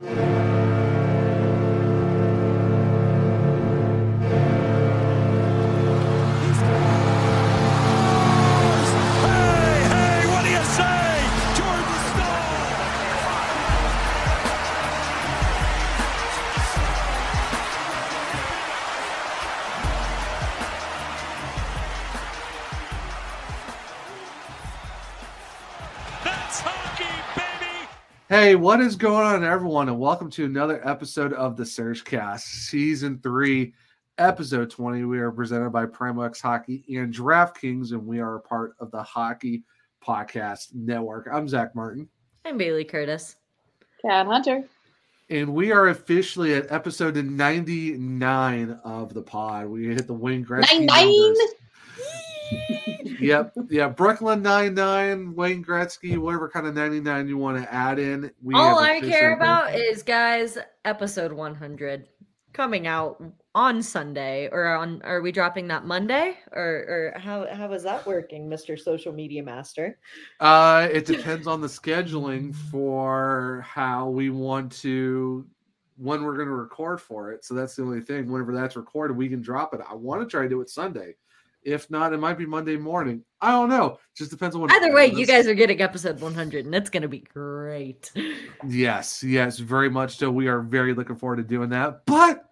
[0.00, 0.55] Hey,
[28.28, 29.88] Hey, what is going on, everyone?
[29.88, 33.72] And welcome to another episode of the Surge Cast, Season 3,
[34.18, 35.04] Episode 20.
[35.04, 39.02] We are presented by Primo Hockey and DraftKings, and we are a part of the
[39.02, 39.62] Hockey
[40.04, 41.28] Podcast Network.
[41.32, 42.08] I'm Zach Martin,
[42.44, 43.36] I'm Bailey Curtis.
[44.02, 44.64] Kat Hunter.
[45.30, 49.66] and we are officially at episode 99 of the pod.
[49.66, 51.34] We hit the Wayne Gretzky Nine nine.
[53.20, 58.30] Yep, yeah, Brooklyn 99, Wayne Gretzky, whatever kind of 99 you want to add in.
[58.42, 62.06] We All I care about is, guys, episode 100
[62.52, 63.22] coming out
[63.54, 68.04] on Sunday, or on are we dropping that Monday, or or how how is that
[68.06, 69.98] working, Mister Social Media Master?
[70.40, 75.46] Uh, it depends on the scheduling for how we want to
[75.98, 77.44] when we're going to record for it.
[77.44, 78.30] So that's the only thing.
[78.30, 79.80] Whenever that's recorded, we can drop it.
[79.88, 81.14] I want to try to do it Sunday.
[81.66, 83.24] If not, it might be Monday morning.
[83.40, 83.98] I don't know.
[84.16, 84.72] Just depends on what.
[84.72, 88.10] Either way, you guys are getting episode 100, and it's gonna be great.
[88.66, 90.30] Yes, yes, very much so.
[90.30, 92.06] We are very looking forward to doing that.
[92.06, 92.46] But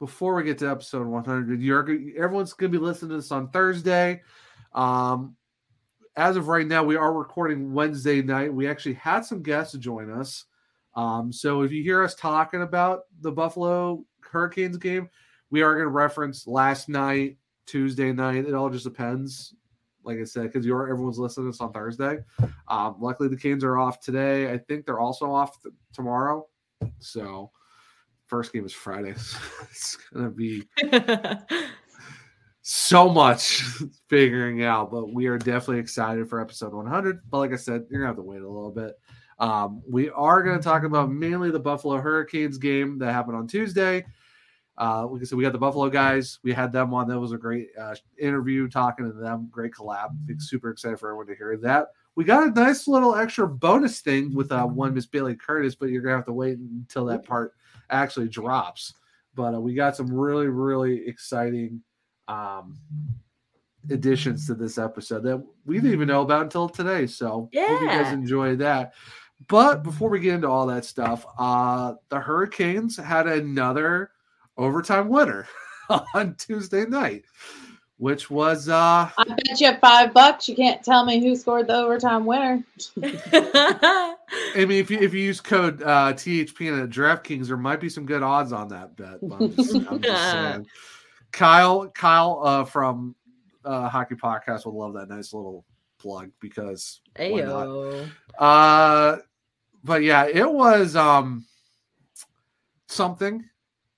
[0.00, 1.80] before we get to episode 100, you're
[2.16, 4.22] everyone's going to be listening to this on Thursday.
[4.74, 5.36] Um,
[6.16, 8.52] as of right now, we are recording Wednesday night.
[8.52, 10.44] We actually had some guests join us.
[10.94, 15.08] Um, so if you hear us talking about the Buffalo Hurricanes game,
[15.50, 17.36] we are going to reference last night,
[17.70, 18.46] Tuesday night.
[18.46, 19.54] It all just depends.
[20.02, 22.18] Like I said, because you're everyone's listening to this on Thursday.
[22.68, 24.50] Um, luckily, the Canes are off today.
[24.50, 26.46] I think they're also off th- tomorrow.
[26.98, 27.50] So,
[28.26, 29.10] first game is Friday.
[29.70, 30.64] it's gonna be
[32.62, 33.62] so much
[34.08, 37.20] figuring out, but we are definitely excited for episode 100.
[37.30, 38.94] But like I said, you're gonna have to wait a little bit.
[39.38, 43.46] Um, we are going to talk about mainly the Buffalo Hurricanes game that happened on
[43.46, 44.04] Tuesday.
[44.80, 46.38] Uh, like I said, we got the Buffalo guys.
[46.42, 47.06] We had them on.
[47.06, 49.48] That was a great uh, interview talking to them.
[49.50, 50.10] Great collab.
[50.38, 51.88] Super excited for everyone to hear that.
[52.14, 55.90] We got a nice little extra bonus thing with uh, one Miss Bailey Curtis, but
[55.90, 57.54] you're gonna have to wait until that part
[57.90, 58.94] actually drops.
[59.34, 61.82] But uh, we got some really, really exciting
[62.26, 62.78] um,
[63.90, 67.06] additions to this episode that we didn't even know about until today.
[67.06, 68.94] So hope you guys enjoy that.
[69.46, 74.10] But before we get into all that stuff, uh, the Hurricanes had another
[74.60, 75.48] overtime winner
[76.14, 77.24] on Tuesday night,
[77.96, 80.48] which was uh, I bet you five bucks.
[80.48, 82.62] You can't tell me who scored the overtime winner.
[83.02, 84.14] I
[84.54, 88.06] mean, if you if you use code uh, THP at DraftKings, there might be some
[88.06, 89.18] good odds on that bet.
[89.22, 90.70] I'm just, I'm just.
[91.32, 93.14] Kyle, Kyle uh, from
[93.64, 95.64] uh, Hockey Podcast will love that nice little
[95.98, 98.08] plug because why not?
[98.36, 99.18] Uh,
[99.84, 101.46] but yeah, it was um
[102.88, 103.44] something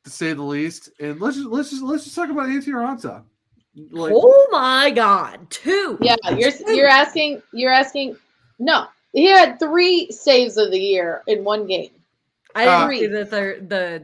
[0.04, 0.90] to say the least.
[1.00, 3.22] And let's just let's just let's just talk about Antti Raanta.
[3.90, 5.96] Like, oh my god, two.
[6.00, 7.42] Yeah, you're you're asking.
[7.52, 8.16] You're asking.
[8.58, 11.90] No, he had three saves of the year in one game.
[12.54, 14.02] I Uh, didn't see the third the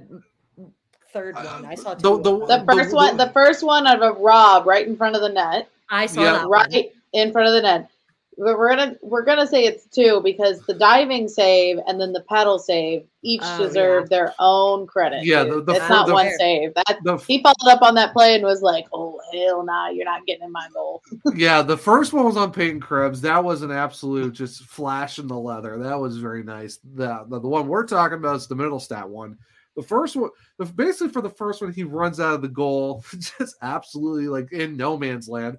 [1.12, 1.66] third Uh, one.
[1.66, 2.02] I saw two.
[2.02, 2.66] the- of the- them.
[2.66, 5.68] The first one, the first one of a Rob right in front of the net,
[5.90, 6.32] I saw Yeah.
[6.32, 6.70] that one.
[6.70, 7.90] right in front of the net.
[8.40, 12.22] But we're gonna we're gonna say it's two because the diving save and then the
[12.28, 14.16] paddle save each Oh, deserve yeah.
[14.16, 15.24] their own credit.
[15.24, 15.66] Yeah, dude.
[15.66, 16.72] the- the it's fir- not the- one save.
[16.74, 20.04] That the he followed up on that play and was like, "Oh hell, nah, you're
[20.04, 21.02] not getting in my goal."
[21.34, 23.20] yeah, the first one was on Peyton Krebs.
[23.22, 25.76] That was an absolute just flash in the leather.
[25.78, 26.78] That was very nice.
[26.94, 29.36] The, the the one we're talking about is the middle stat one.
[29.76, 33.04] The first one, the, basically for the first one, he runs out of the goal,
[33.38, 35.58] just absolutely like in no man's land.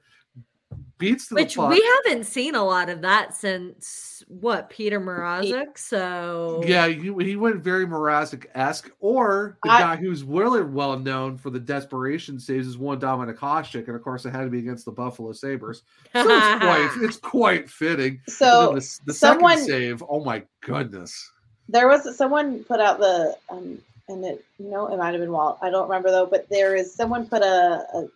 [0.98, 1.69] Beats to Which the puck.
[1.71, 5.77] we haven't seen a lot of that since what Peter Mrazek.
[5.77, 11.00] So Yeah, he, he went very Mrazek esque, or the I- guy who's really well
[11.00, 14.50] known for the desperation saves is one Dominik Hasek, and of course it had to
[14.50, 15.83] be against the Buffalo Sabres.
[16.13, 18.19] So it's quite it's quite fitting.
[18.27, 21.31] So the, the someone- second save, oh my goodness.
[21.69, 23.80] there was someone put out the um
[24.10, 25.60] and it you know it might have been Walt.
[25.62, 28.07] I don't remember though, but there is someone put a, a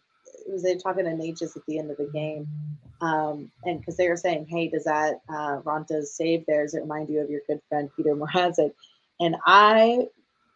[0.48, 2.48] was they talking to Necas at the end of the game.
[3.02, 6.82] Um, and because they were saying, hey, does that uh, Raanta's save there, does it
[6.82, 8.74] remind you of your good friend Peter Mrazek?
[9.20, 10.08] And I,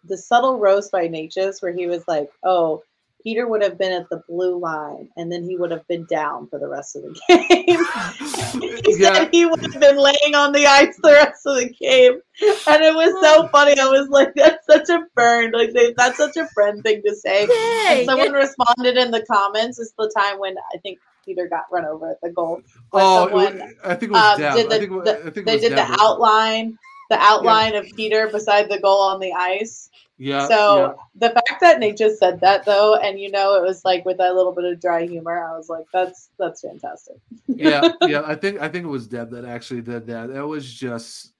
[0.05, 2.83] the subtle roast by Necas, where he was like, oh,
[3.23, 6.47] Peter would have been at the blue line and then he would have been down
[6.47, 8.81] for the rest of the game.
[8.85, 9.13] he Yeah.
[9.13, 12.21] said he would have been laying on the ice the rest of the game.
[12.67, 13.77] And it was so funny.
[13.79, 15.51] I was like, that's such a burn.
[15.51, 17.47] Like, they, that's such a friend thing to say.
[17.47, 19.79] Hey, And someone responded in the comments.
[19.79, 22.61] It's the time when I think Peter got run over at the goal.
[22.91, 24.53] Where Oh, someone, wa- I think it was um, Deb.
[24.55, 25.87] did the- I think, the- I think it they was did Deb.
[25.87, 26.77] the outline,
[27.09, 29.89] the outline of Peter beside the goal on the ice.
[30.19, 30.47] Yeah.
[30.47, 34.17] so the fact that Necas said that though, and you know it was like with
[34.17, 37.17] that little bit of dry humor, I was like, that's that's fantastic.
[37.47, 38.21] yeah, yeah, yeah.
[38.25, 40.29] I think I think it was Deb that actually did that.
[40.31, 41.33] It was just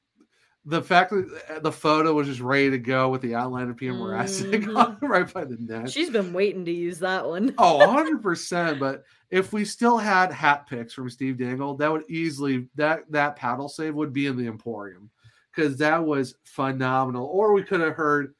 [0.66, 3.94] the fact that the photo was just ready to go with the outline of Peter
[3.94, 4.76] Mrazek Mhm.
[5.02, 5.88] on right by the neck.
[5.88, 7.56] She's been waiting to use that one.
[7.58, 8.78] Oh, 100%.
[8.78, 13.38] But if we still had hat picks from Steve Dangle, that would easily, that that
[13.38, 15.10] paddle save would be in the Emporium
[15.56, 17.26] because that was phenomenal.
[17.28, 18.36] Or we could have heard,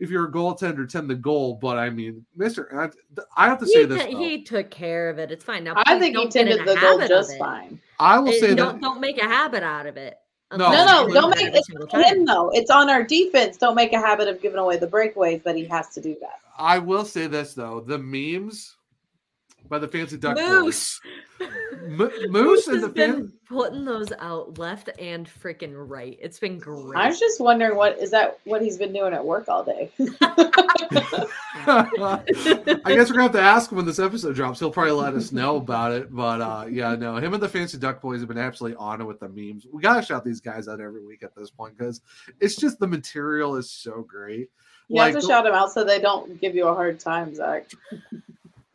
[0.00, 1.58] if you're a goaltender, tend the goal.
[1.60, 2.74] But I mean, Mr.
[2.74, 2.88] I,
[3.36, 4.04] I have to say He, this.
[4.04, 5.30] t- he took care of it.
[5.30, 5.62] It's fine.
[5.62, 7.80] Now, I think he don't get in tended the goal just fine.
[8.00, 8.80] I will say don't that.
[8.80, 10.16] don't make a habit out of it.
[10.52, 10.72] No.
[10.72, 12.50] No, no, don't make it make it's on him though.
[12.52, 13.56] It's on our defense.
[13.56, 16.40] Don't make a habit of giving away the breakaways but he has to do that.
[16.58, 18.76] I will say this though: the memes
[19.70, 21.00] by the fancy duck Moose.
[21.38, 21.48] boys,
[21.88, 23.32] Mo- Moose and has the been fan.
[23.48, 26.18] putting those out left and freaking right.
[26.20, 26.98] It's been great.
[26.98, 29.90] I was just wondering what is that what he's been doing at work all day.
[31.66, 32.20] I
[32.84, 34.58] guess we're gonna have to ask him when this episode drops.
[34.58, 36.14] He'll probably let us know about it.
[36.14, 39.04] But uh, yeah, no, him and the fancy duck boys have been absolutely on it
[39.04, 39.66] with the memes.
[39.72, 42.00] We gotta shout these guys out every week at this point because
[42.40, 44.50] it's just the material is so great.
[44.88, 47.70] You have to shout him out so they don't give you a hard time, Zach.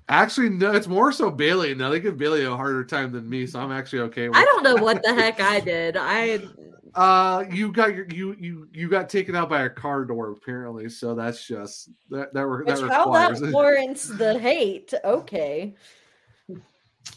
[0.07, 1.73] Actually, no, it's more so Bailey.
[1.73, 4.37] Now they give Bailey a harder time than me, so I'm actually okay with.
[4.37, 5.97] I don't know what the heck I did.
[5.97, 6.41] I
[6.95, 10.89] Uh, you got your you you you got taken out by a car door apparently,
[10.89, 13.53] so that's just that that, re- that which how that requires.
[13.53, 14.93] warrants the hate.
[15.03, 15.75] Okay.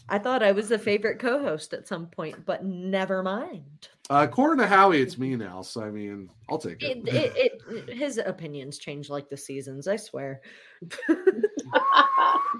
[0.09, 3.87] I thought I was the favorite co-host at some point, but never mind.
[4.11, 7.07] Uh, according to Howie, it's me now, so I mean, I'll take it.
[7.07, 9.87] It, it, it his opinions change like the seasons.
[9.87, 10.41] I swear.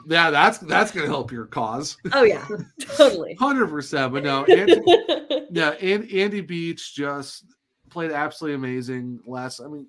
[0.08, 2.46] yeah, that's that's gonna help your cause, Oh yeah,
[2.96, 3.34] totally.
[3.34, 4.14] hundred percent.
[4.14, 4.80] But no, Andy,
[5.50, 7.46] yeah, and Andy Beach just
[7.90, 9.20] played absolutely amazing.
[9.26, 9.88] Last, I mean,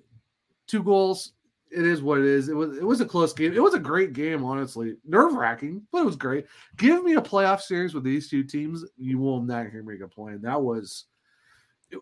[0.65, 1.33] two goals.
[1.69, 2.49] It is what it is.
[2.49, 3.53] It was it was a close game.
[3.53, 4.95] It was a great game, honestly.
[5.05, 6.47] Nerve wracking, but it was great.
[6.77, 8.83] Give me a playoff series with these two teams.
[8.97, 10.41] You will not hear me complain.
[10.41, 11.05] That was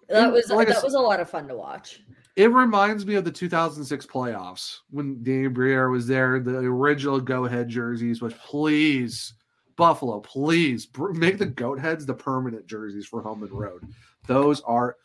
[0.09, 2.01] that was like that said, was a lot of fun to watch.
[2.35, 7.45] It reminds me of the 2006 playoffs when Danny Briere was there, the original go
[7.45, 9.33] ahead jerseys, which please,
[9.75, 13.83] Buffalo, please make the goat heads the permanent jerseys for home and road.
[14.25, 14.95] Those are,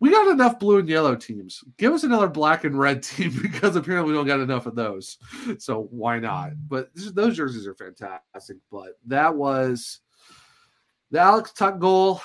[0.00, 1.64] we got enough blue and yellow teams.
[1.78, 5.16] Give us another black and red team because apparently we don't got enough of those.
[5.58, 6.50] So why not?
[6.68, 8.58] But this- those jerseys are fantastic.
[8.70, 10.00] But that was
[11.10, 12.20] the Alex Tuch goal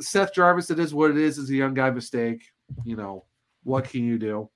[0.00, 1.38] Seth Jarvis, it is what it is.
[1.38, 2.42] Is a young guy mistake.
[2.84, 3.24] You know
[3.64, 4.48] what can you do?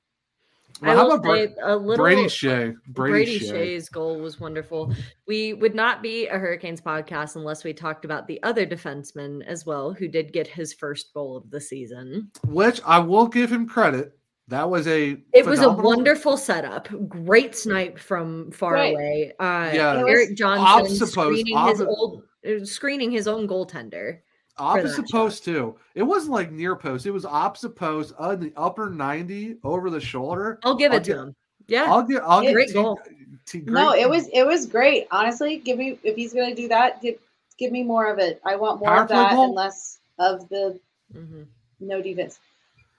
[0.82, 2.74] I Well, how about Bra- a little Brady Skjei?
[2.88, 3.52] Brady, Brady, Skjei.
[3.76, 4.92] Skjei's goal was wonderful.
[5.28, 9.64] We would not be a Hurricanes podcast unless we talked about the other defenseman as
[9.64, 12.30] well, who did get his first goal of the season.
[12.48, 14.18] which I will give him credit.
[14.48, 15.16] That was a.
[15.32, 16.88] It was a phenomenal- wonderful setup.
[17.08, 18.92] Great snipe from far Right.
[18.94, 19.32] away.
[19.38, 20.00] Uh, Yeah.
[20.00, 22.22] It was Erik Johnson opposite post, screening his old,
[22.64, 24.18] screening his own goaltender.
[24.56, 25.76] For that opposite post too.
[25.94, 27.06] It wasn't like near post.
[27.06, 30.60] It was opposite post on the upper ninety over the shoulder.
[30.62, 31.36] I'll give I'll it to get- him.
[31.66, 32.22] Yeah, I'll get.
[32.22, 33.00] I'll get Great T- goal.
[33.46, 35.08] T- No, great- it was it was great.
[35.10, 37.16] Honestly, give me if he's gonna do that, give
[37.58, 38.40] give me more of it.
[38.44, 39.44] I want more Power of that goal?
[39.46, 40.78] and less of the
[41.14, 41.46] Mhm.
[41.80, 42.38] no defense.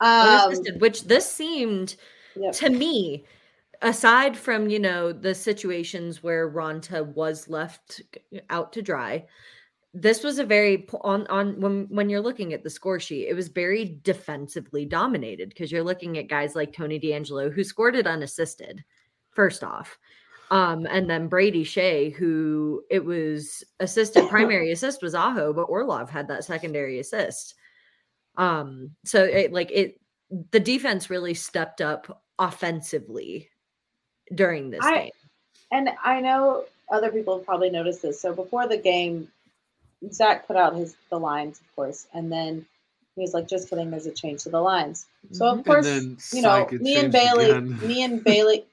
[0.01, 1.95] Um, which this seemed
[2.35, 2.53] yep.
[2.55, 3.23] to me,
[3.81, 8.01] aside from you know the situations where Raanta was left
[8.49, 9.25] out to dry,
[9.97, 13.33] this was a very on on when when you're looking at the score sheet, it
[13.33, 18.05] was very defensively dominated because you're looking at guys like Tony DeAngelo who scored it
[18.05, 18.83] unassisted.
[19.31, 19.97] First off.
[20.51, 26.09] Um, and then Brady Skjei, who it was assisted primary assist was Aho, but Orlov
[26.09, 27.55] had that secondary assist.
[28.35, 29.99] Um, so it like it
[30.51, 33.49] the defense really stepped up offensively
[34.33, 35.11] during this I- game.
[35.71, 38.21] And I know other people have probably noticed this.
[38.21, 39.29] So before the game,
[40.13, 42.65] Zach put out his the lines, of course, and then
[43.15, 45.05] He was like, just kidding, there's a change to the lines.
[45.31, 45.59] So Mhm.
[45.59, 48.65] of course, then you know, Psych had me and Bailey, me and Bailey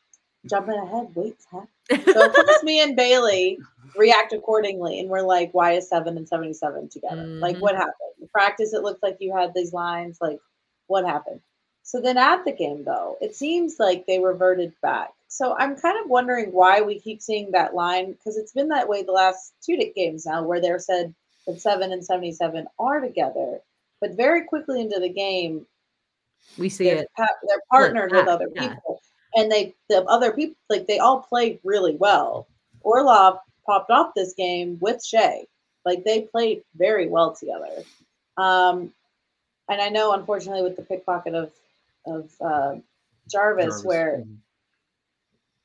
[0.46, 1.66] jumping ahead, wait, huh?
[2.12, 3.60] So of course me and Bailey
[3.96, 7.28] react accordingly and we're like, why is seven and 77 together?
[7.40, 7.60] Like Mhm.
[7.60, 7.94] what happened?
[8.20, 10.40] In practice, it looked like you had these lines, like
[10.88, 11.40] what happened?
[11.84, 15.10] So then at the game though, it seems like they reverted back.
[15.28, 18.88] So I'm kind of wondering why we keep seeing that line because it's been that
[18.88, 21.14] way the last two games now where they're said
[21.46, 23.61] that seven and 77 are together.
[24.00, 25.66] But very quickly into the game,
[26.58, 27.08] we see they're, it.
[27.16, 28.75] pa- they're partnered with back, other yeah.
[28.75, 29.00] people
[29.34, 32.46] and they the other people like they all played really well
[32.80, 35.44] orlov popped off this game with skjei
[35.84, 37.82] like they played very well together
[38.37, 38.92] um
[39.68, 41.50] and i know unfortunately with the pickpocket of
[42.06, 42.75] of uh,
[43.30, 43.84] jarvis, Jarvis.
[43.84, 44.37] where Mhm.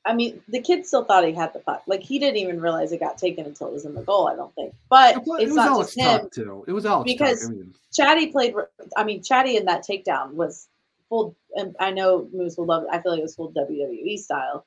[0.07, 2.91] I mean the kid still thought he had the puck like he didn't even realize
[2.91, 5.41] it got taken until it was in the goal i don't think but It was-
[5.41, 6.63] it's it not Alex just him too.
[6.67, 8.53] It was Alex because- I mean, Chatty played.
[8.95, 10.67] I mean, Chatty in that takedown was
[11.09, 11.35] full.
[11.55, 12.83] And I know Moose will love.
[12.83, 12.89] it.
[12.91, 14.65] I feel like it was full WWE style.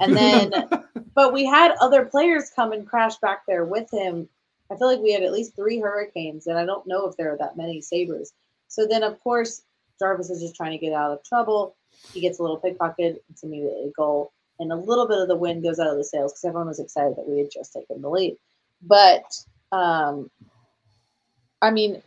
[0.00, 0.52] And then,
[1.14, 4.28] but we had other players come and crash back there with him.
[4.70, 7.32] I feel like we had at least three Hurricanes, and I don't know if there
[7.32, 8.32] are that many Sabres.
[8.68, 9.62] So then, of course,
[10.00, 11.76] Jarvis is just trying to get out of trouble.
[12.12, 13.22] He gets a little pickpocket.
[13.30, 16.04] It's immediately a goal, and a little bit of the wind goes out of the
[16.04, 18.36] sails because everyone was excited that we had just taken the lead.
[18.80, 19.24] But
[19.72, 20.30] um,
[21.60, 22.02] I mean,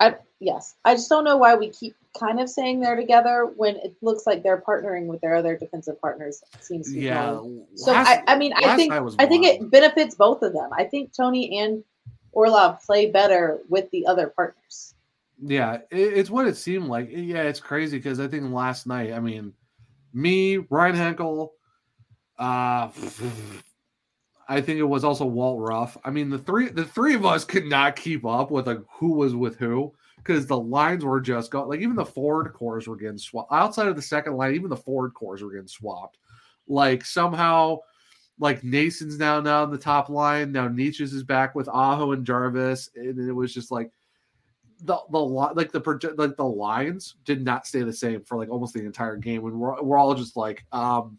[0.00, 3.76] I yes, I just don't know why we keep kind of saying they're together when
[3.76, 6.42] it looks like they're partnering with their other defensive partners.
[6.54, 7.40] It seems to be yeah.
[7.76, 10.70] So last- I, I mean, I think was I think it benefits both of them.
[10.72, 11.84] I think Tony and
[12.32, 14.94] Orlov play better with the other partners.
[15.40, 17.08] Yeah, it, it's what it seemed like.
[17.10, 19.52] Yeah, it's crazy because I think last night, I mean,
[20.12, 21.52] me, Ryan Henkel,
[22.38, 22.90] uh,
[24.48, 25.96] I think it was also Walt Ruff.
[26.04, 29.12] I mean, the three the three of us could not keep up with like who
[29.12, 32.96] was with who because the lines were just going like even the forward cores were
[32.96, 34.54] getting swapped outside of the second line.
[34.54, 36.18] Even the forward cores were getting swapped.
[36.66, 37.78] Like somehow,
[38.38, 40.52] like Noesen's now now on the top line.
[40.52, 43.90] Now Necas's is back with Aho and Jarvis, and it was just like
[44.82, 48.74] the the like the like the lines did not stay the same for like almost
[48.74, 51.18] the entire game and we're, we're all just like um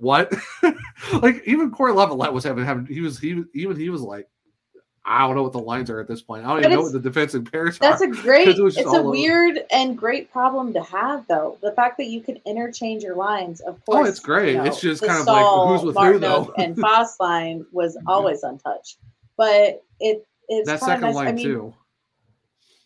[0.00, 0.32] what
[1.22, 4.28] like even Corey Levitt was having having he was he even he was like
[5.04, 6.82] I don't know what the lines are at this point I don't But even know
[6.84, 8.48] what the defensive pairs That's are That's a great.
[8.48, 9.10] it It's a over.
[9.10, 11.58] weird and great problem to have, though.
[11.62, 13.88] The fact that you can interchange your lines, of course.
[13.88, 14.08] Oh, course.
[14.10, 14.54] it's great.
[14.54, 16.52] you It's just kind of like, who's with who, though?
[16.58, 18.08] and Foss line was mm-hmm.
[18.08, 18.98] always untouched,
[19.36, 21.14] but it it's that second nice.
[21.14, 21.74] line I mean, too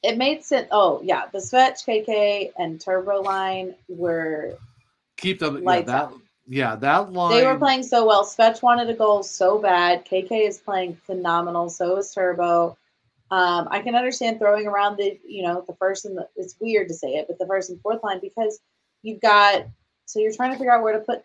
[0.05, 0.69] it made sense.
[0.71, 4.59] Oh yeah, the Svetch, KK, and Turbo line were
[5.17, 6.21] keep them yeah, that out.
[6.47, 8.25] Yeah that line they were playing so well.
[8.25, 10.05] Svetch wanted a goal so bad.
[10.05, 11.71] KK is playing phenomenal.
[11.71, 12.77] So is Turbo.
[13.31, 16.89] Um, I can understand throwing around the you know the first and the, it's weird
[16.89, 18.61] to say it, but the first and fourth line because
[19.03, 19.67] you've got
[20.07, 21.25] so you're trying to figure out where to put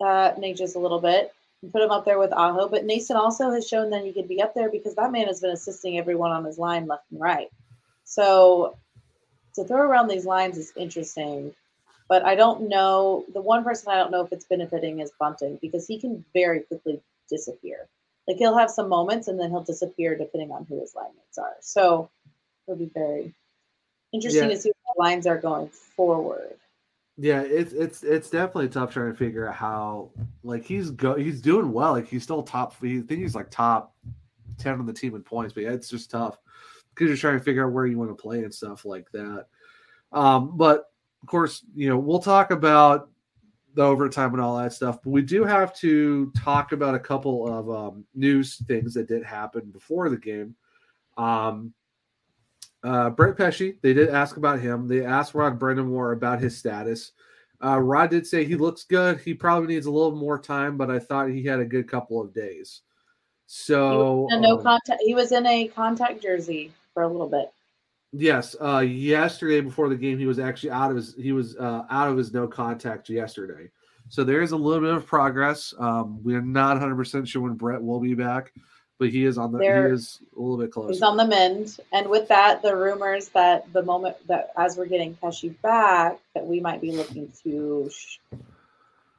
[0.00, 1.32] uh, Necas a little bit
[1.62, 2.68] and put him up there with Aho.
[2.68, 5.40] But Noesen also has shown that he could be up there because that man has
[5.40, 7.48] been assisting everyone on his line left and right.
[8.04, 8.76] So
[9.54, 11.54] to throw around these lines is interesting.
[12.14, 13.24] But I don't know.
[13.32, 16.60] The one person I don't know if it's benefiting is Bunting because he can very
[16.60, 17.88] quickly disappear.
[18.28, 21.38] Like he'll have some moments and then he'll disappear depending on who his line mates
[21.38, 21.56] are.
[21.60, 22.08] So
[22.68, 23.34] it'll be very
[24.12, 24.54] interesting Yeah.
[24.54, 26.54] to see what the lines are going forward.
[27.16, 30.10] Yeah, it's it's it's definitely tough trying to figure out how
[30.44, 31.94] like he's go he's doing well.
[31.94, 32.80] Like he's still top.
[32.80, 33.92] He I think he's like top
[34.56, 36.38] ten on the team in points, but yeah, it's just tough
[36.90, 39.46] because you're trying to figure out where you want to play and stuff like that.
[40.12, 40.84] Um, but
[41.24, 43.08] of course, you know we'll talk about
[43.72, 44.98] the overtime and all that stuff.
[45.02, 49.24] But we do have to talk about a couple of um, news things that did
[49.24, 50.54] happen before the game.
[51.16, 51.72] Um,
[52.82, 54.86] uh, Brett Pesce, they did ask about him.
[54.86, 57.12] They asked Rod Brind'Amour about his status.
[57.64, 59.18] Uh, Rod did say he looks good.
[59.20, 62.20] He probably needs a little more time, but I thought he had a good couple
[62.20, 62.82] of days.
[63.46, 65.00] So no um, contact.
[65.02, 67.53] He was in a contact jersey for a little bit.
[68.16, 71.84] Yes, uh, yesterday before the game, he was actually out of his he was uh,
[71.90, 73.68] out of his no contact yesterday.
[74.08, 75.74] So there is a little bit of progress.
[75.78, 78.52] Um, we're not 100 percent sure when Brett will be back,
[79.00, 80.92] but he is on the There- he is a little bit closer.
[80.92, 81.78] He's on the mend.
[81.92, 86.46] And with that, the rumors that the moment that as we're getting Pesce back, that
[86.46, 88.18] we might be looking to sh-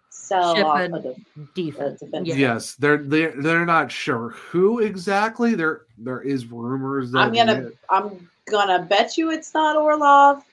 [0.10, 1.16] sell Ship off of the
[1.54, 2.00] defense.
[2.00, 2.28] defense.
[2.28, 2.36] Yeah.
[2.36, 5.56] Yes, they're they're they're not sure who exactly.
[5.56, 10.44] There there is rumors that I'm gonna I'm gonna bet you it's not Orlov.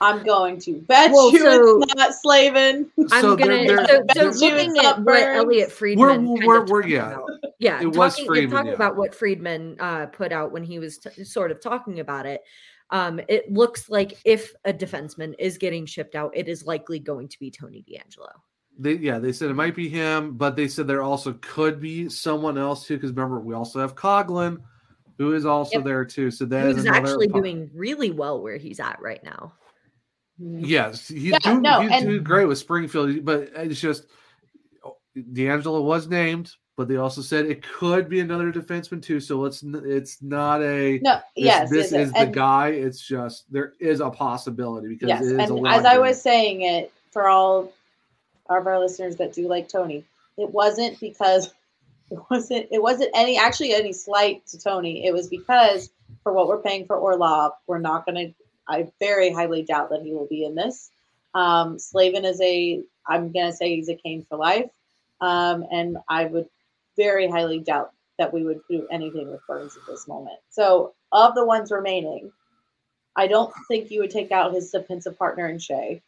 [0.00, 2.88] I'm going to bet Well, you so- it's not Slavin.
[3.10, 6.14] I'm So gonna they're- they're- so they're- looking It's at not what Elliotte Friedman We're-
[6.16, 7.12] kind we're- we're- talked yeah.
[7.14, 7.30] about.
[7.58, 8.74] yeah It was talking, Friedman, talking yeah.
[8.74, 12.42] about what Friedman uh, put out when he was t- sort of talking about it
[12.90, 17.28] Um, it looks like if a defenseman is getting shipped out, it is likely going
[17.28, 18.30] to be Tony DeAngelo.
[18.78, 22.08] They, yeah, they said it might be him, but they said there also could be
[22.08, 22.94] someone else too.
[22.96, 24.58] Because remember, we also have Coghlan,
[25.18, 25.84] who is also Yep.
[25.84, 26.30] there too.
[26.30, 29.52] So that is Who's another actually po- doing really well where he's at right now.
[30.40, 30.64] Mm-hmm.
[30.64, 34.06] Yes, he's, Yeah, doing, no, he's and- doing great with Springfield, but it's just
[34.84, 39.18] oh, DeAngelo was named, but they also said it could be another defenseman too.
[39.18, 42.68] So it's n- it's not a No, this, yes, this yes, is the and- guy.
[42.68, 46.00] It's just there is a possibility because Yes, it is and lot as I different.
[46.02, 47.72] was saying it for all
[48.48, 50.04] of our listeners that do like Tony,
[50.36, 51.52] it wasn't because
[52.10, 55.06] it wasn't it wasn't any actually any slight to Tony.
[55.06, 55.90] It was because
[56.22, 58.34] for what we're paying for Orlov, we're not going to.
[58.66, 60.90] I very highly doubt that he will be in this.
[61.34, 62.82] Um, Slavin is a.
[63.06, 64.70] I'm going to say he's a cane for life,
[65.20, 66.48] um, and I would
[66.96, 70.38] very highly doubt that we would do anything with Burns at this moment.
[70.50, 72.32] So, of the ones remaining,
[73.16, 76.02] I don't think you would take out his defensive partner in Skjei.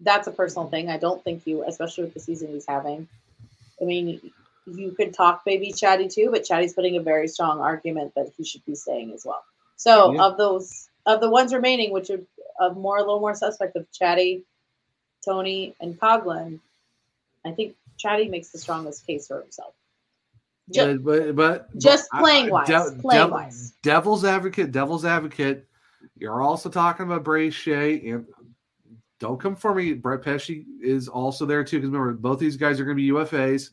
[0.00, 0.90] That's a personal thing.
[0.90, 3.08] I don't think you, especially with the season he's having.
[3.80, 4.32] I mean,
[4.74, 8.44] you could talk maybe Chatty too, but Chatty's putting a very strong argument that he
[8.44, 9.42] should be staying as well.
[9.76, 10.24] So Yeah.
[10.24, 12.20] of those of the ones remaining, which are
[12.60, 14.44] of more a little more suspect of Chatty,
[15.24, 16.60] Tony, and Coghlan,
[17.44, 19.74] I think Chatty makes the strongest case for himself.
[20.70, 21.36] Ju- but, but,
[21.70, 23.72] but just I- playing I- wise, dev- playing dev- wise.
[23.82, 25.66] Devil's advocate, devil's advocate.
[26.16, 28.26] You're also talking about Bray Skjei and
[29.18, 29.94] don't come for me.
[29.94, 31.78] Brett Pesce is also there too.
[31.78, 33.70] Because remember, both these guys are going to be UFAs.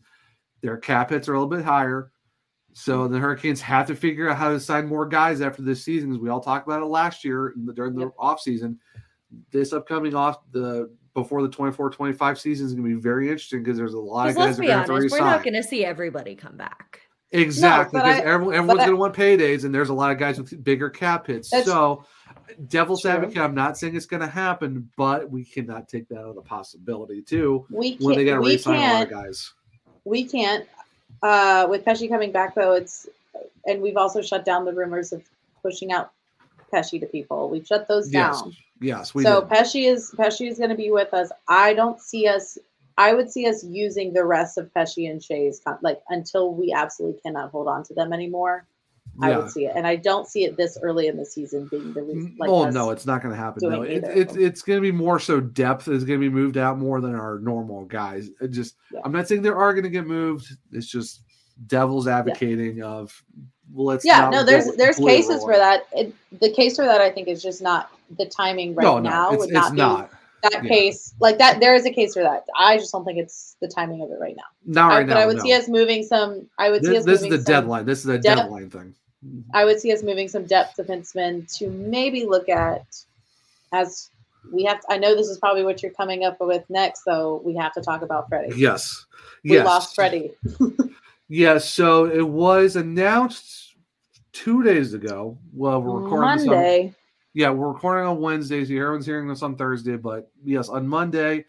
[0.61, 2.11] Their cap hits are a little bit higher.
[2.73, 3.13] So hmm.
[3.13, 6.09] the Hurricanes have to figure out how to sign more guys after this season.
[6.09, 8.15] Because we all talked about it last year in the- during the Yep.
[8.19, 8.77] offseason.
[9.51, 13.77] This upcoming off the before the 24-25 season is going to be very interesting because
[13.77, 15.53] there's a lot of guys let's be going to have to honest, we're not going
[15.53, 17.01] to see everybody come back.
[17.31, 20.63] Exactly, because everyone, everyone's going to want paydays, and there's a lot of guys with
[20.63, 21.49] bigger cap hits.
[21.49, 22.05] So,
[22.67, 23.11] devil's true.
[23.11, 26.35] advocate, I'm not saying it's going to happen, but we cannot take that out of
[26.35, 29.53] the possibility too We when they got to re-sign a lot of guys.
[30.05, 30.67] We can't.
[31.21, 33.07] Uh, with Pesce coming back though, it's
[33.65, 35.23] and we've also shut down the rumors of
[35.61, 36.11] pushing out
[36.71, 37.49] Pesce to people.
[37.49, 38.55] We've shut those Yes, down.
[38.79, 39.49] yes, we so did.
[39.49, 41.31] Pesce is Pesce is going to be with us.
[41.47, 42.57] I don't see us.
[42.97, 47.19] I would see us using the rest of Pesce and Skjei's like until we absolutely
[47.21, 48.65] cannot hold on to them anymore.
[49.21, 49.37] I Yeah.
[49.37, 52.03] would see it, and I don't see it this early in the season being the
[52.03, 52.35] reason.
[52.37, 53.69] Like oh no, it's not going to happen.
[53.69, 56.57] No, it, it's it's going to be more so depth is going to be moved
[56.57, 58.29] out more than our normal guys.
[58.41, 59.01] It just Yeah.
[59.05, 60.47] I'm not saying they are going to get moved.
[60.71, 61.21] It's just
[61.67, 63.23] devil's advocating of
[63.73, 65.87] well, let's yeah, no, there's there's cases for that.
[65.93, 69.29] It, the case for that I think is just not the timing right no, now.
[69.29, 70.11] no, it's, would it's not not.
[70.51, 70.69] That Yeah.
[70.69, 71.59] case like that.
[71.59, 72.45] There is a case for that.
[72.57, 74.43] I just don't think it's the timing of it right now.
[74.65, 75.17] Not I, right but.
[75.17, 75.43] I would no.
[75.43, 76.47] see us moving some.
[76.57, 77.85] I would see This, us this is the deadline.
[77.85, 78.95] This is a depth- deadline thing.
[79.53, 82.85] I would see us moving some depth defensemen to maybe look at
[83.71, 84.09] as
[84.53, 84.79] we have.
[84.89, 87.81] I know this is probably what you're coming up with next, so we have to
[87.81, 88.55] talk about Freddie.
[88.55, 89.05] Yes.
[89.43, 89.65] We yes.
[89.65, 90.31] lost Freddie.
[91.27, 91.67] Yes.
[91.67, 93.73] So it was announced
[94.31, 95.37] two days ago.
[95.53, 96.93] Well, we're recording this on- Monday.
[97.35, 98.63] Yeah, we're recording on Wednesday.
[98.63, 99.97] So everyone's hearing this on Thursday.
[99.97, 101.43] But yes, on Monday,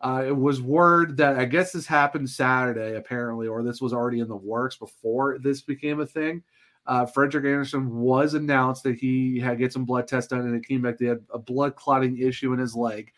[0.00, 4.20] uh, it was word that I guess this happened Saturday, apparently, or this was already
[4.20, 6.44] in the works before this became a thing.
[6.86, 10.68] Uh, Frederik Andersen was announced that he had get some blood tests done, and it
[10.68, 13.10] came back they had a blood clotting issue in his leg.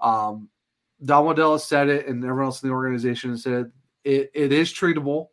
[0.00, 0.48] Um,
[1.04, 3.70] Don Waddell said it, and everyone else in the organization said
[4.02, 5.28] it, it is treatable.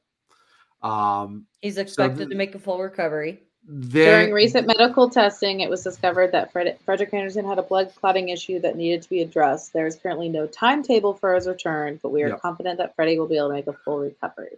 [0.83, 3.48] Um, He's expected the- to make a full recovery.
[3.71, 7.93] There, During recent medical testing, it was discovered that Fred- Frederik Andersen had a blood
[7.95, 9.73] clotting issue that needed to be addressed.
[9.73, 12.41] There is currently no timetable for his return, but we are Yep.
[12.41, 14.57] confident that Freddie will be able to make a full recovery.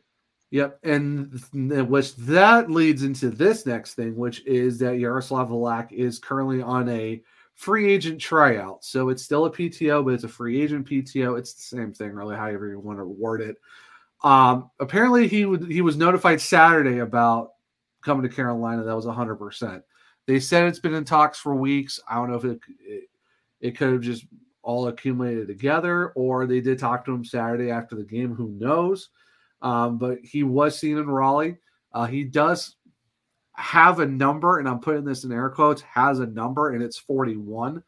[0.52, 1.42] Yep, and
[1.90, 6.88] which that leads into this next thing, which is that Jaroslav Halak is currently on
[6.88, 7.22] a
[7.54, 8.86] free agent tryout.
[8.86, 11.38] So it's still a PTO, but it's a free agent PTO.
[11.38, 13.58] It's the same thing, really, however you want to word it.
[14.24, 17.51] Um, apparently, he would he was notified Saturday about
[18.02, 18.84] coming to Carolina.
[18.84, 19.84] That was hundred percent.
[20.28, 22.00] They said it's been in talks for weeks.
[22.08, 23.04] I don't know if it it,
[23.60, 24.26] it could have just
[24.64, 28.34] all accumulated together, or they did talk to him Saturday after the game.
[28.34, 29.10] Who knows?
[29.62, 31.58] Um, but he was seen in Raleigh.
[31.94, 32.76] Uh, he does
[33.54, 36.98] have a number, and I'm putting this in air quotes, has a number, and it's
[36.98, 37.84] 41.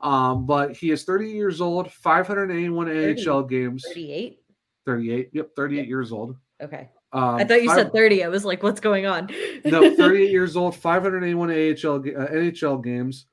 [0.00, 4.40] Um, but he is 30 years old, 581 AHL games, 38?
[4.86, 5.30] 38.
[5.32, 6.36] Yep, 38 years old.
[6.62, 6.88] Okay.
[7.12, 8.24] Um, I thought you said 30.
[8.24, 9.28] I was like, what's going on?
[9.64, 13.26] no, 38 years old, 581 AHL uh, NHL games.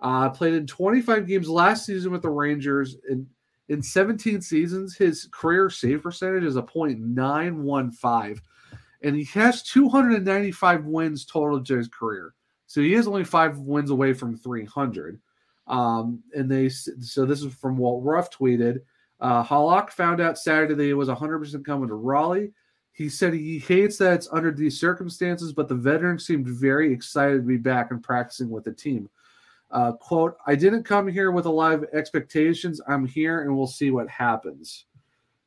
[0.00, 2.96] Uh, played in 25 games last season with the Rangers.
[3.08, 3.26] In
[3.68, 8.38] in 17 seasons, his career save percentage is a .915,
[9.02, 12.34] and he has 295 wins total to his career.
[12.66, 15.18] So he is only five wins away from 300.
[15.66, 18.80] Um, and they so this is from Walt Ruff tweeted.
[19.20, 22.52] Uh, Halak found out Saturday that he was 100% coming to Raleigh.
[22.94, 27.34] He said he hates that it's under these circumstances, but the veteran seemed very excited
[27.38, 29.10] to be back and practicing with the team.
[29.72, 32.80] Uh, quote, I didn't come here with a lot of expectations.
[32.86, 34.84] I'm here and we'll see what happens.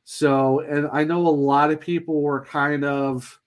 [0.03, 3.39] So, and I know a lot of people were kind of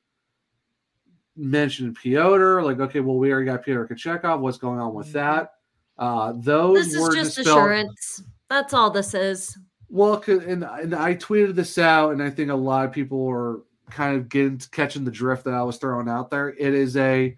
[1.37, 4.41] mentioning Pyotr, like, okay, well, we already got Pyotr Kochetkov.
[4.41, 5.13] What's going on with Mhm.
[5.13, 5.55] that?
[5.99, 8.23] Uh, those This is were just dispelled- assurance.
[8.49, 9.59] That's all this is.
[9.91, 13.61] Well, and, and I tweeted this out, and I think a lot of people were
[13.91, 16.51] kind of getting catching the drift that I was throwing out there.
[16.51, 17.37] It is a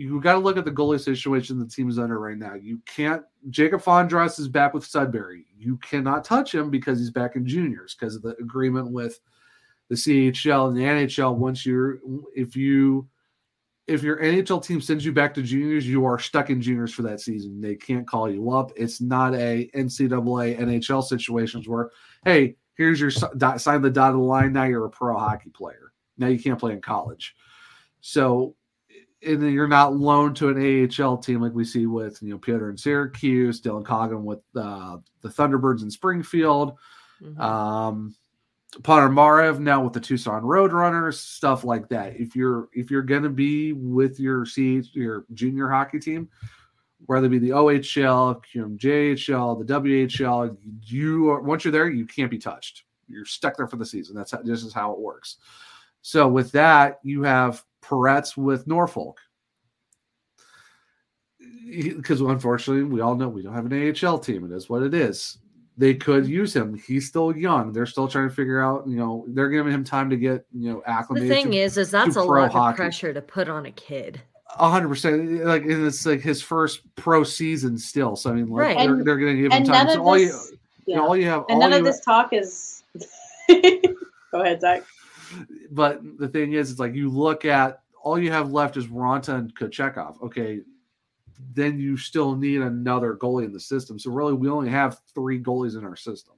[0.00, 2.54] you got to look at the goalie situation the team is under right now.
[2.54, 3.22] You can't.
[3.50, 5.44] Jacob Fondras is back with Sudbury.
[5.58, 9.20] You cannot touch him because he's back in juniors because of the agreement with
[9.90, 11.36] the CHL and the NHL.
[11.36, 11.98] Once you're,
[12.34, 13.06] if you,
[13.88, 17.02] if your NHL team sends you back to juniors, you are stuck in juniors for
[17.02, 17.60] that season.
[17.60, 18.72] They can't call you up.
[18.76, 21.90] It's not a NCAA NHL situations where,
[22.24, 24.54] hey, here's your sign the dotted line.
[24.54, 25.92] Now you're a pro hockey player.
[26.16, 27.36] Now you can't play in college.
[28.00, 28.54] So,
[29.22, 32.38] and then you're not loaned to an AHL team like we see with you know
[32.38, 36.78] Peter in Syracuse, Dylan Coghlan with uh, the Thunderbirds in Springfield,
[37.22, 37.38] Mhm.
[37.38, 38.14] um,
[38.80, 42.18] Ponomarev now with the Tucson Roadrunners, stuff like that.
[42.18, 46.30] If you're if you're gonna be with your C your junior hockey team,
[47.06, 52.30] whether it be the OHL, JHL, the WHL, you are, once you're there, you can't
[52.30, 52.84] be touched.
[53.08, 54.14] You're stuck there for the season.
[54.14, 55.36] That's how, this is how it works.
[56.02, 59.20] So with that, you have Peretz with Norfolk.
[61.68, 64.44] Because unfortunately, we all know we don't have an AHL team.
[64.44, 65.38] It is what it is.
[65.76, 66.74] They could use him.
[66.74, 67.72] He's still young.
[67.72, 68.86] They're still trying to figure out.
[68.86, 71.30] You know, they're giving him time to get you know acclimated.
[71.30, 72.72] The thing to- is, is that's a lot hockey.
[72.72, 74.20] of pressure to put on a kid.
[74.58, 75.44] A hundred percent.
[75.44, 78.16] Like and it's like his first pro season still.
[78.16, 78.78] So I mean, like Right.
[78.78, 79.88] they're, And- they're going to give him time.
[79.88, 80.32] So of all you, yeah.
[80.86, 82.82] you know, all you have, and all none of you, this talk is.
[83.48, 84.84] Go ahead, Zach.
[85.70, 89.34] but the thing is, it's like you look at all you have left is Raanta
[89.34, 90.22] and Kochetkov.
[90.22, 90.60] Okay,
[91.54, 93.98] then you still need another goalie in the system.
[93.98, 96.34] So really, we only have three goalies in our system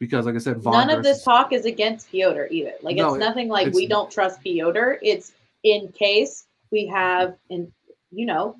[0.00, 2.72] because, like I said, Von None of this is- talk is against Pyotr either.
[2.82, 4.98] Like No, it's nothing like it's- we don't trust Pyotr.
[5.02, 5.32] It's
[5.64, 7.70] in case we have, and
[8.10, 8.56] you know,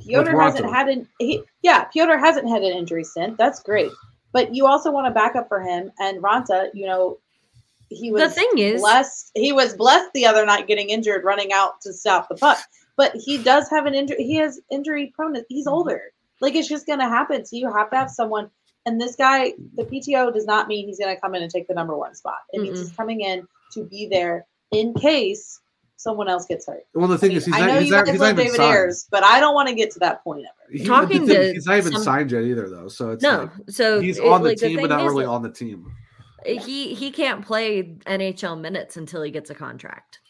[0.00, 3.36] Pyotr hasn't had an he, yeah, Pyotr hasn't had an injury since.
[3.36, 3.90] That's great,
[4.32, 6.70] but you also want to back up for him and Raanta.
[6.74, 7.18] You know,
[7.88, 9.30] he was The thing is, blessed.
[9.34, 12.58] He was blessed the other night getting injured running out to stop the puck.
[12.96, 14.22] But he does have an injury.
[14.24, 15.44] He has injury proneness.
[15.48, 15.74] He's Mm-hmm.
[15.74, 16.02] older.
[16.40, 17.44] Like it's just going to happen.
[17.44, 18.50] So you have to have someone.
[18.86, 21.68] And this guy, the PTO does not mean he's going to come in and take
[21.68, 22.38] the number one spot.
[22.52, 22.82] It means Mm-mm.
[22.82, 25.60] he's coming in to be there in case
[26.00, 26.84] someone else gets hurt.
[26.94, 28.20] Well, the I, thing mean, is, he's I not, know he's you not, guys he's
[28.20, 28.72] not even David signed.
[28.74, 30.72] Ayers, but I don't want to get to that point ever.
[30.78, 32.88] He- Talking the thing- to he's not even some- signed yet either, though.
[32.88, 33.38] So it's no.
[33.42, 35.92] like, So he's it- on the like, team, but not really that on the team.
[36.46, 40.20] He he can't play NHL minutes until he gets a contract.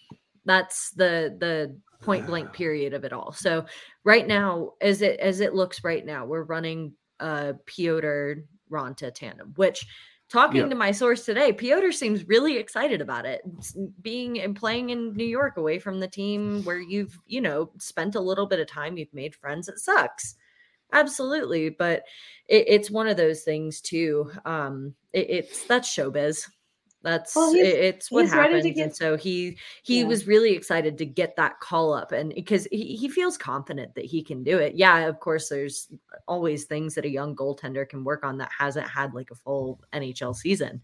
[0.45, 3.31] That's the the point blank period of it all.
[3.33, 3.67] So
[4.05, 9.53] right now, as it as it looks right now, we're running uh Pyotr Raanta tandem,
[9.57, 9.87] which
[10.31, 10.69] talking Yeah.
[10.69, 13.43] to my source today, Pyotr seems really excited about it.
[14.01, 18.15] Being and playing in New York away from the team where you've, you know, spent
[18.15, 19.69] a little bit of time, you've made friends.
[19.69, 20.37] It sucks.
[20.93, 21.71] Absolutely.
[21.71, 22.03] But
[22.49, 24.31] it, it's one of those things too.
[24.45, 26.49] Um, it, it's that's showbiz.
[27.03, 28.79] That's Well, it, it's what he's ready to happens.
[28.79, 30.05] And so he he Yeah.
[30.05, 34.05] was really excited to get that call up and because he, he feels confident that
[34.05, 34.75] he can do it.
[34.75, 35.89] Yeah, of course, there's
[36.29, 39.81] always things that a young goaltender can work on that hasn't had like a full
[39.95, 40.83] NHL season.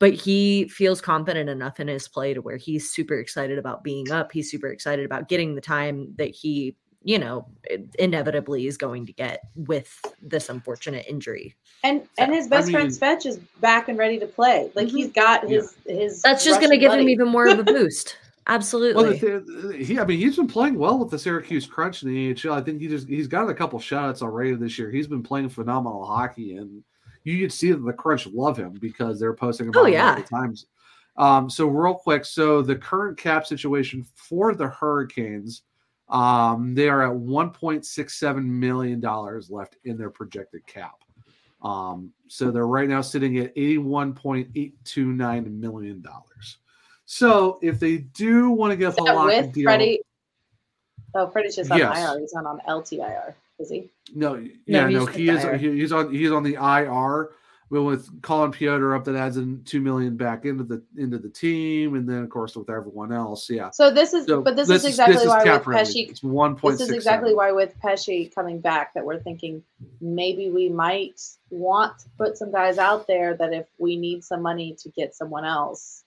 [0.00, 4.10] But he feels confident enough in his play to where he's super excited about being
[4.12, 4.32] up.
[4.32, 7.46] He's super excited about getting the time that he, you know,
[7.98, 11.54] inevitably is going to get with this unfortunate injury.
[11.84, 14.70] And and his I best mean- friend Svetch is back and ready to play.
[14.74, 14.90] Like Mhm.
[14.90, 15.56] he's got Yeah.
[15.60, 16.22] his his.
[16.22, 18.16] That's just going to Russian give him even more of a boost.
[18.48, 19.02] Absolutely.
[19.04, 22.30] Well, the, he, I mean, he's been playing well with the Syracuse Crunch in the
[22.32, 22.52] AHL.
[22.54, 24.90] I think he just he's got a couple shoutouts already this year.
[24.90, 26.82] He's been playing phenomenal hockey, and
[27.24, 29.92] you could see that the Crunch love him because they're posting about Oh, him all
[29.92, 30.14] yeah.
[30.16, 30.66] the times.
[31.16, 35.62] Um, so real quick, so the current cap situation for the Hurricanes,
[36.12, 40.94] um, they are at one point six seven million dollars left in their projected cap.
[41.62, 46.58] Um, so they're right now sitting at eighty one point eight two nine million dollars.
[47.06, 50.00] So if they do want to get that Halak with deal, Freddie.
[51.14, 51.98] Oh, Freddie's just on Yes.
[51.98, 52.20] IR.
[52.20, 53.90] He's not on LTIR, is he?
[54.14, 54.34] no,
[54.66, 55.56] yeah, no, he's he is IR.
[55.56, 57.30] he's on he's on the IR,
[57.72, 61.30] well, with calling Pyotr up, that adds in two million back into the into the
[61.30, 63.70] team, and then of course with everyone else, yeah.
[63.70, 65.64] So this is, So but this, is exactly this why with.
[65.64, 69.62] Pesce, It's one point this is exactly why with Pesce coming back that we're thinking
[70.02, 74.42] maybe we might want to put some guys out there that if we need some
[74.42, 76.04] money to get someone else.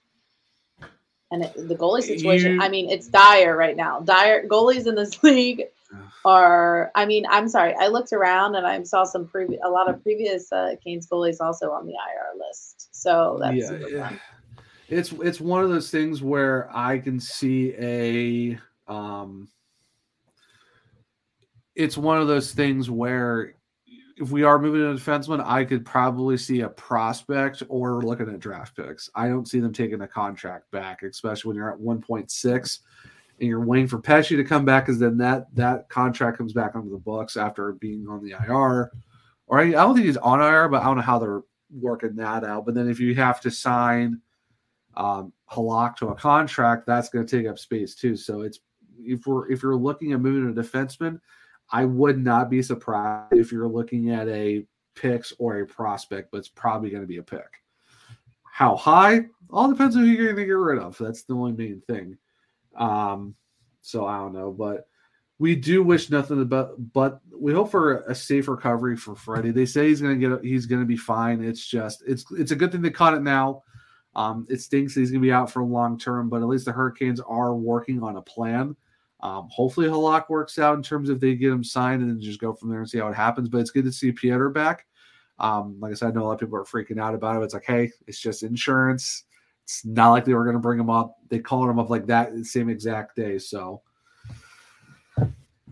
[1.32, 4.02] And it, the goalie situation, You- I mean, it's dire right now.
[4.02, 5.64] Dire goalies in this league
[6.26, 6.92] are.
[6.96, 7.74] I mean, I'm sorry.
[7.80, 11.38] I looked around and I saw some previous, a lot of previous uh, Canes goalies
[11.40, 12.90] also on the IR list.
[12.92, 14.14] So that's yeah, super yeah.
[14.88, 18.60] it's it's one of those things where I can see a
[18.92, 19.48] um
[21.76, 23.56] it's one of those things where
[24.18, 28.30] if we are moving to a defenseman, I could probably see a prospect or looking
[28.30, 29.10] at draft picks.
[29.14, 32.80] I don't see them taking a contract back, especially when you're at 1.6
[33.40, 36.76] and you're waiting for Pesce to come back, because then that that contract comes back
[36.76, 38.92] onto the books after being on the IR.
[39.48, 42.16] Or I, I don't think he's on IR, but I don't know how they're working
[42.16, 42.66] that out.
[42.66, 44.22] But then if you have to sign
[44.96, 48.16] um, Halak to a contract, that's going to take up space too.
[48.16, 48.60] So it's
[48.98, 51.20] if we're if you're looking at moving a defenseman,
[51.72, 56.38] I would not be surprised if you're looking at a picks or a prospect, but
[56.38, 57.62] it's probably going to be a pick.
[58.44, 59.26] How high?
[59.50, 60.98] All depends on who you're going to get rid of.
[60.98, 62.18] That's the only main thing.
[62.76, 63.36] Um,
[63.82, 64.88] so I don't know, but
[65.38, 69.52] we do wish nothing about, but we hope for a safe recovery for Freddie.
[69.52, 71.44] They say he's to get, he's to be fine.
[71.44, 73.64] It's just, it's, it's a good thing they caught it now.
[74.16, 77.20] Um, it stinks he's to be out for long term, but at least the Hurricanes
[77.20, 78.76] are working on a plan.
[79.20, 82.40] Um, hopefully Halak works out in terms of they get him signed and then just
[82.40, 83.50] go from there and see how it happens.
[83.50, 84.86] But it's good to see Pieter back.
[85.38, 87.44] Um, like I said, I know a lot of people are freaking out about it.
[87.44, 89.25] It's like, hey, it's just insurance.
[89.66, 91.18] It's not like they were going to bring him up.
[91.28, 93.40] They called him up like that the same exact day.
[93.40, 93.82] So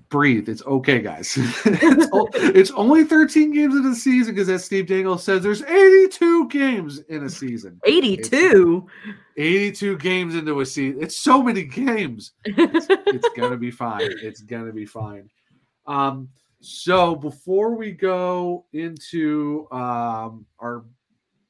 [0.09, 0.47] breathe.
[0.47, 1.33] It's okay, guys.
[1.65, 5.63] it's, o- it's only 13 games in a season because, as Steve Dangle says, there's
[5.63, 7.79] 82 games in a season.
[7.83, 8.87] 82.
[9.37, 11.01] 82 games into a season.
[11.01, 12.33] It's so many games.
[12.45, 14.01] It's, it's gonna be fine.
[14.21, 15.29] It's gonna be fine.
[15.87, 16.29] Um,
[16.61, 20.85] so before we go into um our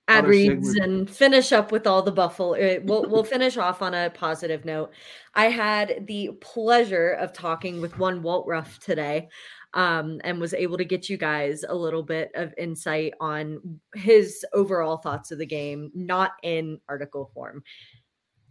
[0.07, 3.93] ad reads and finish up with all the buffalo uh, we'll, we'll finish off on
[3.93, 4.91] a positive note.
[5.33, 9.29] I had the pleasure of talking with one walt ruff today
[9.73, 14.45] um, and was able to get you guys a little bit of insight on his
[14.53, 17.63] overall thoughts of the game not in article form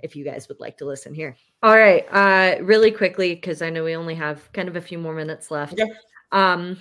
[0.01, 1.37] if you guys would like to listen here.
[1.63, 4.99] All right uh really quickly because i know we only have kind of a few
[4.99, 5.75] more minutes left.
[5.75, 5.91] Okay.
[6.33, 6.79] um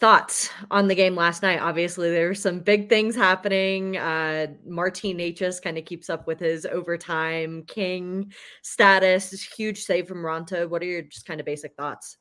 [0.00, 5.16] thoughts on the game last night obviously there were some big things happening uh martin
[5.18, 10.82] Necas kind of keeps up with his overtime king status huge save from raanta what
[10.82, 12.16] are your just kind of basic thoughts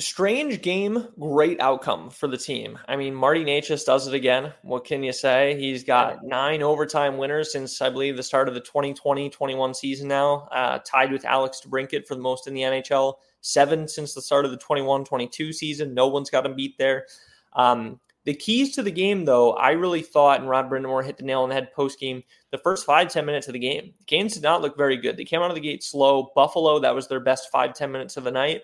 [0.00, 2.78] strange game, great outcome for the team.
[2.88, 4.52] I mean, Marty Natchez does it again.
[4.62, 5.56] What can you say?
[5.58, 10.48] He's got nine overtime winners since I believe the start of the 2020-21 season now,
[10.52, 13.14] uh, tied with Alex DeBrincat for the most in the NHL.
[13.40, 15.94] Seven since the start of the 21-22 season.
[15.94, 17.06] No one's got him beat there.
[17.54, 21.24] Um, the keys to the game, though, I really thought, and Rod Brind'Amour hit the
[21.24, 22.22] nail on the head post game.
[22.50, 25.16] The first five ten minutes of the game, the Canes did not look very good.
[25.16, 26.30] They came out of the gate slow.
[26.34, 28.62] Buffalo, that was their best five ten minutes of the night.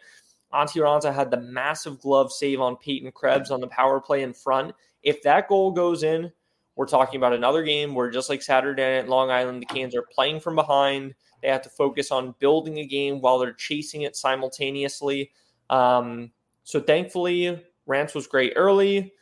[0.52, 4.32] Antti Raanta had the massive glove save on Peyton Krebs on the power play in
[4.32, 4.74] front.
[5.02, 6.30] If that goal goes in,
[6.76, 10.06] we're talking about another game where, just like Saturday at Long Island, the Canes are
[10.14, 11.14] playing from behind.
[11.46, 15.30] They have to focus on building a game while they're chasing it simultaneously.
[15.70, 16.32] Um,
[16.64, 19.12] so thankfully, Rance was great early.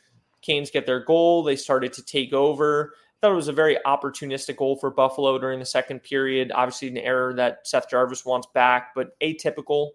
[0.41, 1.43] Canes get their goal.
[1.43, 2.93] They started to take over.
[2.95, 6.51] I thought it was a very opportunistic goal for Buffalo during the second period.
[6.51, 9.91] Obviously, an error that Seth Jarvis wants back, but atypical.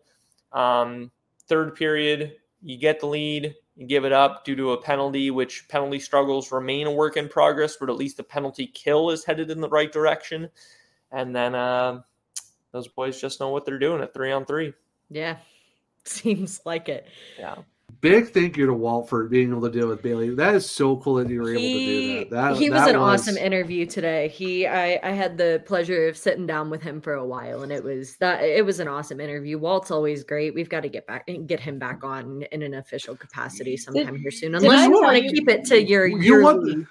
[0.53, 1.11] Um,
[1.49, 5.69] third period, you get the lead, you give it up due to a penalty, which
[5.69, 9.51] penalty struggles remain a work in progress, but at least the penalty kill is headed
[9.51, 10.49] in the right direction.
[11.11, 12.03] And then uh,
[12.73, 14.73] those boys just know what they're doing at three on three.
[15.11, 15.37] yeah
[16.05, 17.07] seems like it
[17.39, 17.57] Yeah.
[18.01, 20.35] big thank you to Walt for being able to deal with Bailey.
[20.35, 22.31] That is so cool that you were able to do that.
[22.31, 24.29] That he was that an awesome interview today.
[24.29, 27.71] He I, I had the pleasure of sitting down with him for a while and
[27.73, 29.59] it was that it was an awesome interview.
[29.59, 30.55] Walt's always great.
[30.55, 34.17] We've got to get back and get him back on in an official capacity sometime
[34.17, 34.55] here soon.
[34.55, 36.87] Unless you want to keep it to your You your want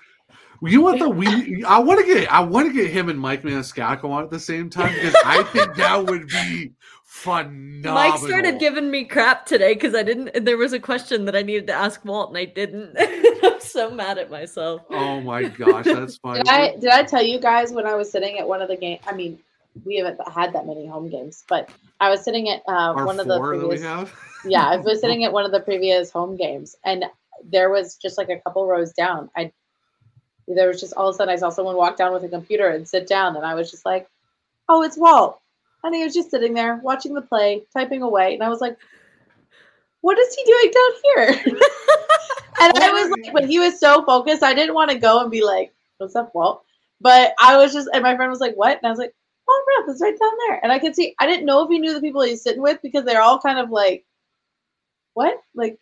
[0.62, 0.74] league.
[0.74, 1.64] You want the we?
[1.68, 4.40] I want to get I want to get him and Mike Maniscalco on at the
[4.40, 6.72] same time because I think that would be
[7.04, 7.94] phenomenal.
[7.94, 10.46] Mike started giving me crap today because I didn't.
[10.46, 12.96] There was a question that I needed to ask Walt and I didn't.
[13.44, 14.82] I'm so mad at myself.
[14.90, 16.40] Oh my gosh, that's funny.
[16.40, 18.78] Did I did I tell you guys when I was sitting at one of the
[18.78, 19.00] game?
[19.08, 19.40] I mean,
[19.86, 21.70] we haven't had that many home games, but
[22.00, 23.84] I was sitting at uh, one of the four that we previous.
[23.84, 24.14] have.
[24.46, 27.06] yeah, I was sitting at one of the previous home games, and
[27.44, 29.30] there was just like a couple rows down.
[29.36, 29.52] I
[30.56, 32.70] there was just all of a sudden I saw someone walk down with a computer
[32.70, 34.08] and sit down, and I was just like,
[34.68, 35.40] "Oh, it's Walt,"
[35.84, 38.78] and he was just sitting there watching the play, typing away, and I was like,
[40.02, 41.56] "What is he doing down here?"
[42.62, 45.32] and I was like, but he was so focused, I didn't want to go and
[45.32, 46.64] be like, "What's up, Walt?"
[47.02, 49.14] But I was just, and my friend was like, "What?" And I was like,
[49.50, 51.16] "Oh, Rep is right down there," and I could see.
[51.20, 53.60] I didn't know if he knew the people he's sitting with because they're all kind
[53.60, 54.06] of like,
[55.14, 55.80] "What?" Like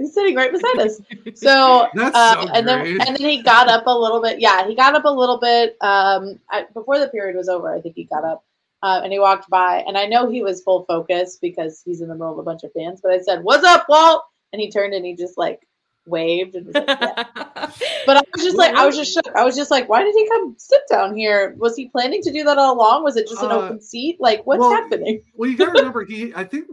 [0.00, 1.00] he's sitting right beside us.
[1.34, 4.40] So, That's uh, so and then and then he got up a little bit.
[4.40, 7.74] Yeah, he got up a little bit um, I, before the period was over.
[7.74, 8.44] I think he got up
[8.82, 12.08] uh, and he walked by, and I know he was full focus because he's in
[12.08, 13.00] the middle of a bunch of fans.
[13.02, 15.66] But I said, "What's up, Walt?" And he turned and he just like
[16.06, 17.24] waved and was like, "Yeah."
[18.06, 19.28] But I was just like, I was just shook.
[19.36, 21.54] I was just like, why did he come sit down here?
[21.58, 23.04] Was he planning to do that all along?
[23.04, 24.16] Was it just an Uh, open seat?
[24.18, 25.22] Like, what's well, happening?
[25.34, 26.34] Well, you gotta remember he.
[26.34, 26.66] I think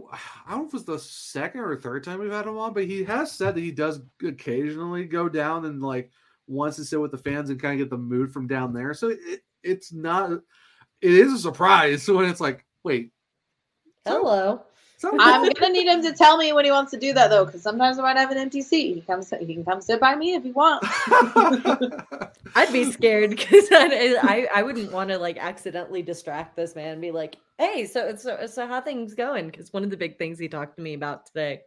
[0.46, 2.72] I don't know if it was the second or third time we've had him on,
[2.72, 6.10] but he has said that he does occasionally go down and like
[6.46, 8.94] wants to sit with the fans and kind of get the mood from down there.
[8.94, 10.32] So it, it's not.
[11.00, 13.12] It is a surprise when it's like, wait,
[14.08, 14.62] Hello.
[14.98, 17.44] So- I'm gonna need him to tell me when he wants to do that though,
[17.46, 18.94] because sometimes I might have an empty seat.
[18.96, 20.86] He comes, he can come sit by me if he wants.
[22.54, 26.92] I'd be scared because I, I I wouldn't want to like accidentally distract this man
[26.92, 29.46] and be like, hey, so so so how things going?
[29.50, 31.60] Because one of the big things he talked to me about today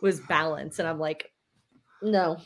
[0.00, 1.32] was balance, and I'm like,
[2.02, 2.36] no,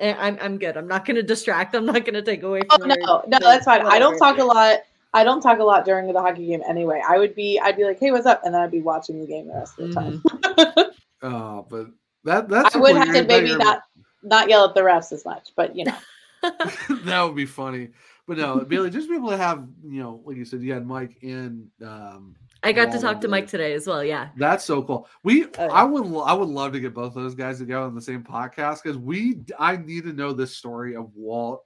[0.00, 0.76] eh, I'm I'm good.
[0.76, 1.74] I'm not going to distract.
[1.74, 2.88] I'm not going to take away Oh from.
[2.88, 3.86] no, no, that's fine.
[3.86, 4.80] I don't talk a lot.
[5.14, 7.02] I don't talk a lot during the hockey game anyway.
[7.06, 8.42] I would be, I'd be like, hey, what's up?
[8.44, 10.22] And then I'd be watching the game the rest of the time.
[10.22, 10.90] Mhm.
[11.22, 11.86] Oh, but
[12.24, 13.58] that that's I would have to maybe there.
[13.58, 13.82] not
[14.22, 15.96] not yell at the refs as much, but you know.
[16.42, 17.88] that would be funny.
[18.28, 20.86] But no, Bailey, just be able to have you know, like you said, you had
[20.86, 24.02] Mike and um, I got to talk to Mike today as well.
[24.02, 24.28] Yeah.
[24.36, 25.08] That's so cool.
[25.22, 25.66] We, Oh, yeah.
[25.66, 28.82] I would, I would love to get both those guys together on the same podcast
[28.82, 31.64] because we, I need to know this story of Walt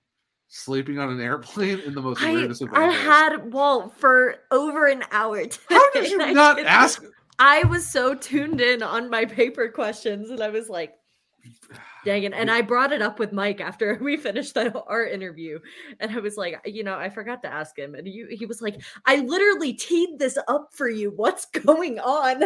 [0.51, 4.87] sleeping on an airplane in the most I, weirdest of I had Walt for over
[4.87, 5.43] an hour.
[5.47, 5.57] Today.
[5.71, 7.03] How did you I not couldn't- ask?
[7.39, 10.95] I was so tuned in on my paper questions, and I was like,
[12.05, 12.33] dang it.
[12.35, 15.59] And I brought it up with Mike after we finished the, our interview.
[16.01, 17.95] And I was like, you know, I forgot to ask him.
[17.95, 21.13] And he, he was like, I literally teed this up for you.
[21.17, 22.43] What's going on?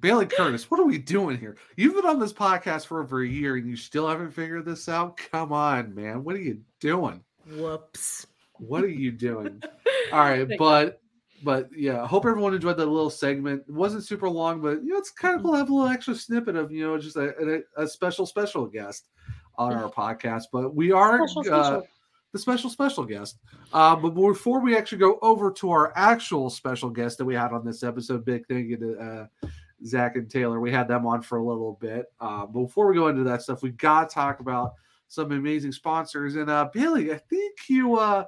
[0.00, 1.56] Bailey Curtis, what are we doing here?
[1.76, 4.88] You've been on this podcast for over a year and you still haven't figured this
[4.88, 5.16] out.
[5.16, 6.24] Come on, man.
[6.24, 7.24] What are you doing?
[7.50, 8.26] Whoops.
[8.58, 9.62] What are you doing?
[10.12, 11.00] All right, but
[11.42, 13.62] but yeah, hope everyone enjoyed that little segment.
[13.68, 15.88] It wasn't super long, but you know, it's kind of cool to have a little
[15.88, 19.08] extra snippet of you know just a, a, a special special guest
[19.56, 20.44] on our podcast.
[20.52, 21.86] But we are Special, uh, special.
[22.32, 23.38] the special special guest.
[23.72, 27.52] Uh, but before we actually go over to our actual special guest that we had
[27.52, 29.26] on this episode, big thank you to uh,
[29.86, 30.60] Zach and Taylor.
[30.60, 32.06] We had them on for a little bit.
[32.20, 34.72] Uh, but before we go into that stuff, we got to talk about
[35.08, 36.36] some amazing sponsors.
[36.36, 37.96] And uh, Bailey, I think you.
[37.96, 38.24] Uh,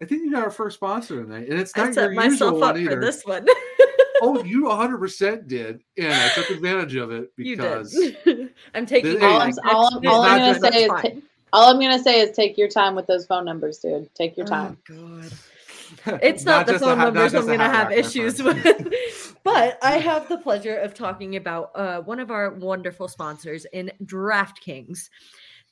[0.00, 2.52] I think you got our first sponsor tonight, and it's I not set your myself
[2.54, 3.00] usual up one for either.
[3.00, 3.46] this one.
[4.22, 7.98] oh, you 100% did, and I took advantage of it because.
[8.74, 11.02] I'm taking Hey, all my I'm, all, I'm- all I'm gonna just- say is that's
[11.02, 11.22] ta- fine.
[11.52, 14.08] all I'm gonna say is take your time with those phone numbers, dude.
[14.14, 14.78] Take your time.
[14.90, 16.20] Oh, God.
[16.22, 18.84] It's not, the just phone ha- numbers I'm going to have rack issues reference.
[18.84, 19.27] with.
[19.48, 23.90] But I have the pleasure of talking about uh, one of our wonderful sponsors in
[24.04, 25.08] DraftKings.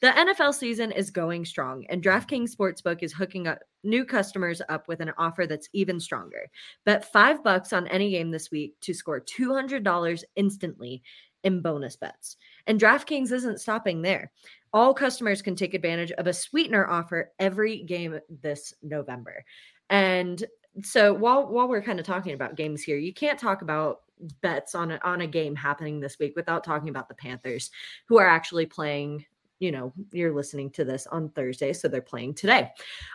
[0.01, 4.89] The NFL season is going strong, and DraftKings Sportsbook is hooking up new customers up
[4.89, 6.47] with an offer that's even stronger.
[6.87, 11.03] Bet five bucks on any game this week to score $200 instantly
[11.45, 12.39] in bonus bets.
[12.67, 14.33] And DraftKings isn't stopping there.
[14.73, 19.45] All customers can take advantage of a sweetener offer every game this November.
[19.91, 20.43] And
[20.83, 24.03] so while while we're kind of talking about games here, you can't talk about
[24.41, 27.71] bets on a, on a game happening this week without talking about the Panthers,
[28.07, 29.25] who are actually playing.
[29.59, 32.73] You know, you're listening to this on Thursday, so they're playing today.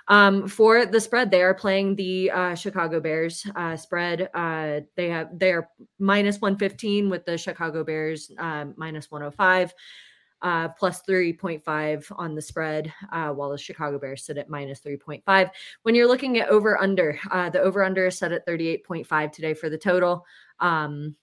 [0.08, 4.28] Um, for the spread, they are playing the uh, Chicago Bears uh, spread.
[4.34, 5.70] Uh, they have they are
[6.00, 9.72] minus 115 with the Chicago Bears uh, minus 105
[10.42, 15.50] uh, plus 3.5 on the spread, uh, while the Chicago Bears sit at minus 3.5.
[15.84, 19.54] When you're looking at over under, uh, the over under is set at 38.5 today
[19.54, 20.26] for the total.
[20.60, 21.16] Um,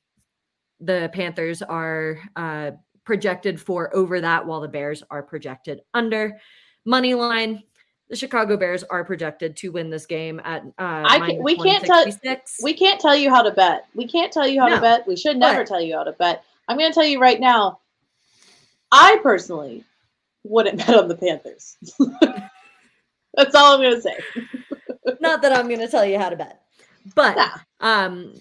[0.81, 2.73] the Panthers are uh,
[3.05, 6.39] projected for over that, while the Bears are projected under.
[6.85, 7.63] Money line.
[8.09, 11.85] The Chicago Bears are projected to win this game at uh, I can- we can't
[11.85, 12.07] tell-
[12.63, 13.87] We can't tell you how to bet.
[13.95, 15.07] We can't tell you how No, to bet.
[15.07, 16.43] We should never but- tell you how to bet.
[16.69, 17.81] I'm going to tell you right now.
[18.93, 19.85] I personally
[20.45, 21.77] wouldn't bet on the Panthers.
[23.35, 24.19] That's all I'm going to say.
[25.21, 26.63] not that I'm going to tell you how to bet,
[27.15, 27.59] but Nah.
[27.81, 28.35] um,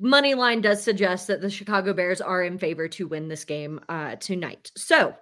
[0.00, 3.80] money line does suggest that the Chicago Bears are in favor to win this game
[3.88, 4.70] uh, tonight.
[4.76, 5.14] So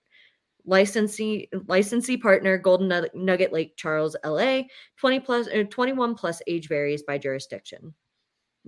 [0.64, 4.62] licensee licensee partner Golden Nugget Lake Charles, LA.
[4.96, 7.94] 20 uh, 21 plus age varies by jurisdiction.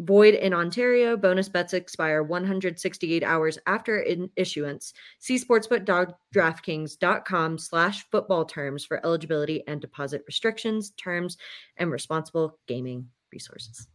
[0.00, 1.16] Void in Ontario.
[1.16, 4.94] Bonus bets expire 168 hours after in issuance.
[5.18, 11.36] See sportsbook.draftkings.com slash football terms for eligibility and deposit restrictions, terms,
[11.76, 13.88] and responsible gaming resources.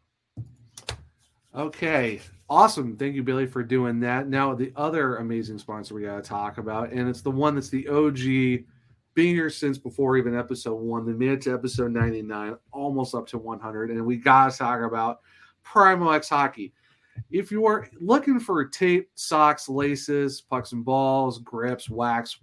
[1.56, 2.22] Okay.
[2.50, 2.98] Awesome.
[2.98, 4.28] Thank you, Billy, for doing that.
[4.28, 7.70] Now, the other amazing sponsor we got to talk about, and it's the one that's
[7.70, 8.66] the OG,
[9.16, 11.18] being here since before even episode one.
[11.18, 13.90] Made it to episode 99, almost up to 100.
[13.90, 15.22] And we got to talk about
[15.66, 16.74] Primo X Hockey.
[17.32, 22.40] If you are looking for tape, socks, laces, pucks and balls, grips, wax,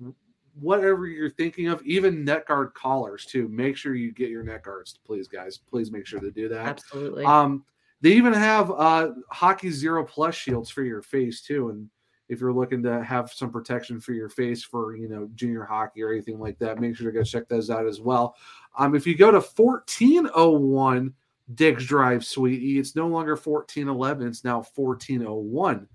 [0.61, 4.62] whatever you're thinking of, even net guard collars too, make sure you get your net
[4.62, 5.59] guards, please, guys.
[5.59, 6.66] Please make sure to do that.
[6.66, 7.25] Absolutely.
[7.25, 7.64] Um,
[8.01, 11.89] they even have uh, Hockey Zero Plus shields for your face too, and
[12.29, 16.03] if you're looking to have some protection for your face for you know junior hockey
[16.03, 18.35] or anything like that, make sure to go check those out as well.
[18.77, 21.14] Um, if you go to 1401
[21.55, 22.78] Diggs Drive, sweetie.
[22.78, 25.88] It's no longer 1411, it's now 1401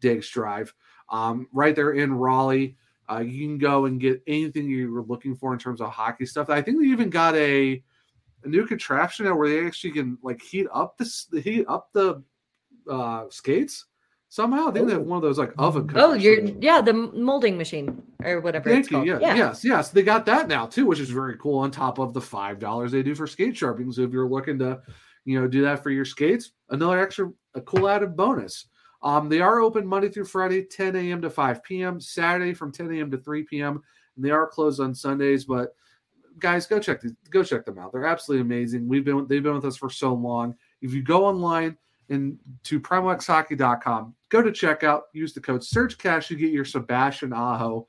[0.00, 0.74] Diggs Drive.
[1.10, 2.76] Um, right there in Raleigh.
[3.10, 6.48] Uh, you can go and get anything you're looking for in terms of hockey stuff.
[6.48, 7.82] I think they even got a,
[8.44, 12.22] a new contraption now where they actually can like heat up the heat up the
[12.88, 13.86] uh, skates
[14.32, 14.68] somehow.
[14.68, 15.90] I think they have one of those like oven.
[15.94, 18.96] Oh, you're yeah, the molding machine or whatever Thank it's you.
[18.96, 19.06] called.
[19.06, 19.62] Yeah, Yes.
[19.62, 19.90] Yes.
[19.90, 21.58] They got that now too, which is very cool.
[21.58, 23.92] On top of the five dollars they do for skate sharpening.
[23.92, 24.80] So if you're looking to,
[25.26, 28.68] you know, do that for your skates, another extra a cool added bonus.
[29.02, 31.20] Um, they are open Monday through Friday, 10 a.m.
[31.22, 32.00] to 5 p.m.
[32.00, 33.10] Saturday from 10 a.m.
[33.10, 33.82] to 3 p.m.
[34.16, 35.44] And they are closed on Sundays.
[35.44, 35.74] But
[36.38, 37.92] guys, go check these, go check them out.
[37.92, 38.88] They're absolutely amazing.
[38.88, 40.54] We've been they've been with us for so long.
[40.80, 41.76] If you go online
[42.12, 47.86] and to primoxhockey.com, go to checkout, use the code SurgeCast, you get your Sebastian Aho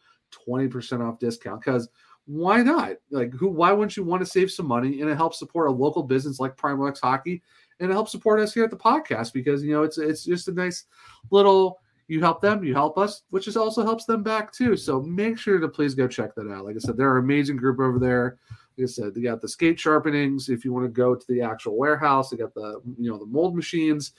[0.48, 1.62] 20% off discount.
[1.62, 1.90] Because
[2.26, 2.96] why not?
[3.12, 5.02] Like who why wouldn't you want to save some money?
[5.02, 7.42] And it helps support a local business like Primo X Hockey
[7.80, 10.48] and it helps support us here at the podcast because you know it's it's just
[10.48, 10.86] a nice
[11.32, 14.76] little you help them, you help us, which is also helps them back too.
[14.76, 16.66] So make sure to please go check that out.
[16.66, 18.38] Like I said, they're an amazing group over there.
[18.78, 20.50] Like I said, they got the skate sharpenings.
[20.50, 23.26] If you want to go to the actual warehouse, they got the you know the
[23.26, 24.14] mold machines,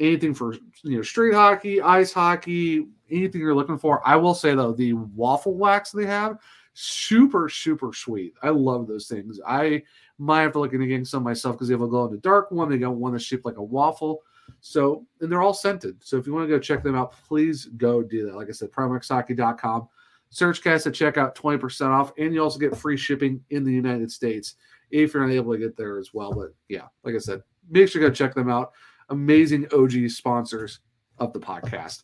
[0.00, 4.06] anything for you know street hockey, ice hockey, anything you're looking for.
[4.06, 6.38] I will say though, the waffle wax they have,
[6.74, 8.34] super super sweet.
[8.42, 9.40] I love those things.
[9.46, 9.82] I
[10.18, 12.18] might have to look into getting some myself because they have a glow in the
[12.18, 12.70] dark one.
[12.70, 14.22] They got one that's shaped like a waffle.
[14.60, 15.96] So, and they're all scented.
[16.00, 18.36] So if you want to go check them out, please go do that.
[18.36, 19.88] Like I said, primoxhockey.com.
[20.36, 22.12] SurgeCast at checkout 20% off.
[22.18, 24.56] And you also get free shipping in the United States
[24.90, 26.32] if you're not able to get there as well.
[26.32, 28.72] But yeah, like I said, make sure to go check them out.
[29.08, 30.80] Amazing OG sponsors
[31.18, 32.02] of the podcast.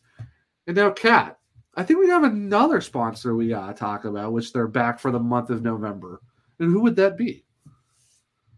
[0.65, 1.37] And now, Kat,
[1.75, 5.11] I think we have another sponsor we got to talk about, which they're back for
[5.11, 6.21] the month of November.
[6.59, 7.45] And who would that be?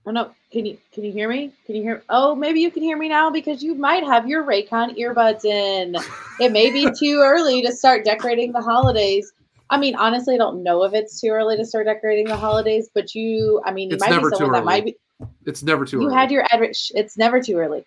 [0.08, 1.52] Oh no, can you can you hear me?
[1.66, 2.04] Can you hear?
[2.10, 5.96] Oh, maybe you can hear me now because you might have your Raycon earbuds in.
[6.40, 9.34] It may be too early to start decorating the holidays.
[9.70, 12.89] I mean, honestly, I don't know if it's too early to start decorating the holidays,
[12.93, 14.97] but you, I mean, you It's might never be too someone that might be.
[15.45, 16.13] It's never too You early.
[16.13, 16.61] You had your ad.
[16.61, 17.86] It's never too early,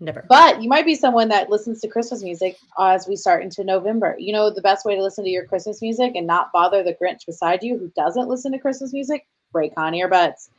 [0.00, 0.24] Never.
[0.28, 4.14] but you might be someone that listens to Christmas music as we start into November.
[4.18, 6.94] You know, the best way to listen to your Christmas music and not bother the
[6.94, 10.50] Grinch beside you who doesn't listen to Christmas music, Raycon earbuds.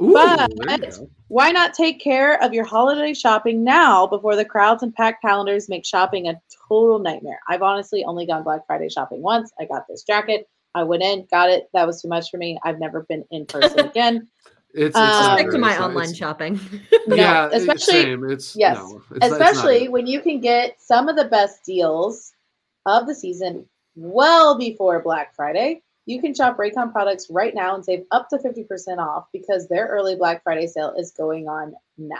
[0.00, 1.10] Ooh, but- there you go.
[1.28, 5.68] Why not take care of your holiday shopping now before the crowds and packed calendars
[5.68, 7.40] make shopping a total nightmare?
[7.48, 9.50] I've honestly only gone Black Friday shopping once.
[9.58, 10.46] I got this jacket.
[10.74, 11.68] I went in, got it.
[11.74, 12.58] That was too much for me.
[12.64, 14.28] I've never been in person again.
[14.74, 16.60] It's, it's Um, Stick to my It's online it's- shopping.
[17.06, 18.30] No, yeah, it's especially- same.
[18.30, 19.92] It's yes, no, it's, it's Especially it.
[19.92, 22.32] when you can get some of the best deals
[22.86, 23.66] of the season
[23.96, 25.82] well before Black Friday.
[26.06, 29.86] You can shop Raycon products right now and save up to 50% off because their
[29.86, 32.16] early Black Friday sale is going on now.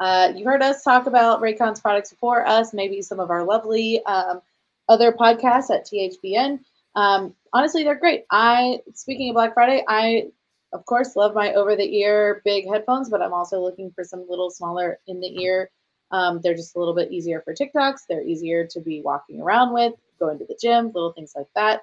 [0.00, 4.04] Uh, you heard us talk about Raycon's products before us, maybe some of our lovely
[4.04, 4.40] um,
[4.88, 6.60] other podcasts at THPN.
[6.94, 8.24] Um, honestly, they're great.
[8.30, 10.28] I speaking of Black Friday, I
[10.72, 14.26] of course love my over the ear big headphones, but I'm also looking for some
[14.28, 15.70] little smaller in the ear.
[16.10, 18.00] Um, they're just a little bit easier for TikToks.
[18.08, 21.82] They're easier to be walking around with, going to the gym, little things like that.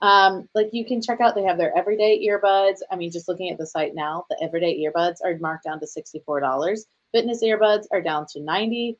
[0.00, 2.78] Um, like you can check out, they have their everyday earbuds.
[2.90, 5.86] I mean, just looking at the site now, the everyday earbuds are marked down to
[5.86, 6.78] $64.
[7.12, 8.98] Fitness earbuds are down to 90.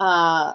[0.00, 0.54] Uh,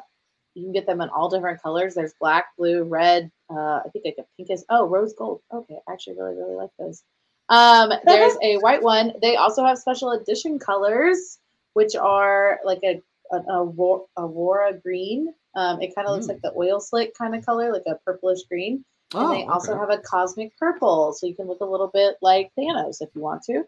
[0.53, 1.95] you can get them in all different colors.
[1.95, 3.31] There's black, blue, red.
[3.49, 5.41] Uh, I think like a pink is, Oh, rose gold.
[5.51, 7.03] Okay, I actually really, really like those.
[7.47, 9.13] Um, there's a white one.
[9.23, 11.39] They also have special edition colors,
[11.73, 13.01] which are like a
[13.31, 15.33] an aurora, aurora green.
[15.55, 16.29] Um, it kind of looks Mm.
[16.29, 18.83] like the oil slick kind of color, like a purplish green.
[19.13, 22.17] And Oh, they also have a cosmic purple, so you can look a little bit
[22.21, 23.65] like Thanos if you want to.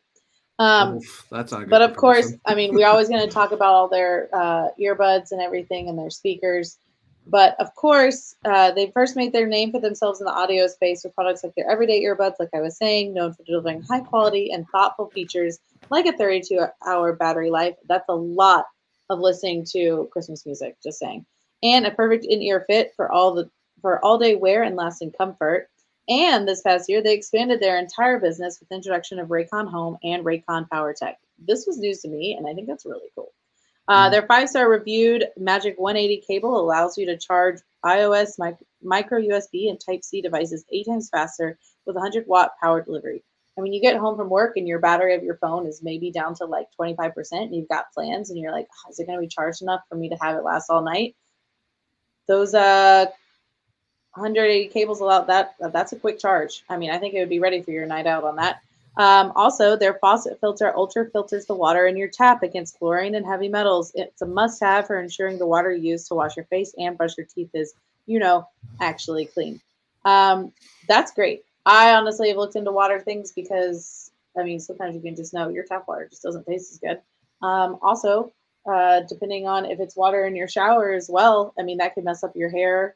[0.59, 2.33] Um, Oof, that's not good but of course.
[2.45, 5.97] I mean, we're always going to talk about all their uh, earbuds and everything and
[5.97, 6.77] their speakers.
[7.27, 11.03] But of course, uh, they first made their name for themselves in the audio space
[11.03, 14.51] with products like their everyday earbuds, like I was saying, known for delivering high quality
[14.51, 17.75] and thoughtful features like a 32 hour battery life.
[17.87, 18.65] That's a lot
[19.09, 21.25] of listening to Christmas music, just saying.
[21.63, 23.49] And a perfect in ear fit for all the
[23.81, 25.69] for all day wear and lasting comfort.
[26.09, 29.97] And this past year, they expanded their entire business with the introduction of Raycon Home
[30.03, 31.19] and Raycon Power Tech.
[31.39, 33.33] This was news to me, and I think that's really cool.
[33.87, 34.11] Uh, Mhm.
[34.11, 39.69] Their five star reviewed Magic 180 cable allows you to charge iOS mic- micro USB
[39.69, 43.23] and Type C devices eight times faster with 100 watt power delivery.
[43.57, 46.09] And when you get home from work and your battery of your phone is maybe
[46.11, 49.17] down to like 25%, and you've got plans, and you're like, "Oh, is it going
[49.17, 51.15] to be charged enough for me to have it last all night?
[52.27, 53.07] Those uh
[54.15, 56.63] 180 cables allow that that's a quick charge.
[56.69, 58.61] I mean, I think it would be ready for your night out on that.
[58.97, 63.25] Um, also, their faucet filter ultra filters the water in your tap against chlorine and
[63.25, 63.93] heavy metals.
[63.95, 67.17] It's a must-have for ensuring the water you use to wash your face and brush
[67.17, 67.73] your teeth is,
[68.05, 68.47] you know,
[68.81, 69.61] actually clean.
[70.03, 70.51] Um,
[70.89, 71.43] that's great.
[71.65, 75.49] I honestly have looked into water things because I mean, sometimes you can just know
[75.49, 77.01] your tap water just doesn't taste as good.
[77.45, 78.31] Um, also,
[78.65, 82.03] uh, depending on if it's water in your shower as well, I mean, that could
[82.03, 82.95] mess up your hair.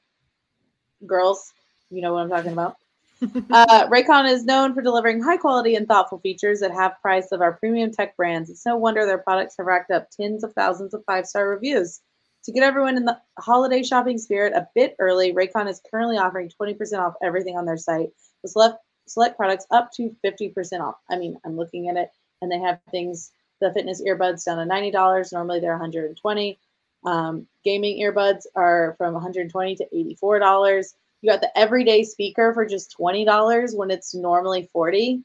[1.06, 1.54] Girls,
[1.90, 2.78] you know what I'm talking about.
[3.22, 7.42] uh, Raycon is known for delivering high quality and thoughtful features at half price of
[7.42, 8.50] our premium tech brands.
[8.50, 12.02] It's no wonder their products have racked up tens of thousands of five star reviews.
[12.46, 16.52] To get everyone in the holiday shopping spirit a bit early, Raycon is currently offering
[16.62, 18.10] 20% off everything on their site
[18.44, 18.78] with select,
[19.08, 20.96] select products up to 50% off.
[21.10, 22.10] I mean, I'm looking at it
[22.42, 23.32] and they have things,
[23.62, 25.34] the fitness earbuds down to $90.
[25.34, 26.60] Normally they're 120
[27.06, 30.94] um, Gaming earbuds are from 120 to $84.
[31.22, 35.24] You got the everyday speaker for just $20 when it's normally 40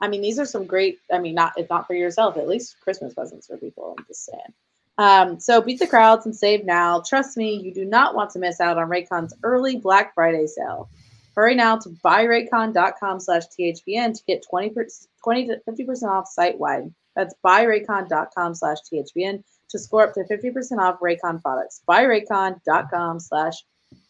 [0.00, 2.76] I mean, these are some great, I mean, not if not for yourself, at least
[2.80, 3.94] Christmas presents for people.
[3.98, 4.54] I'm just saying.
[4.96, 7.02] Um, so beat the crowds and save now.
[7.06, 10.88] Trust me, you do not want to miss out on Raycon's early Black Friday sale.
[11.36, 14.74] Hurry now to buyraycon.com slash THPN to get 20,
[15.22, 16.92] 20 to 50% off site wide.
[17.14, 21.82] That's buyraycon.com slash THPN to score up to 50% off Raycon products.
[21.88, 23.54] Buyraycon.com slash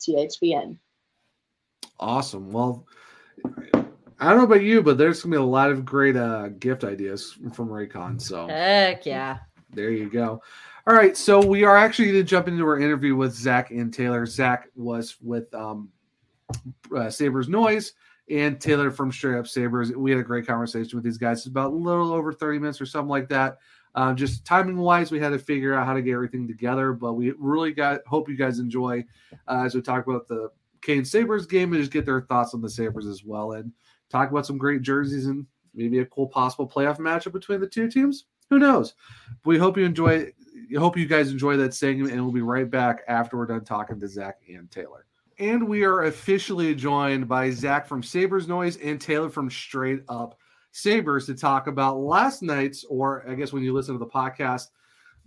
[0.01, 0.79] THPN.
[1.99, 2.51] Awesome.
[2.51, 2.87] Well,
[3.45, 6.85] I don't know about you, but there's gonna be a lot of great uh, gift
[6.85, 8.21] ideas from Raycon.
[8.21, 9.39] So Heck yeah.
[9.71, 10.43] there you go.
[10.87, 13.93] All right, so we are actually going to jump into our interview with Zach and
[13.93, 14.25] Taylor.
[14.25, 15.91] Zach was with um,
[16.97, 17.93] uh, Sabre Noise
[18.31, 19.93] and Taylor from Straight Up Sabres.
[19.93, 21.39] We had a great conversation with these guys.
[21.39, 23.59] It's about a little over 30 minutes or something like that.
[23.95, 27.15] Um, just timing wise, we had to figure out how to get everything together, but
[27.15, 29.05] we really got hope you guys enjoy
[29.49, 30.51] uh, as we talk about the
[30.83, 33.73] Canes Sabres game and just get their thoughts on the Sabres as well and
[34.09, 37.89] talk about some great jerseys and maybe a cool possible playoff matchup between the two
[37.89, 38.27] teams.
[38.49, 38.95] Who knows?
[39.45, 40.33] We hope you enjoy.
[40.77, 43.99] Hope you guys enjoy that segment, and we'll be right back after we're done talking
[44.01, 45.07] to Zach and Taylor.
[45.39, 50.39] And we are officially joined by Zach from Sabre Noise and Taylor from Straight Up
[50.73, 54.69] Sabres to talk about last night's, or I guess when you listen to the podcast,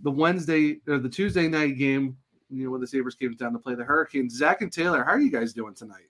[0.00, 2.16] the Wednesday or the Tuesday night game.
[2.50, 4.36] You know when the Sabres came down to play the Hurricanes.
[4.36, 6.08] Zach and Taylor, how are you guys doing tonight?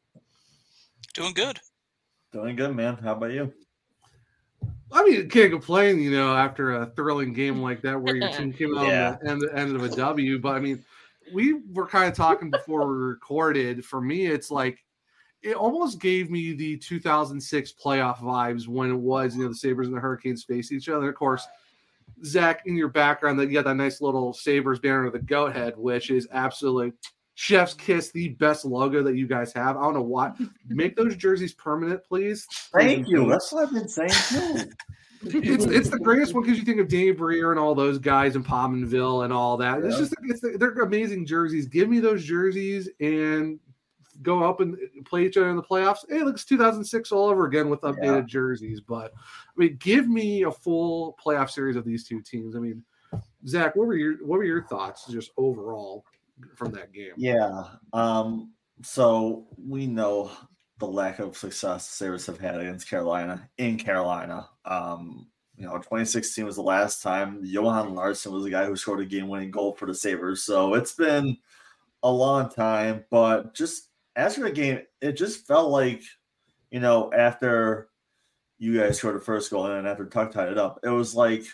[1.14, 1.58] Doing good.
[2.32, 2.96] Doing good, man.
[2.96, 3.52] How about you?
[4.92, 8.52] I mean, can't complain, you know, after a thrilling game like that where your team
[8.52, 9.16] came out Yeah.
[9.26, 10.38] on the end, end of a W.
[10.38, 10.84] But I mean,
[11.32, 13.84] we were kind of talking before we recorded.
[13.84, 14.83] For me, it's like
[15.44, 19.86] it almost gave me the 2006 playoff vibes when it was, you know, the Sabres
[19.86, 21.10] and the Hurricanes face each other.
[21.10, 21.46] Of course,
[22.24, 25.54] Zach, in your background, that you got that nice little Sabres banner of the goat
[25.54, 26.92] head, which is absolutely
[27.34, 29.76] chef's kiss, the best logo that you guys have.
[29.76, 30.32] I don't know why.
[30.68, 32.46] Make those jerseys permanent, please.
[32.72, 33.28] Thank you.
[33.28, 34.70] That's what I've been saying too.
[35.26, 38.36] it's it's the greatest one because you think of Danny Briere and all those guys
[38.36, 39.82] in Pominville and all that.
[39.82, 41.66] It's just it's they're amazing jerseys.
[41.66, 43.58] Give me those jerseys and
[44.22, 46.04] go up and play each other in the playoffs.
[46.08, 48.20] Hey, it looks 2006 all over again with updated Yeah.
[48.26, 48.80] jerseys.
[48.80, 52.56] But I mean, give me a full playoff series of these two teams.
[52.56, 52.84] I mean,
[53.46, 56.04] Zach, what were your what were your thoughts just overall
[56.56, 57.12] from that game?
[57.16, 57.64] Yeah.
[57.92, 58.52] Um,
[58.82, 60.30] so we know
[60.78, 64.48] the lack of success the Sabres have had against Carolina in Carolina.
[64.64, 69.00] Um, you know, 2016 was the last time Johan Larsson was the guy who scored
[69.00, 70.42] a game winning goal for the Sabres.
[70.42, 71.36] So it's been
[72.02, 76.02] a long time, but just after the game, it just felt like,
[76.70, 77.88] you know, after
[78.58, 81.14] you guys scored the first goal and then after Tuch tied it up, it was
[81.14, 81.44] like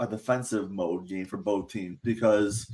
[0.00, 2.70] a defensive mode game for both teams because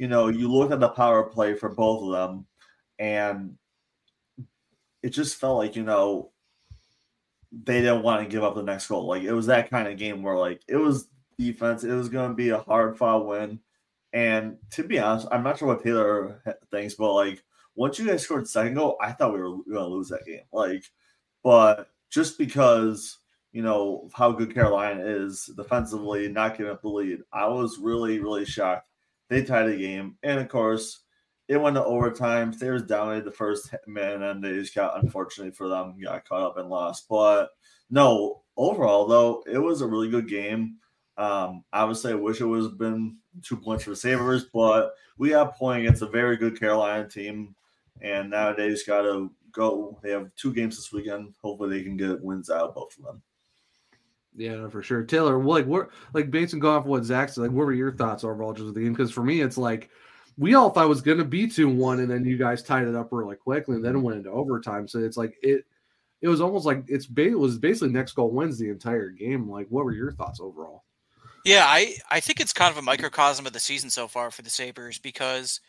[0.00, 2.46] you know, you look at the power play for both of them,
[2.98, 3.56] and
[5.02, 6.32] it just felt like, you know,
[7.52, 9.06] they didn't want to give up the next goal.
[9.06, 12.30] Like it was that kind of game where like it was defense, it was going
[12.30, 13.60] to be a hard fought win.
[14.14, 17.42] And to be honest, I'm not sure what Taylor thinks, but like
[17.74, 20.42] once you guys scored second goal, I thought we were going to lose that game.
[20.52, 20.84] Like,
[21.42, 23.18] but just because
[23.52, 28.18] you know how good Carolina is defensively, not giving up the lead, I was really,
[28.18, 28.88] really shocked.
[29.28, 31.00] They tied the game, and of course,
[31.48, 32.52] it went to overtime.
[32.52, 36.42] They was dominated the first minute, and they just got unfortunately for them got caught
[36.42, 37.06] up and lost.
[37.08, 37.50] But
[37.90, 40.76] no, overall though, it was a really good game.
[41.16, 45.56] Um, obviously, I wish it was been two points for the Sabres, but we got
[45.56, 47.54] point against a very good Carolina team,
[48.00, 49.98] and now they just got to go.
[50.02, 51.34] They have two games this weekend.
[51.42, 53.22] Hopefully, they can get wins out of both of them.
[54.36, 55.02] Yeah, no, for sure.
[55.02, 57.92] Taylor, like what like based on going off what Zach said, like what were your
[57.92, 58.92] thoughts overall just with the game?
[58.92, 59.90] Because for me, it's like
[60.38, 62.94] we all thought it was gonna be two one, and then you guys tied it
[62.94, 64.86] up really quickly, and then it went into overtime.
[64.86, 65.64] So it's like it
[66.22, 69.50] it was almost like it's ba- it was basically next goal wins the entire game.
[69.50, 70.84] Like, what were your thoughts overall?
[71.44, 74.42] Yeah, I, I think it's kind of a microcosm of the season so far for
[74.42, 75.60] the Sabres because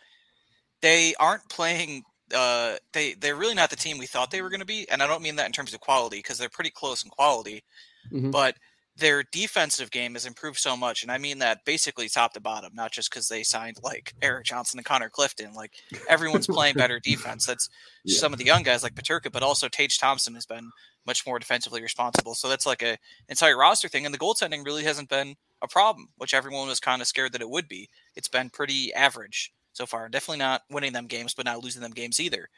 [0.82, 2.04] they aren't playing
[2.34, 5.02] uh they they're really not the team we thought they were going to be and
[5.04, 7.64] I don't mean that in terms of quality because they're pretty close in quality
[8.12, 8.32] Mhm.
[8.32, 8.58] but
[8.98, 12.74] their defensive game has improved so much and I mean that basically top to bottom
[12.76, 15.74] not just cuz they signed like Erik Johnson and Connor Clifton like
[16.10, 17.70] everyone's playing better defense that's
[18.04, 18.18] Yeah.
[18.20, 20.72] some of the young guys like Peterka but also Tage Thompson has been
[21.06, 22.98] much more defensively responsible so that's like a
[23.30, 27.04] entire roster thing and the goaltending really hasn't been a problem, which everyone was kind
[27.04, 27.88] of scared that it would be.
[28.16, 30.10] It's been pretty average so far.
[30.10, 32.50] Definitely not winning them games, but not losing them games either.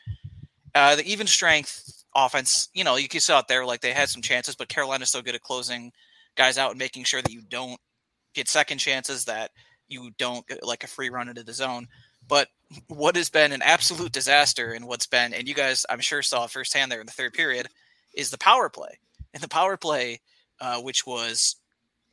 [0.75, 3.65] Uh, the even strength offense, you know, you can saw it there.
[3.65, 5.91] Like they had some chances, but Carolina's so good at closing
[6.35, 7.79] guys out and making sure that you don't
[8.33, 9.51] get second chances, that
[9.87, 11.87] you don't get like a free run into the zone.
[12.27, 12.47] But
[12.87, 16.47] what has been an absolute disaster and what's been, and you guys, I'm sure saw
[16.47, 17.67] firsthand there in the third period,
[18.15, 18.97] is the power play.
[19.33, 20.21] And the power play,
[20.59, 21.57] uh, which was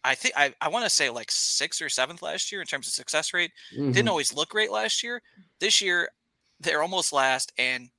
[0.04, 2.86] I think I, I want to say like sixth or seventh last year in terms
[2.86, 3.52] of success rate.
[3.76, 3.92] Mhm.
[3.92, 5.22] Didn't always look great last year.
[5.60, 6.08] This year,
[6.60, 7.90] they're almost last, and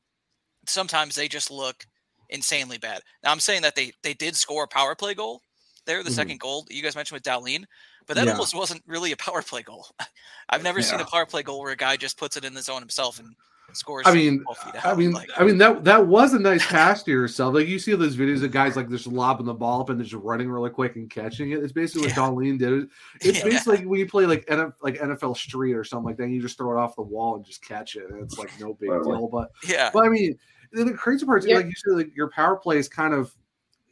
[0.68, 1.86] sometimes they just look
[2.30, 3.02] insanely bad.
[3.24, 5.42] Now I'm saying that they they did score a power play goal.
[5.86, 6.14] There, the Mhm.
[6.14, 7.66] second goal you guys mentioned with Dahlin,
[8.08, 8.32] but that Yeah.
[8.32, 9.88] almost wasn't really a power play goal.
[10.50, 12.62] I've never seen a power play goal where a guy just puts it in the
[12.62, 13.36] zone himself and
[13.76, 14.06] scores.
[14.08, 14.44] I mean,
[14.84, 17.54] I mean, Like, I mean that that was a nice pass to yourself.
[17.56, 20.14] Like you see those videos of guys like just lobbing the ball up and just
[20.14, 21.64] running really quick and catching it.
[21.64, 22.24] It's basically what Yeah.
[22.24, 22.90] Dahlin did.
[23.22, 23.44] It's Yeah.
[23.46, 26.30] basically when you play like NFL, like NFL Street or something like that.
[26.30, 28.74] You just throw it off the wall and just catch it, and it's like no
[28.74, 29.18] big Right, right.
[29.18, 29.28] deal.
[29.28, 30.38] But yeah, but I mean,
[30.72, 31.58] the the crazy part, is, Yeah.
[31.58, 33.34] like you said, like your power play is kind of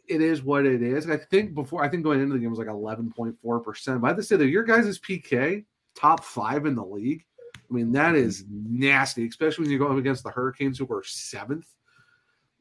[0.07, 1.07] it is what it is.
[1.07, 4.01] I think before I think going into the game was like eleven point four percent.
[4.01, 5.65] But I have to say that your guys' PK
[5.95, 7.25] top five in the league.
[7.69, 8.79] I mean, that is mm-hmm.
[8.79, 11.67] nasty, especially when you go up against the Hurricanes, who were seventh.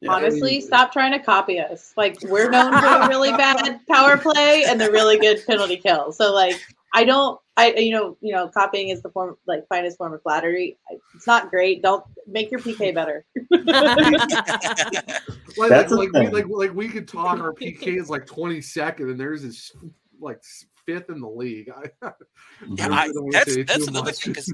[0.01, 0.11] Yeah.
[0.11, 1.93] Honestly, stop trying to copy us.
[1.97, 6.13] Like we're known for the really bad power play and the really good penalty kill.
[6.13, 6.55] So like
[6.93, 10.21] I don't I you know, you know, copying is the form like finest form of
[10.21, 10.77] flattery.
[11.13, 11.81] It's not great.
[11.81, 13.25] Don't make your PK better.
[15.57, 17.39] Like, That's like, like, we, like, like we could talk.
[17.39, 19.73] Our PK is like twenty second, and theirs is
[20.21, 20.41] like
[20.85, 21.69] fifth in the league.
[21.69, 21.89] I,
[22.75, 24.23] Yeah, I I, that's say that's another much.
[24.23, 24.53] thing because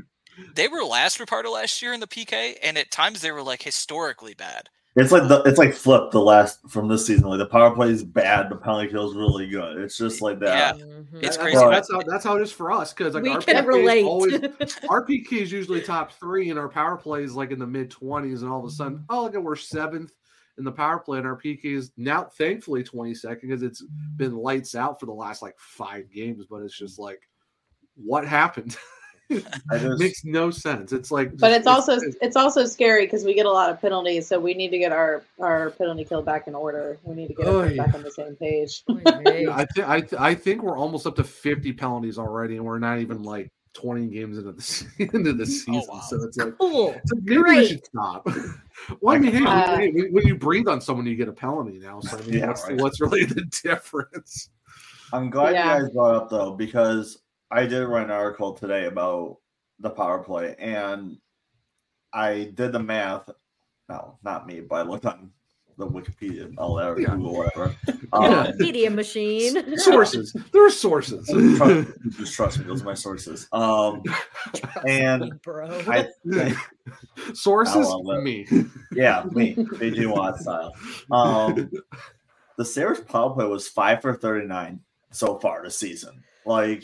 [0.55, 3.31] they were last for part of last year in the PK, and at times they
[3.31, 4.69] were like historically bad.
[4.97, 7.27] It's like the it's like flip the last from this season.
[7.27, 9.77] Like the power play is bad, the penalty kill is really good.
[9.77, 10.79] It's just like that.
[10.79, 10.85] Yeah.
[10.85, 11.21] Mhm.
[11.21, 11.57] It's crazy.
[11.57, 13.59] That's, that's how that's how it is for us because like we our can PK
[13.59, 14.05] is relate.
[14.05, 14.33] Always,
[14.89, 17.91] our PK is usually top three, and our power play is like in the mid
[17.91, 20.13] twenties, and all of a sudden, oh look at we're seventh
[20.57, 23.83] in the power play, and our PK is now thankfully twenty second because it's
[24.15, 27.27] been lights out for the last like five games, but it's just like
[27.95, 28.77] what happened.
[29.31, 30.91] I just- Makes no sense.
[30.93, 33.69] It's like, But just- it's also it's- it's also scary because we get a lot
[33.69, 36.97] of penalties, so we need to get our our penalty kill back in order.
[37.03, 37.85] We need to get Oh, yeah.
[37.85, 38.83] back on the same page.
[38.89, 42.65] Yeah, I think I th- I think we're almost up to fifty penalties already, and
[42.65, 45.83] we're not even like 20 games into the into the season.
[45.89, 45.99] wow.
[46.07, 46.91] So it's like, Cool.
[46.91, 48.25] it's like maybe we should stop.
[49.01, 51.33] well, I mean, hey, Uh, when, when- when you breathe on someone, you get a
[51.33, 51.99] penalty now.
[51.99, 52.79] So I mean, Yeah, what's, right.
[52.79, 54.49] what's really the difference?
[55.11, 55.77] I'm glad Yeah.
[55.77, 57.17] you guys brought up though, because
[57.51, 59.37] I did write an article today about
[59.79, 61.17] the power play, and
[62.13, 63.29] I did the math.
[63.89, 65.31] No, not me, but I looked on
[65.77, 67.09] the Wikipedia, all that, or Yeah.
[67.09, 67.75] Google, whatever.
[68.13, 68.43] Yeah.
[68.43, 69.77] Um, Media machine.
[69.77, 70.33] Sources.
[70.53, 71.27] There are sources.
[71.57, 73.49] trust, just trust me, those are my sources.
[73.51, 74.03] Um,
[74.87, 75.81] and bro.
[75.87, 76.07] I,
[77.33, 77.75] sources?
[77.75, 78.23] I love.
[78.23, 78.45] Me.
[78.93, 80.73] yeah, me, BJ Watt style.
[81.11, 81.69] Um,
[82.57, 84.79] the Sabres power play was five for 39
[85.11, 86.23] so far this season.
[86.45, 86.83] Like,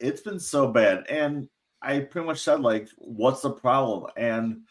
[0.00, 1.04] it's been so bad.
[1.08, 1.48] And
[1.82, 4.10] I pretty much said, like, what's the problem?
[4.16, 4.62] And,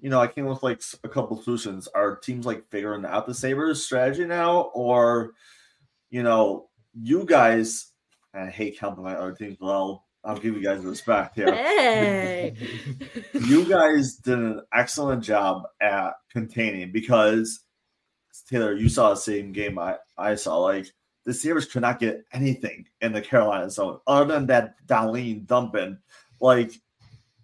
[0.00, 1.88] you know, I came with like a couple solutions.
[1.94, 4.70] Are teams like figuring out the Sabres strategy now?
[4.74, 5.32] Or,
[6.10, 7.92] you know, you guys,
[8.34, 12.54] I hate complimenting other teams, but I'll, I'll give you guys respect here Hey.
[13.32, 17.60] you guys did an excellent job at containing because
[18.48, 20.58] Taylor, you saw the same game I, I saw.
[20.58, 20.86] Like
[21.24, 25.98] the Sabres could not get anything in the Carolina zone other than that Dahlin dumping.
[26.40, 26.72] Like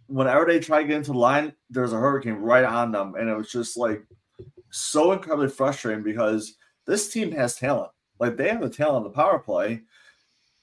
[0.09, 3.14] whenever they try to get into the line, there's a hurricane right on them.
[3.14, 4.03] And it was just like
[4.70, 6.57] so incredibly frustrating because
[6.87, 7.93] this team has talent.
[8.18, 9.83] Like they have the talent on the power play.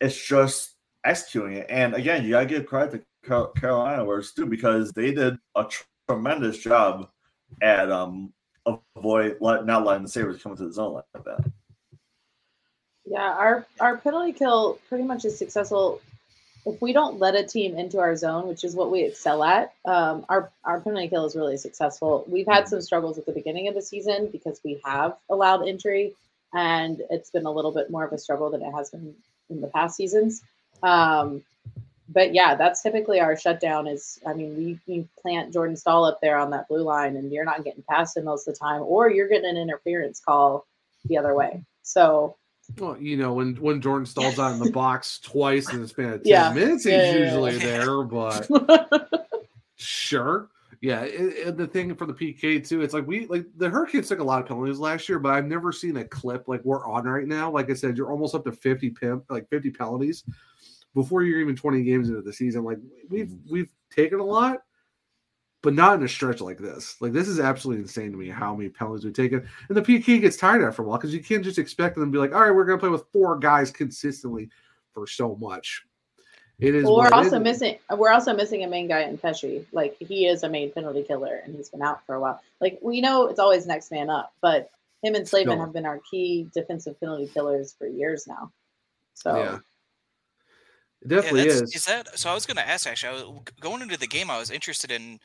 [0.02, 1.68] It's just executing it.
[1.70, 5.64] And again, you gotta give credit to Carolina where it's due because they did a
[5.64, 7.10] tr- tremendous job
[7.62, 8.34] at um
[8.96, 11.52] avoid not letting the Sabres come into the zone like that.
[13.16, 16.02] Yeah, our our penalty kill pretty much is successful
[16.66, 19.74] if we don't let a team into our zone, which is what we excel at.
[19.86, 22.26] Um, our our penalty kill is really successful.
[22.28, 26.14] We've had some struggles at the beginning of the season because we have allowed entry,
[26.54, 29.16] and it's been a little bit more of a struggle than it has been
[29.50, 30.44] in the past seasons.
[30.84, 31.42] Um,
[32.10, 33.88] but yeah, that's typically our shutdown.
[33.88, 37.32] Is I mean, we, we plant Jordan Staal up there on that blue line, and
[37.32, 40.66] you're not getting past him most of the time, or you're getting an interference call
[41.06, 41.64] the other way.
[41.84, 42.36] So
[42.80, 46.14] Well, you know, when when Jordan Staal's out in the box twice in the span
[46.14, 46.54] of 10 Yeah.
[46.54, 47.24] minutes, he's Yeah, yeah, yeah.
[47.24, 49.28] usually there, but
[49.76, 50.50] sure.
[50.82, 54.08] Yeah, it, it- the thing for the PK too, it's like we like the Hurricanes
[54.10, 56.86] took a lot of penalties last year, but I've never seen a clip like we're
[56.86, 57.50] on right now.
[57.50, 60.24] Like I said, you're almost up to 50 pim, like 50 penalties
[60.94, 62.64] before you're even 20 games into the season.
[62.64, 62.78] Like
[63.10, 64.60] we've we've taken a lot,
[65.66, 66.96] but not in a stretch like this.
[67.02, 69.48] Like this is absolutely insane to me how many penalties we've taken.
[69.68, 72.12] And the PK gets tired after a while because you can't just expect them to
[72.12, 74.50] be like, all right, we're gonna play with four guys consistently
[74.94, 75.84] for so much.
[76.60, 77.44] It is Well, we're also is.
[77.44, 77.80] missing.
[77.90, 79.66] We're also missing a main guy in Pesce.
[79.72, 82.40] Like he is a main penalty killer, and he's been out for a while.
[82.62, 84.70] Like we know it's always next man up, but
[85.02, 85.60] him and Slavin Still.
[85.66, 88.52] have been our key defensive penalty killers for years now.
[89.16, 89.58] So Yeah.
[91.02, 91.76] It definitely yeah, is.
[91.76, 92.30] is that so?
[92.30, 93.20] I was going to ask actually.
[93.20, 95.20] I was, going into the game, I was interested in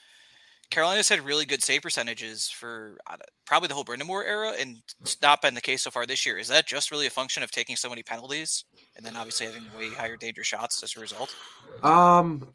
[0.71, 5.21] Carolina's had really good save percentages for uh, probably the whole Brind'Amour era, and it's
[5.21, 6.39] not been the case so far this year.
[6.39, 8.65] Is that just really a function of taking so many penalties
[8.97, 11.35] and then obviously having way higher danger shots as a result?
[11.83, 12.47] Um,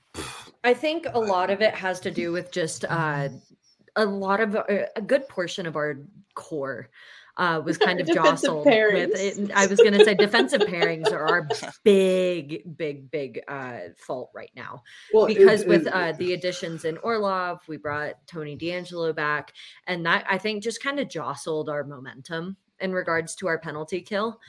[0.63, 3.29] I think a lot of it has to do with just uh,
[3.97, 4.63] a lot of uh,
[4.95, 5.97] a good portion of our
[6.35, 6.89] core
[7.37, 9.51] uh, was kind of jostled with it.
[9.53, 11.47] I was going to say defensive pairings are our
[11.83, 14.81] big, big, big uh, fault right now
[15.13, 19.53] well, it- because with it- uh, the additions in Orlov, we brought Tony DeAngelo back,
[19.87, 24.01] and that I think just kind of jostled our momentum in regards to our penalty
[24.01, 24.39] kill.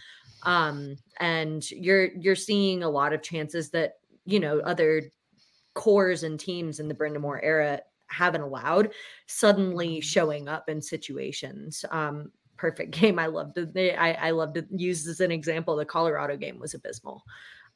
[0.43, 5.03] Um, and you're you're seeing a lot of chances that you know other
[5.75, 8.93] cores and teams in the Brind'Amour era haven't allowed
[9.27, 11.85] suddenly showing up in situations.
[11.91, 13.19] Um, perfect game.
[13.19, 15.77] I love to I, I love to use as an example.
[15.77, 17.25] The Colorado game was abysmal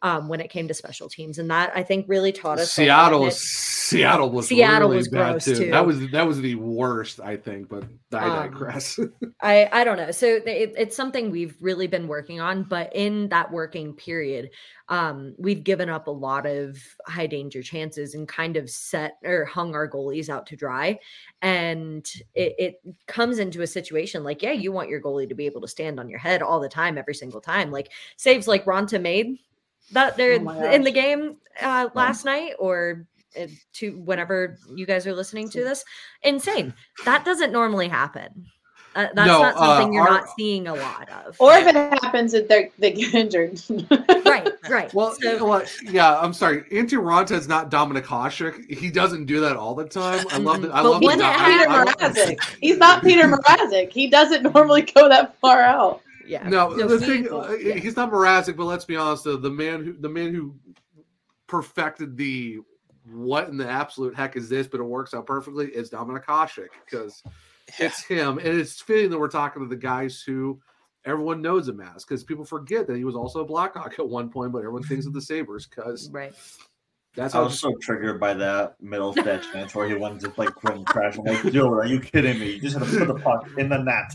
[0.03, 2.73] um, when it came to special teams, and that I think really taught us.
[2.73, 5.55] Seattle that- Seattle was Seattle really was bad gross, too.
[5.57, 5.71] too.
[5.71, 7.69] That was that was the worst, I think.
[7.69, 8.99] But I Um, digress.
[9.43, 10.11] I I don't know.
[10.13, 14.51] So it, it's something we've really been working on, but in that working period,
[14.89, 19.45] um, we've given up a lot of high danger chances and kind of set or
[19.45, 20.99] hung our goalies out to dry.
[21.43, 25.47] And it, it comes into a situation like, yeah, you want your goalie to be
[25.47, 27.71] able to stand on your head all the time, every single time.
[27.71, 29.39] Like saves like Raanta made
[29.93, 33.07] that they're Oh in the game uh, last night or
[33.41, 35.85] uh, to whenever you guys are listening to this
[36.23, 36.73] insane
[37.05, 38.47] that doesn't normally happen
[38.97, 41.65] uh, that's No, not something uh, you're our- not seeing a lot of or if
[41.69, 43.61] it happens that they they get injured.
[44.27, 46.63] right right well, so, well, yeah, I'm sorry.
[46.73, 48.69] Antti Raanta is not Dominik Hasek.
[48.69, 50.27] He doesn't do that all the time.
[50.31, 50.73] I love it.
[50.73, 52.57] I But love when it guy- Peter I- I- Mrazek.
[52.61, 53.91] He's not Peter Mrazek.
[53.93, 56.01] He doesn't normally go that far out.
[56.31, 57.75] Yeah No, So the he- thing uh, yeah.
[57.75, 59.25] he's not Mrazek, but let's be honest.
[59.25, 60.55] The, the man who the man who
[61.47, 62.59] perfected the
[63.13, 66.69] what in the absolute heck is this, but it works out perfectly is Dominik Hasek
[66.85, 67.23] because
[67.79, 67.87] Yeah.
[67.87, 68.39] it's him.
[68.39, 70.61] And it's fitting that we're talking to the guys who
[71.05, 74.29] everyone knows him as because people forget that he was also a Blackhawk at one
[74.31, 76.35] point, but everyone thinks of the Sabres because Right.
[77.17, 80.85] That's I was so triggered by that Mittelstadt chance where he went to like run
[80.85, 81.19] crash.
[81.19, 82.53] I'm like, dude, are you kidding me?
[82.53, 84.15] You just have to put the puck in the net.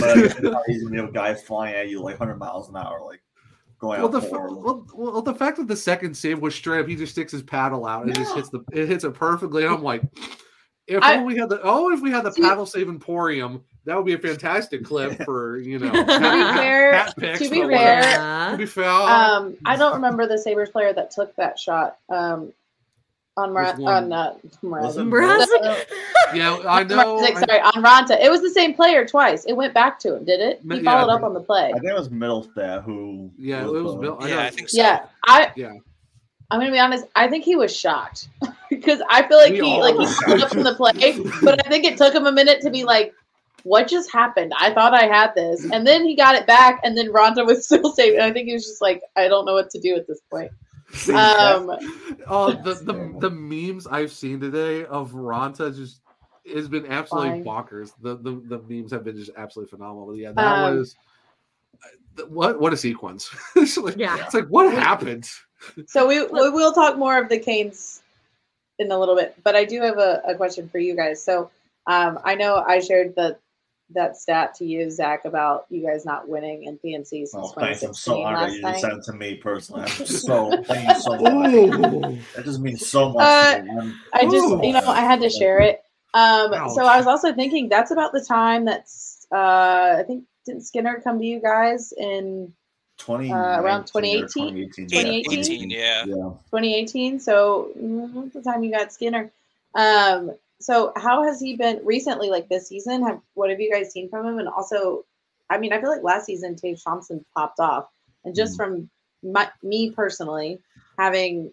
[0.00, 2.76] But it's not easy you have a guy flying at you like 100 miles an
[2.76, 3.20] hour, like
[3.80, 6.86] going well, out the, well, well, the fact that the second save was straight up,
[6.86, 9.64] he just sticks his paddle out and just hits the it hits it perfectly.
[9.64, 10.02] And I'm like,
[10.88, 13.62] if I- only we had the oh, if we had the See- paddle save emporium,
[13.84, 15.90] that would be a fantastic clip for you know.
[15.92, 17.68] To be fair- picks, to be fair.
[18.02, 18.48] Yeah.
[18.52, 21.98] to be fair, Um, I don't remember the Sabres player that took that shot.
[22.08, 22.52] Um,
[23.36, 24.12] on Mar- Which one?
[24.12, 25.46] on uh, Was Mrazek.
[25.46, 25.84] Mrazek?
[26.34, 27.18] yeah, I know.
[27.18, 28.20] Mrazek, I- sorry, on Raanta.
[28.20, 29.44] It was the same player twice.
[29.44, 30.60] It went back to him, did it?
[30.68, 31.68] He Yeah, followed up on the play.
[31.68, 33.30] I think it was Mittelstadt who.
[33.38, 34.18] yeah, it was the- Bill.
[34.20, 34.42] I yeah, know.
[34.42, 34.78] I think so.
[34.82, 35.52] Yeah, I.
[35.54, 35.74] Yeah.
[36.50, 37.04] I'm gonna be honest.
[37.14, 38.28] I think he was shocked
[38.70, 40.92] because I feel like We he like were he stood up from the play,
[41.42, 43.12] but I think it took him a minute to be like,
[43.64, 44.52] "What just happened?
[44.58, 47.64] I thought I had this," and then he got it back, and then Raanta was
[47.66, 48.20] still saving.
[48.20, 50.50] I think he was just like, "I don't know what to do at this point."
[51.14, 51.70] Um,
[52.26, 56.00] Oh, the, the the memes I've seen today of Raanta just
[56.54, 57.44] has been absolutely Flying.
[57.44, 57.92] bonkers.
[58.00, 60.06] The, the the memes have been just absolutely phenomenal.
[60.06, 60.96] But yeah, that Um, was
[62.28, 63.28] what what a sequence.
[63.56, 64.16] it's like, Yeah.
[64.24, 65.28] it's like what happened?
[65.86, 68.02] So we we will talk more of the Canes
[68.78, 71.22] in a little bit, but I do have a, a question for you guys.
[71.22, 71.50] So
[71.86, 73.38] um, I know I shared the
[73.94, 77.82] that stat to you, Zach, about you guys not winning in PNC since Oh, thanks.
[77.82, 78.80] I'm so 2016 honored last you night.
[78.80, 79.82] sent it to me personally.
[79.82, 82.34] I'm so thank you so much.
[82.36, 83.22] That just means so much.
[83.22, 83.70] Uh, to.
[83.70, 85.82] I'm- I just, you know, I had to share it.
[86.14, 90.62] Um, so I was also thinking that's about the time that's, uh, I think, didn't
[90.64, 92.52] Skinner come to you guys in
[92.98, 94.88] 20 Uh, around 2018 2018?
[94.88, 95.24] 2018.
[95.44, 95.70] 2018?
[95.70, 96.04] yeah.
[96.04, 96.14] Yeah.
[96.50, 97.20] 2018?
[97.20, 99.30] So mm, the time you got Skinner.
[99.74, 103.02] Um, so how has he been recently, like this season?
[103.02, 104.38] Have what have you guys seen from him?
[104.38, 105.04] And also,
[105.48, 107.88] I mean, I feel like last season Tage Thompson popped off,
[108.24, 108.90] and just from
[109.22, 110.58] my, me personally
[110.98, 111.52] having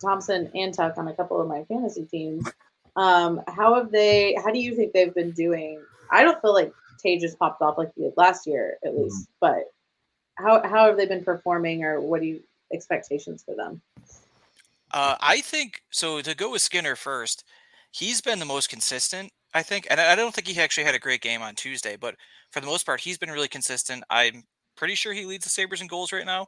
[0.00, 2.44] Thompson and Tuch on a couple of my fantasy teams,
[2.96, 4.34] um, how have they?
[4.42, 5.80] How do you think they've been doing?
[6.10, 9.28] I don't feel like Tage just popped off like he did last year, at least.
[9.40, 9.70] But
[10.36, 13.80] how how have they been performing, or what do you expectations for them?
[14.92, 16.20] Uh, I think so.
[16.20, 17.44] To go with Skinner first,
[17.90, 19.32] he's been the most consistent.
[19.52, 22.14] I think, and I don't think he actually had a great game on Tuesday, but
[22.50, 24.04] for the most part, he's been really consistent.
[24.08, 24.44] I'm
[24.76, 26.46] pretty sure he leads the Sabres in goals right now,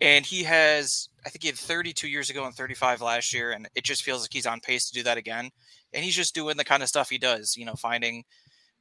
[0.00, 1.08] and he has.
[1.26, 4.22] I think he had 32 years ago and 35 last year, and it just feels
[4.22, 5.50] like he's on pace to do that again.
[5.92, 8.24] And he's just doing the kind of stuff he does, you know, finding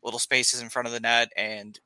[0.02, 1.80] little spaces in front of the net and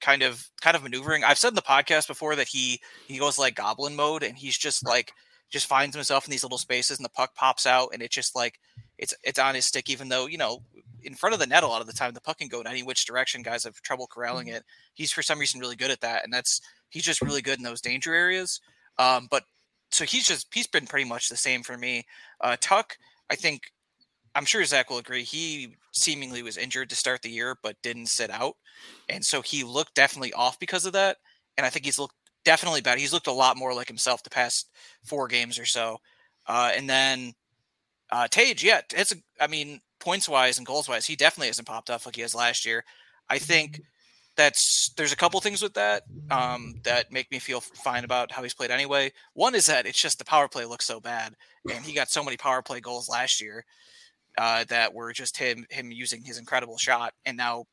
[0.00, 1.24] kind of kind of maneuvering.
[1.24, 4.56] I've said in the podcast before that he he goes like goblin mode, and he's
[4.56, 5.12] just like
[5.50, 8.34] just finds himself in these little spaces and the puck pops out and it's just
[8.34, 8.58] like
[8.98, 10.60] it's it's on his stick even though you know
[11.04, 12.66] in front of the net a lot of the time the puck can go in
[12.66, 14.64] any which direction guys have trouble corralling it.
[14.94, 17.64] He's for some reason really good at that and that's he's just really good in
[17.64, 18.60] those danger areas.
[18.98, 19.44] Um but
[19.92, 22.04] so he's just he's been pretty much the same for me.
[22.40, 22.96] Uh Tuch
[23.30, 23.72] i think
[24.34, 28.06] i'm sure zach will agree he seemingly was injured to start the year but didn't
[28.06, 28.54] sit out
[29.08, 31.16] and so he looked definitely off because of that
[31.56, 32.14] and i think he's looked
[32.46, 32.98] definitely better.
[32.98, 34.70] He's looked a lot more like himself the past
[35.04, 35.98] four games or so.
[36.46, 37.34] Uh, and then
[38.10, 41.66] uh, Tage, yeah, it's a, I mean, points wise and goals wise, he definitely hasn't
[41.66, 42.84] popped off like he has last year.
[43.28, 43.82] I think
[44.36, 48.44] that's there's a couple things with that um, that make me feel fine about how
[48.44, 49.10] he's played anyway.
[49.34, 51.34] One is that it's just the power play looks so bad,
[51.72, 53.64] and he got so many power play goals last year
[54.38, 57.64] uh, that were just him him using his incredible shot, and now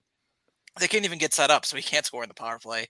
[0.80, 2.88] they can't even get set up, so he can't score in the power play.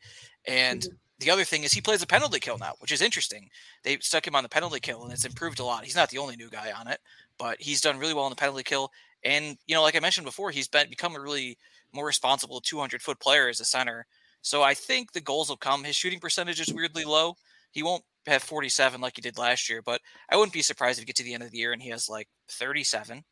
[0.47, 0.85] And
[1.19, 3.49] the other thing is he plays a penalty kill now, which is interesting.
[3.83, 5.85] They stuck him on the penalty kill, and it's improved a lot.
[5.85, 6.99] He's not the only new guy on it,
[7.37, 8.89] but he's done really well in the penalty kill.
[9.23, 11.57] And you know, like I mentioned before, he's been become a really
[11.93, 14.05] more responsible 200 foot player as a center.
[14.41, 15.83] So I think the goals will come.
[15.83, 17.35] His shooting percentage is weirdly low.
[17.71, 21.03] He won't have 47 like he did last year, but I wouldn't be surprised if
[21.03, 23.23] he get to the end of the year and he has like 37,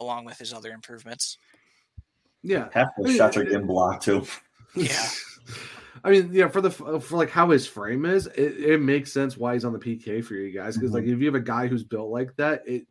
[0.00, 1.38] along with his other improvements.
[2.42, 4.24] Yeah, Half the shots are getting blocked too.
[4.74, 5.08] Yeah.
[6.04, 9.36] I mean, yeah, for the for like how his frame is, it, it makes sense
[9.36, 11.66] why he's on the PK for you guys because like if you have a guy
[11.66, 12.86] who's built like that, it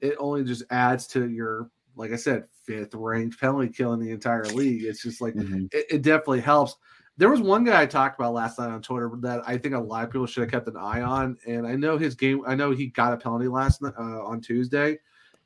[0.00, 4.10] it only just adds to your like I said fifth ranked penalty kill in the
[4.10, 4.84] entire league.
[4.84, 5.68] It's just like Mhm.
[5.72, 6.76] it, it definitely helps.
[7.18, 9.78] There was one guy I talked about last night on Twitter that I think a
[9.78, 12.42] lot of people should have kept an eye on, and I know his game.
[12.46, 14.98] I know he got a penalty last night uh, on Tuesday,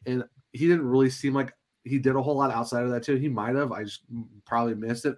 [0.07, 1.53] and he didn't really seem like
[1.85, 3.17] he did a whole lot outside of that too.
[3.17, 3.73] He might have.
[3.73, 4.03] I just
[4.45, 5.17] probably missed it.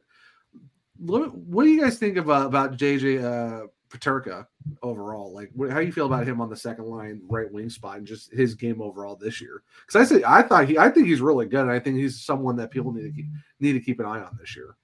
[0.98, 4.46] What, do you guys think about about JJ uh, Peterka
[4.82, 5.32] overall.
[5.32, 7.98] Like, what, how do you feel about him on the second line, right wing spot,
[7.98, 9.62] and just his game overall this year?
[9.86, 11.68] Because I say I thought he, I think he's really good.
[11.68, 13.26] I think he's someone that people need to keep
[13.60, 14.76] need to keep an eye on this year.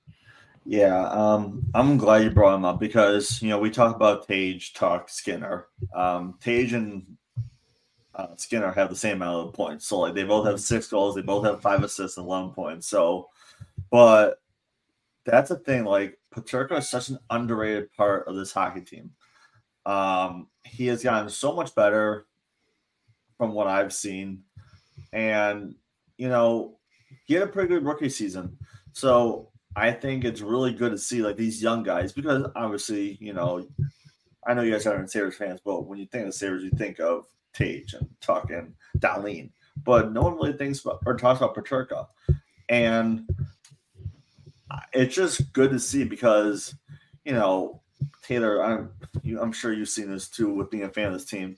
[0.64, 4.74] Yeah, um, I'm glad you brought him up because you know we talk about Tage,
[4.74, 5.66] talk Skinner.
[5.94, 7.16] Um, Tage and
[8.18, 11.14] uh, Skinner have the same amount of points, so like they both have six goals,
[11.14, 12.88] they both have five assists and eleven points.
[12.88, 13.28] So,
[13.90, 14.42] but
[15.24, 15.84] that's a thing.
[15.84, 19.12] Like Peterka is such an underrated part of this hockey team.
[19.86, 22.26] Um, he has gotten so much better
[23.38, 24.42] from what I've seen,
[25.12, 25.76] and
[26.16, 26.78] you know
[27.24, 28.58] he had a pretty good rookie season.
[28.92, 33.32] So I think it's really good to see like these young guys because obviously, you
[33.32, 33.64] know,
[34.44, 36.98] I know you guys aren't Sabres fans, but when you think of Sabres, you think
[36.98, 37.26] of
[37.58, 39.50] Tage and Tuch and Dahlin.
[39.84, 42.06] But no one really thinks about or talks about Peterka.
[42.68, 43.28] And
[44.92, 46.74] it's just good to see because,
[47.24, 47.82] you know,
[48.22, 48.90] Taylor, I'm
[49.22, 51.56] you, I'm sure you've seen this too with being a fan of this team.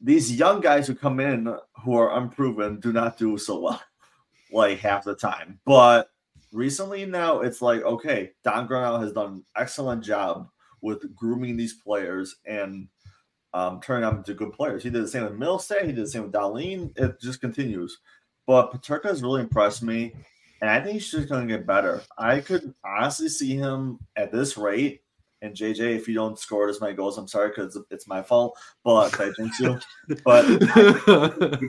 [0.00, 3.82] These young guys who come in who are unproven do not do so well,
[4.52, 5.60] like half the time.
[5.64, 6.08] But
[6.52, 10.48] recently now it's like okay Don Granato has done an excellent job
[10.82, 12.86] with grooming these players and
[13.54, 16.08] um, turning them into good players he did the same with Mittelstadt he did the
[16.08, 17.98] same with Dahlin it just continues
[18.46, 20.14] but Peterka has really impressed me
[20.60, 24.30] and I think he's just going to get better I could honestly see him at
[24.30, 25.00] this rate
[25.44, 28.58] and JJ, if you don't score as many goals, I'm sorry because it's my fault.
[28.82, 29.78] But I jinx you.
[30.24, 30.46] But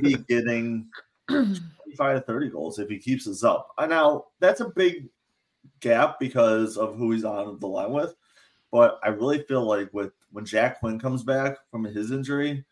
[0.01, 0.87] be getting
[1.27, 3.71] 25 to 30 goals if he keeps this up.
[3.77, 5.09] Now that's a big
[5.81, 8.15] gap because of who he's on the line with.
[8.71, 12.65] But I really feel like with when Jack Quinn comes back from his injury,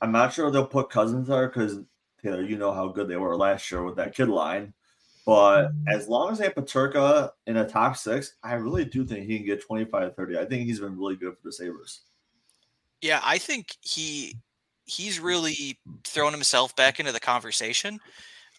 [0.00, 1.80] I'm not sure they'll put Cousins there because
[2.22, 4.72] Taylor, you know how good they were last year with that kid line.
[5.26, 9.26] But as long as they have Peterka in a top six, I really do think
[9.26, 10.38] he can get 25 to 30.
[10.38, 12.02] I think he's been really good for the Sabres.
[13.00, 14.36] Yeah, I think he
[14.84, 17.98] he's really thrown himself back into the conversation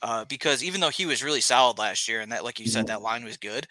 [0.01, 2.87] uh, because even though he was really solid last year and that, like you said,
[2.87, 3.65] that line was good.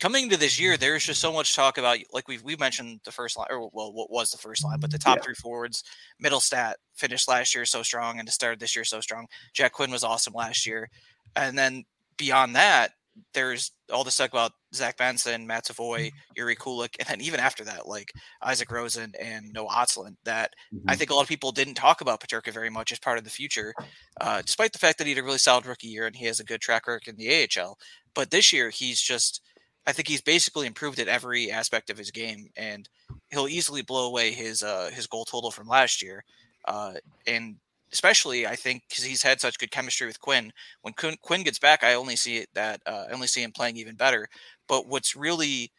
[0.00, 3.12] Coming to this year, there's just so much talk about, like we've we mentioned the
[3.12, 5.22] first line, or well, what was the first line, but the top yeah.
[5.22, 5.84] three forwards,
[6.24, 9.26] Mittelstadt finished last year so strong and started this year so strong.
[9.52, 10.88] Jack Quinn was awesome last year,
[11.36, 11.84] and then
[12.16, 12.92] beyond that,
[13.34, 17.64] there's all this talk about Zach Benson, Matt Savoie, Jiri Kulich, and then even after
[17.64, 18.12] that, like
[18.48, 20.88] Isak Rosen and Noah Östlund, that mm-hmm.
[20.88, 23.24] I think a lot of people didn't talk about Peterka very much as part of
[23.24, 23.74] the future,
[24.20, 26.40] uh, despite the fact that he had a really solid rookie year and he has
[26.40, 27.78] a good track record in the AHL.
[28.14, 29.40] But this year, he's just,
[29.86, 32.88] I think he's basically improved at every aspect of his game, and
[33.30, 36.24] he'll easily blow away his uh, his goal total from last year.
[36.66, 36.94] Uh,
[37.26, 37.56] and
[37.92, 40.52] especially I think because he's had such good chemistry with Quinn.
[40.82, 43.76] When Quinn, Quinn gets back, I only see that uh, I only see him playing
[43.76, 44.28] even better.
[44.68, 45.72] But what's really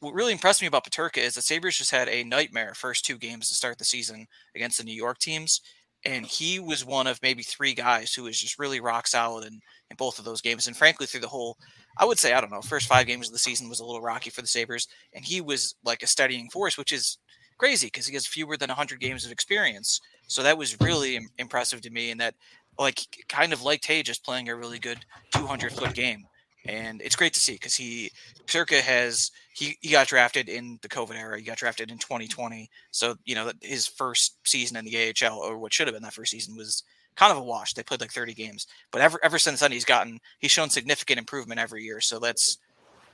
[0.00, 3.18] what really impressed me about Peterka is the Sabres just had a nightmare first two
[3.18, 5.60] games to start the season against the New York teams.
[6.04, 9.60] And he was one of maybe three guys who was just really rock solid in,
[9.90, 10.66] in both of those games.
[10.66, 11.58] And frankly, through the whole,
[11.98, 14.00] I would say, I don't know, first five games of the season was a little
[14.00, 14.86] rocky for the Sabres.
[15.12, 17.18] And he was like a steadying force, which is
[17.60, 20.00] crazy because he has fewer than 100 games of experience.
[20.26, 22.34] So that was really impressive to me, and that
[22.78, 24.98] like kind of like Tay just playing a really good
[25.34, 26.24] 200 foot game,
[26.66, 28.10] and it's great to see because he
[28.46, 31.38] Circa has he he got drafted in the COVID era.
[31.38, 35.58] He got drafted in 2020, so you know his first season in the AHL or
[35.58, 36.82] what should have been that first season was
[37.16, 37.74] kind of a wash.
[37.74, 41.18] They played like 30 games, but ever ever since then he's gotten he's shown significant
[41.18, 42.00] improvement every year.
[42.00, 42.58] So that's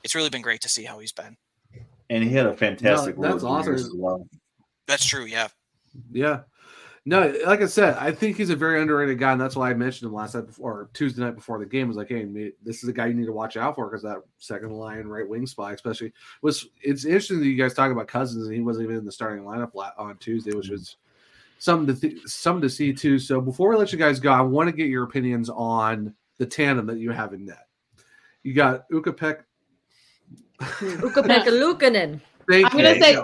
[0.03, 1.37] it's really been great to see how he's been.
[2.09, 3.17] And he had a fantastic.
[3.17, 3.99] No, that's awesome.
[3.99, 4.27] Well.
[4.87, 5.25] That's true.
[5.25, 5.49] Yeah.
[6.11, 6.41] Yeah.
[7.09, 9.73] No, like I said, I think he's a very underrated guy, and that's why I
[9.73, 11.87] mentioned him last night before Tuesday night before the game.
[11.87, 14.17] Was like, hey, this is a guy you need to watch out for because that
[14.39, 16.67] second line right wing spot, especially was.
[16.81, 19.45] It's interesting that you guys talk about Cousins and he wasn't even in the starting
[19.45, 20.73] lineup on Tuesday, which mm-hmm.
[20.73, 20.97] was
[21.59, 23.19] something to th- something to see too.
[23.19, 26.45] So before we let you guys go, I want to get your opinions on the
[26.45, 27.67] tandem that you have in net.
[28.43, 29.43] You got Ukko-Pekka.
[30.59, 32.19] Ukko-Pekka Luukkonen.
[32.51, 33.17] I'm gonna say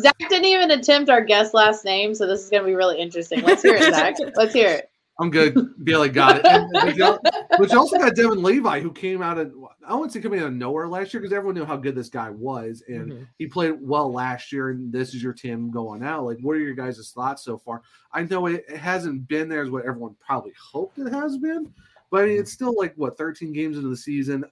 [0.00, 3.00] Zach didn't even attempt our guest last name, so this is going to be really
[3.00, 3.42] interesting.
[3.42, 4.16] Let's hear it, Zach.
[4.36, 4.90] Let's hear it.
[5.20, 5.84] I'm good.
[5.84, 6.46] Bailey got it.
[6.46, 9.52] And, but you also got Devon Levi, who came out of
[9.84, 12.08] I wouldn't say coming out of nowhere last year because everyone knew how good this
[12.08, 13.22] guy was, and mm-hmm.
[13.36, 14.70] he played well last year.
[14.70, 16.24] And this is your team going out.
[16.24, 17.82] Like, what are your guys' thoughts so far?
[18.12, 21.72] I know it, it hasn't been there as what everyone probably hoped it has been,
[22.10, 24.44] but I mean, it's still like what 13 games into the season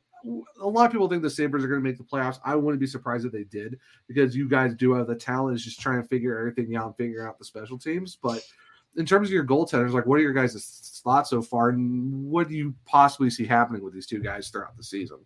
[0.61, 2.39] a lot of people think the Sabres are going to make the playoffs.
[2.45, 5.57] I wouldn't be surprised if they did because you guys do have the talent.
[5.57, 8.17] Is just trying to figure everything out and figure out the special teams.
[8.21, 8.43] But
[8.97, 12.49] in terms of your goaltenders, like what are your guys' thoughts so far, and what
[12.49, 15.19] do you possibly see happening with these two guys throughout the season?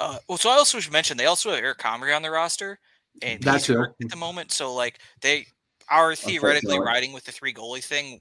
[0.00, 2.78] Uh, well, so I also should mention they also have Eric Comrie on the roster,
[3.22, 4.52] and That he's hurt at the moment.
[4.52, 5.46] So like they
[5.90, 8.20] are theoretically riding with the three goalie thing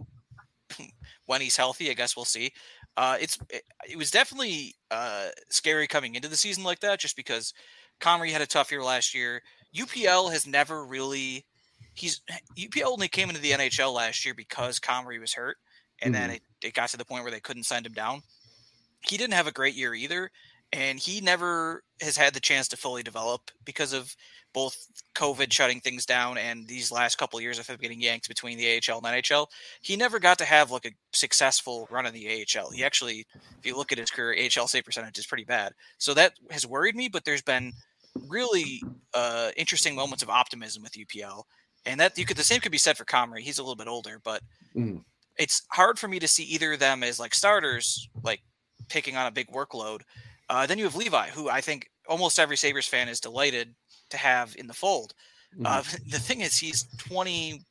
[1.25, 1.91] when he's healthy.
[1.91, 2.51] I guess we'll see.
[2.97, 7.15] Uh, it's it, it was definitely uh, scary coming into the season like that, just
[7.15, 7.53] because
[8.01, 9.41] Comrie had a tough year last year.
[9.75, 11.45] UPL has never really
[11.93, 12.21] he's
[12.57, 15.57] UPL only came into the NHL last year because Comrie was hurt,
[16.01, 18.21] and then it, it got to the point where they couldn't send him down.
[19.01, 20.31] He didn't have a great year either,
[20.71, 24.15] and he never has had the chance to fully develop because of
[24.53, 24.75] both
[25.15, 28.57] COVID shutting things down and these last couple of years of him getting yanked between
[28.57, 29.47] the AHL and NHL.
[29.81, 32.71] He never got to have like a successful run in the AHL.
[32.71, 33.25] He actually,
[33.59, 35.73] if you look at his career, AHL save percentage is pretty bad.
[35.99, 37.07] So that has worried me.
[37.07, 37.71] But there's been
[38.27, 38.81] really
[39.13, 41.43] uh, interesting moments of optimism with UPL,
[41.85, 43.41] and that you could the same could be said for Comrie.
[43.41, 44.41] He's a little bit older, but
[44.75, 45.03] Mhm.
[45.37, 48.41] it's hard for me to see either of them as like starters, like
[48.89, 50.01] taking on a big workload.
[50.49, 53.75] Uh, then you have Levi, who I think almost every Sabres fan is delighted
[54.09, 55.13] to have in the fold.
[55.63, 57.61] Uh, the thing is, he's 20,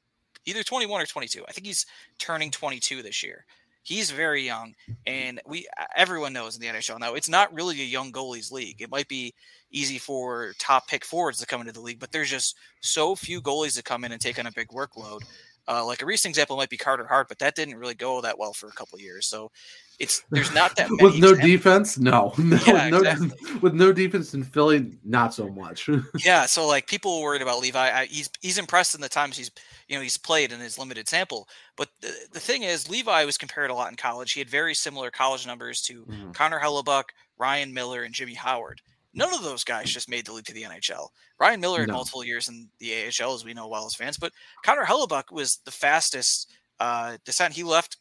[0.45, 1.45] either 21 or 22.
[1.49, 1.87] I think he's
[2.19, 3.45] turning 22 this year.
[3.83, 4.75] He's very young,
[5.07, 8.83] and we everyone knows in the NHL now it's not really a young goalies league.
[8.83, 9.33] It might be
[9.71, 13.41] easy for top pick forwards to come into the league, but there's just so few
[13.41, 15.21] goalies that come in and take on a big workload.
[15.69, 18.39] Uh, like a recent example might be Carter Hart, but that didn't really go that
[18.39, 19.27] well for a couple years.
[19.27, 19.51] So
[19.99, 23.55] it's there's not that many with no defense, no, no, Yeah, no exactly.
[23.63, 25.89] with no defense in Philly, not so much.
[26.25, 28.01] Yeah, so like people were worried about Levi.
[28.01, 29.51] I, he's he's impressed in the times he's
[29.89, 31.49] you know he's played in his limited sample.
[31.77, 34.33] But the, the thing is, Levi was compared a lot in college.
[34.33, 36.35] He had very similar college numbers to Mhm.
[36.35, 37.05] Connor Hellebuyck,
[37.39, 38.81] Ryan Miller, and Jimmy Howard.
[39.17, 41.09] None of those guys just made the leap to the NHL.
[41.41, 41.95] Ryan Miller had No.
[41.95, 44.19] multiple years in the AHL, as we know well as fans.
[44.19, 47.55] But Connor Hellebuyck was the fastest uh, descent.
[47.55, 47.97] He left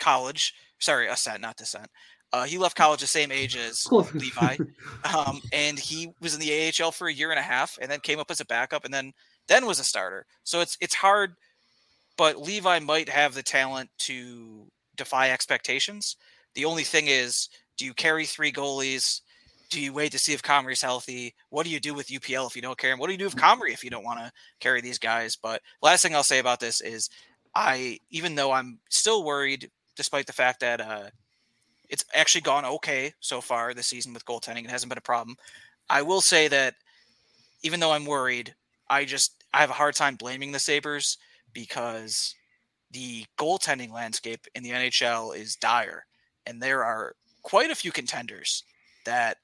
[0.00, 0.52] college.
[0.80, 1.86] Sorry, ascent, not descent.
[2.32, 4.56] Uh, he left college the same age as Levi
[5.16, 8.00] um, and he was in the AHL for a year and a half, and then
[8.00, 9.12] came up as a backup, and then
[9.46, 10.26] then was a starter.
[10.44, 11.34] So it's it's hard,
[12.16, 16.16] but Levi might have the talent to defy expectations.
[16.54, 19.20] The only thing is, do you carry three goalies?
[19.70, 21.34] Do you wait to see if Comrie's healthy?
[21.50, 22.98] What do you do with UPL if you don't carry him?
[22.98, 25.36] What do you do with Comrie if you don't want to carry these guys?
[25.36, 27.10] But last thing I'll say about this is,
[27.54, 31.10] I even though I'm still worried, despite the fact that uh,
[31.88, 34.64] it's actually gone okay so far this season with goaltending.
[34.64, 35.36] It hasn't been a problem.
[35.90, 36.74] I will say that
[37.62, 38.54] even though I'm worried,
[38.88, 41.18] I just I have a hard time blaming the Sabres
[41.52, 42.34] because
[42.90, 46.06] the goaltending landscape in the NHL is dire,
[46.46, 48.64] and there are quite a few contenders
[49.04, 49.38] that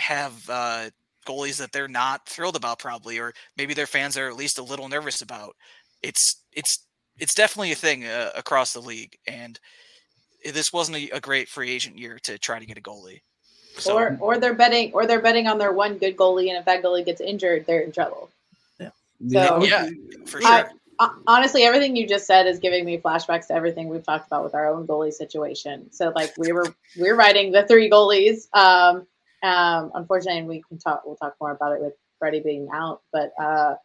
[0.00, 0.90] have uh,
[1.26, 4.62] goalies that they're not thrilled about, probably, or maybe their fans are at least a
[4.62, 5.54] little nervous about.
[6.02, 6.84] It's it's
[7.18, 9.58] it's definitely a thing uh, across the league, and
[10.52, 13.20] this wasn't a, a great free agent year to try to get a goalie.
[13.78, 16.64] So, or or they're betting or they're betting on their one good goalie, and if
[16.64, 18.30] that goalie gets injured, they're in trouble.
[18.78, 19.88] Yeah, so- Yeah.
[20.26, 20.50] for sure.
[20.50, 20.70] I-
[21.26, 24.54] Honestly, everything you just said is giving me flashbacks to everything we've talked about with
[24.54, 25.90] our own goalie situation.
[25.92, 28.54] So, like, we were we're writing the three goalies.
[28.54, 29.06] Um,
[29.42, 31.02] um, unfortunately, we can talk.
[31.04, 33.76] We'll talk more about it with Freddie being out, but uh,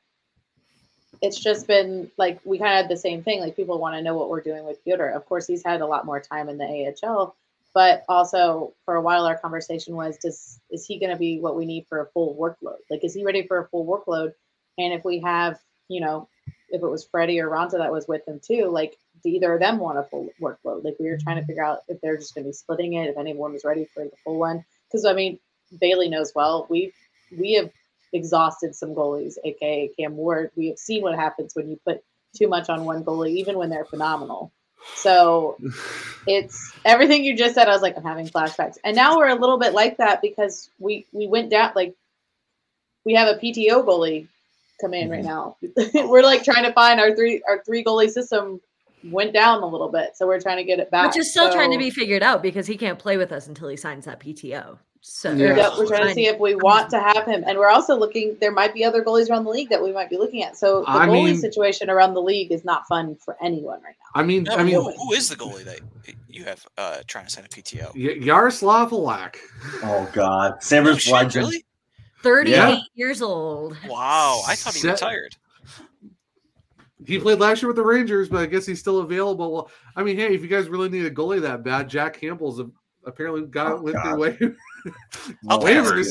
[1.21, 3.39] it's just been like we kind of had the same thing.
[3.39, 5.09] Like, people want to know what we're doing with Pyotr.
[5.09, 7.35] Of course, he's had a lot more time in the AHL,
[7.73, 11.55] but also for a while, our conversation was: Does is he going to be what
[11.55, 12.79] we need for a full workload?
[12.89, 14.33] Like, is he ready for a full workload?
[14.77, 16.27] And if we have, you know,
[16.69, 19.59] if it was Freddie or Raanta that was with them too, like do either of
[19.59, 20.83] them want a full workload?
[20.83, 23.09] Like we were trying to figure out if they're just going to be splitting it,
[23.09, 24.63] if anyone was ready for the full one.
[24.87, 25.39] Because I mean,
[25.79, 26.67] Bailey knows well.
[26.69, 26.93] We
[27.35, 27.71] we have
[28.13, 30.51] exhausted some goalies, aka Cam Ward.
[30.55, 32.03] We have seen what happens when you put
[32.35, 34.51] too much on one goalie, even when they're phenomenal.
[34.95, 35.57] So
[36.27, 37.67] it's everything you just said.
[37.67, 40.69] I was like, I'm having flashbacks, and now we're a little bit like that because
[40.79, 41.95] we we went down like
[43.03, 44.27] we have a PTO goalie
[44.81, 46.03] come in right mm-hmm.
[46.03, 46.07] now.
[46.09, 48.59] we're like trying to find our three our three goalie system
[49.03, 51.07] went down a little bit, so we're trying to get it back.
[51.07, 53.67] Which is still trying to be figured out because he can't play with us until
[53.67, 54.77] he signs that PTO.
[55.07, 55.55] So Yeah.
[55.55, 58.35] Yep, we're trying to see if we want to have him, and we're also looking.
[58.41, 60.57] There might be other goalies around the league that we might be looking at.
[60.57, 63.95] So the I goalie mean- situation around the league is not fun for anyone right
[63.99, 64.19] now.
[64.19, 65.79] I mean, No, I mean, who, who is the goalie that
[66.27, 67.93] you have uh, trying to sign a PTO?
[67.93, 69.35] Y- Jaroslav Halak.
[69.83, 71.35] Oh God, No Sabres shit, legend.
[71.45, 71.65] really?
[72.23, 72.77] 38 Yeah.
[72.95, 73.77] years old.
[73.87, 75.35] Wow, I thought he Set- retired.
[77.05, 79.53] He played last year with the Rangers, but I guess he's still available.
[79.53, 82.59] Well, I mean, hey, if you guys really need a goalie that bad, Jack Campbell's
[82.59, 82.67] a,
[83.05, 84.03] apparently got Oh, went God.
[84.03, 84.37] through way
[85.49, 86.07] I'll waivers.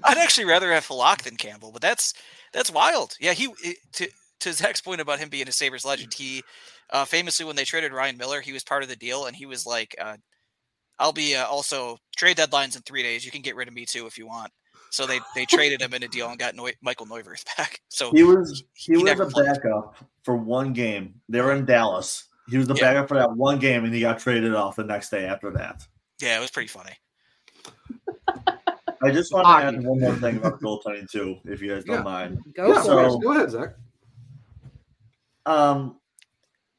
[0.04, 2.14] I'd actually rather have Halak than Campbell, but that's
[2.52, 3.16] that's wild.
[3.20, 3.48] Yeah, he
[3.94, 4.08] to
[4.40, 6.14] to Zach's point about him being a Sabres legend.
[6.14, 6.42] He
[6.90, 9.46] uh, famously when they traded Ryan Miller, he was part of the deal, and he
[9.46, 10.16] was like, uh,
[10.98, 13.24] "I'll be uh, also trade deadlines in three days.
[13.24, 14.52] You can get rid of me too if you want."
[14.90, 17.80] So they they traded him in a deal and got Neu- Michael Neuvirth back.
[17.88, 19.46] So He was he, He was a played.
[19.46, 21.14] backup for one game.
[21.28, 22.28] They were in Dallas.
[22.48, 22.92] He was the Yeah.
[22.92, 25.82] backup for that one game, and he got traded off the next day after that.
[26.22, 26.92] yeah, it was pretty funny.
[29.02, 31.96] I just want to add one more thing about goaltending too, if you guys don't
[31.98, 32.02] Yeah.
[32.02, 32.38] mind.
[32.54, 33.74] Go Yeah, so- go ahead, Zach.
[35.44, 36.00] Um,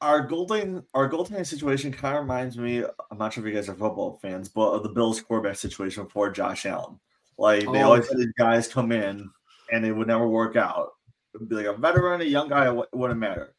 [0.02, 2.84] our goaltending our goaltending situation kind of reminds me.
[3.12, 6.04] I'm not sure if you guys are football fans, but of the Bills quarterback situation
[6.04, 7.00] before Josh Allen.
[7.38, 7.86] Like they Oh.
[7.86, 9.30] always had these guys come in,
[9.72, 10.94] and it would never work out.
[11.34, 13.54] It would be like a veteran, a young guy, it wouldn't matter.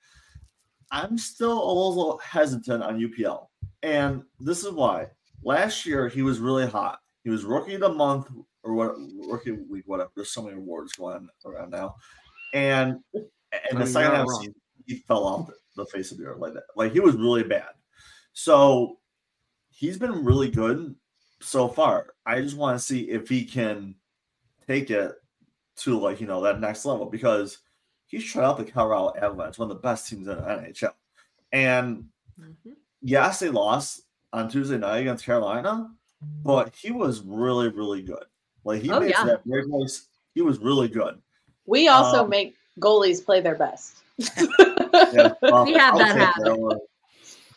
[0.90, 3.49] I'm still a little hesitant on UPL,
[3.82, 5.11] and this is why.
[5.43, 7.01] Last year he was really hot.
[7.28, 8.28] He was rookie of the month
[8.62, 8.94] or what
[9.30, 10.10] rookie week, whatever.
[10.16, 11.96] There's so many awards going around now,
[12.55, 13.22] and and
[13.72, 14.40] the mean, second you're half not of the wrong.
[14.40, 14.55] season,
[14.86, 16.62] he fell off the, the face of the earth like that.
[16.74, 17.68] Like he was really bad.
[18.32, 18.98] So
[19.68, 20.96] he's been really good
[21.42, 22.14] so far.
[22.24, 23.94] I just want to see if he can
[24.66, 25.12] take it
[25.76, 27.59] to like you know that next level because
[28.06, 30.94] he's tried out the Colorado Avalanche, one of the best teams in the NHL.
[31.52, 32.09] And
[32.40, 32.76] Mhm.
[33.02, 34.00] yes, they lost
[34.32, 35.90] on Tuesday night against Carolina,
[36.20, 38.24] but he was really, really good.
[38.65, 39.24] Like he Oh, made yeah.
[39.24, 40.09] that very nice.
[40.35, 41.20] He was really good.
[41.66, 43.97] We also Um, make goalies play their best.
[45.12, 46.45] Yeah, well, We have I'll that take habit.
[46.45, 46.81] that.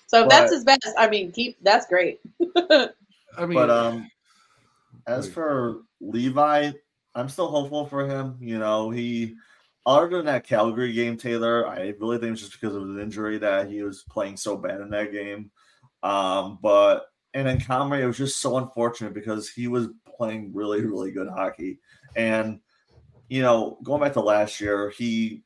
[0.07, 2.19] So if that's But- his best, I mean, keep that's great.
[2.69, 4.09] I mean, But um,
[5.07, 6.71] as for Levi,
[7.15, 8.37] I'm still hopeful for him.
[8.41, 9.35] You know, he
[9.85, 13.37] other than that Calgary game, Taylor, I really think it's just because of his injury
[13.39, 15.49] that he was playing so bad in that game.
[16.03, 20.81] Um, but and in Comrie, it was just so unfortunate because he was playing really,
[20.81, 21.79] really good hockey.
[22.15, 22.59] And
[23.29, 25.41] you know, going back to last year, he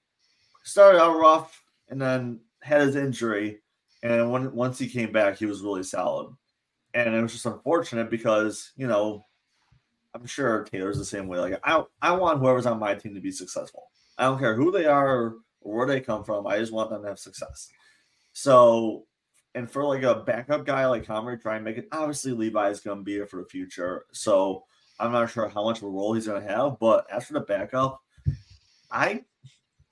[0.64, 3.60] started out rough and then had his injury.
[4.02, 6.36] And when once he came back, he was really solid.
[6.96, 9.26] And it was just unfortunate because, you know,
[10.16, 11.40] I'm sure Taylor's the same way.
[11.40, 13.84] Like I I want whoever's on my team to be successful.
[14.18, 16.48] I don't care who they are or where they come from.
[16.48, 17.70] I just want them to have success.
[18.34, 19.06] So
[19.56, 22.82] and for like a backup guy like Comrie, try and make it obviously Levi is
[22.82, 24.06] gonna be here for the future.
[24.12, 24.66] So
[25.00, 27.40] I'm not sure how much of a role he's gonna have, but as for the
[27.40, 28.02] backup,
[28.92, 29.24] I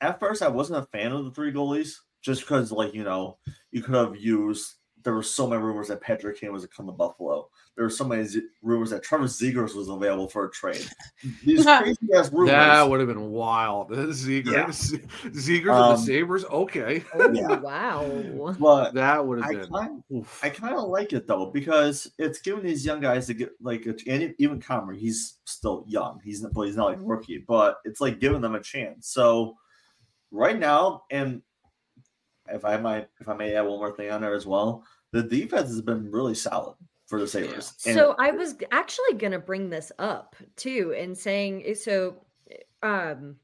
[0.02, 3.38] at first I wasn't a fan of the three goalies just because like you know
[3.72, 6.86] you could have used there were so many rumors that Patrick Kane was to come
[6.86, 7.50] to Buffalo.
[7.76, 10.88] There were so many z- rumors that Trevor Zegras was available for a trade.
[11.44, 12.52] These crazy ass rumors.
[12.52, 13.92] that would have been wild.
[14.14, 14.72] Ziegler, Yeah.
[15.36, 16.46] Ziegler Um, and the Sabres.
[16.46, 17.60] Okay, Oh, Yeah.
[17.60, 18.56] wow.
[18.60, 19.70] but that would have I been.
[19.72, 20.40] kind, oof.
[20.44, 23.88] I kind of like it though because it's giving these young guys to get like
[24.08, 26.22] and even Comrie, he's still young.
[26.24, 29.08] He's not, but he's not like a rookie, but it's like giving them a chance.
[29.08, 29.56] So
[30.30, 31.42] right now, and
[32.50, 35.24] if I might, if I may add one more thing on there as well, the
[35.24, 36.76] defense has been really solid
[37.14, 37.74] for the Sabres.
[37.86, 42.26] And- So I was actually going to bring this up too and saying eh, so
[42.82, 43.36] um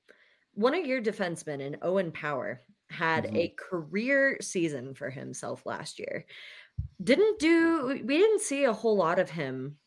[0.56, 3.36] one of your defensemen in Owen Power had Mhm.
[3.38, 6.26] a career season for himself last year.
[7.04, 9.78] Didn't do we didn't see a whole lot of him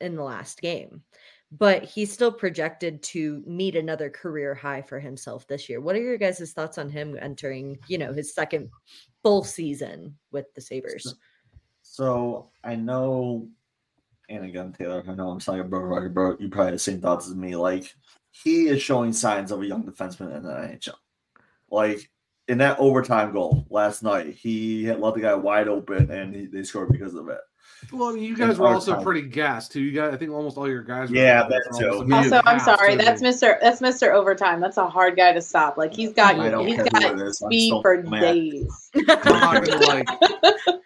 [0.00, 1.04] in the last game.
[1.52, 5.80] But he's still projected to meet another career high for himself this year.
[5.80, 8.70] What are your guys' thoughts on him entering, you know, his second
[9.22, 11.14] full season with the Sabres?
[11.92, 13.46] So I know,
[14.30, 16.36] and again, Taylor, I know I'm sounding like a broken record, bro.
[16.40, 17.54] You probably have the same thoughts as me.
[17.54, 17.94] Like
[18.30, 20.94] he is showing signs of a young defenseman in the NHL.
[21.70, 22.10] Like
[22.48, 26.46] in that overtime goal last night, he had let the guy wide open, and he,
[26.46, 27.40] they scored because of it.
[27.92, 29.04] Well, you in guys were also time.
[29.04, 29.82] pretty gassed too.
[29.82, 31.10] You got, I think, almost all your guys.
[31.10, 31.86] Were Yeah, gassed that too.
[31.88, 32.96] almost a minute Also, and a I'm sorry.
[32.96, 33.04] too.
[33.04, 33.60] That's Mr.
[33.60, 34.14] That's Mr.
[34.14, 34.60] Overtime.
[34.60, 35.76] That's a hard guy to stop.
[35.76, 37.42] Like he's got I don't he's care who got it is.
[37.42, 38.22] I'm speed so for mad.
[38.22, 38.90] days.
[38.94, 40.08] I'm not gonna like.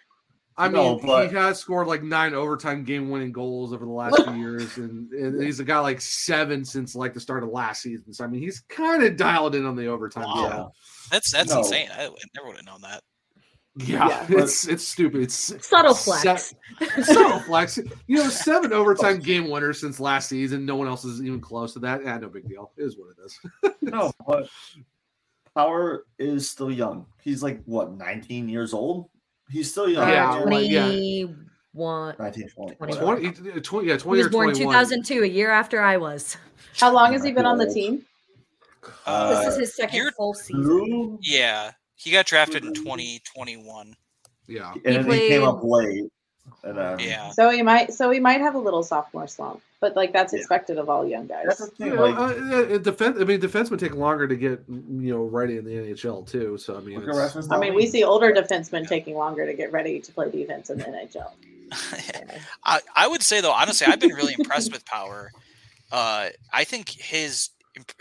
[0.59, 4.23] I No, mean, but- he has scored like nine overtime game-winning goals over the last
[4.23, 7.81] few years, and, and he's a guy like seven since like the start of last
[7.83, 8.11] season.
[8.13, 10.23] So I mean, he's kind of dialed in on the overtime.
[10.25, 10.49] Wow.
[10.49, 10.67] game.
[11.11, 11.59] That's that's No.
[11.59, 11.89] insane.
[11.91, 13.03] I never would have known that.
[13.75, 15.21] Yeah, Yeah, but- it's it's stupid.
[15.21, 15.35] It's
[15.67, 16.55] Subtle se- flex.
[17.03, 17.77] subtle flex.
[18.07, 20.65] You know, seven overtime game winners since last season.
[20.65, 22.03] No one else is even close to that.
[22.03, 22.71] Yeah, no big deal.
[22.77, 23.39] It is what it is.
[23.83, 24.49] No, but
[25.55, 27.05] Power is still young.
[27.21, 29.09] He's like what, 19 years old?
[29.49, 30.07] He's still young.
[30.09, 30.85] Yeah, Uh, well, yeah.
[30.87, 32.15] 21.
[32.19, 32.75] 19, 20, 20.
[32.77, 32.99] whatever.
[33.31, 34.73] 20, 20 yeah, He was or born 21.
[34.73, 36.37] 2002, a year after I was.
[36.77, 38.05] How long has he been on the team?
[39.05, 41.19] Uh, this is his second you're- full season.
[41.21, 43.95] Yeah, he got drafted in 2021.
[44.47, 44.71] Yeah.
[44.73, 46.03] And He then he came played- up late.
[46.63, 49.95] And then, Yeah, So he might so he might have a little sophomore slump, but
[49.95, 50.39] like that's Yeah.
[50.39, 51.45] expected of all young guys.
[51.47, 51.95] That's the thing.
[51.95, 53.17] know, Like, uh, defense.
[53.19, 56.57] I mean, defense would take longer to get you know ready in the NHL too.
[56.57, 59.45] So I mean, look at it's- Rasmus I mean, we see older defensemen taking longer
[59.45, 61.31] to get ready to play defense in the NHL.
[62.63, 65.31] I, I would say though, honestly, I've been really impressed with Power.
[65.91, 67.49] uh, I think his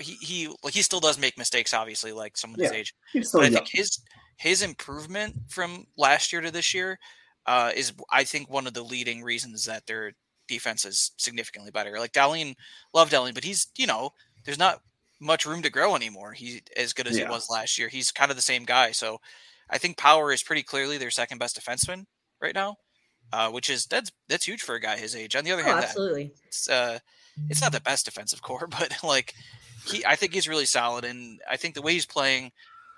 [0.00, 2.94] he he like he still does make mistakes, obviously, like someone his age.
[3.12, 3.54] He's still But I young.
[3.56, 3.98] think his
[4.38, 6.98] his improvement from last year to this year
[7.46, 10.12] uh, is I think one of the leading reasons that their
[10.48, 11.98] defense is significantly better.
[11.98, 12.54] Like Dahlin,
[12.94, 14.10] love Dahlin, but he's you know
[14.44, 14.80] there's not
[15.20, 16.32] much room to grow anymore.
[16.32, 17.24] He's as good as Yeah.
[17.24, 17.88] he was last year.
[17.88, 18.92] He's kind of the same guy.
[18.92, 19.18] So
[19.70, 22.04] I think Power is pretty clearly their second best defenseman
[22.40, 22.76] right now,
[23.32, 25.34] uh, which is that's that's huge for a guy his age.
[25.36, 26.32] On the other Oh, hand, that- absolutely.
[26.46, 26.98] it's uh
[27.48, 29.34] it's not the best defensive core, but like
[29.86, 32.52] he I think he's really solid and I think the way he's playing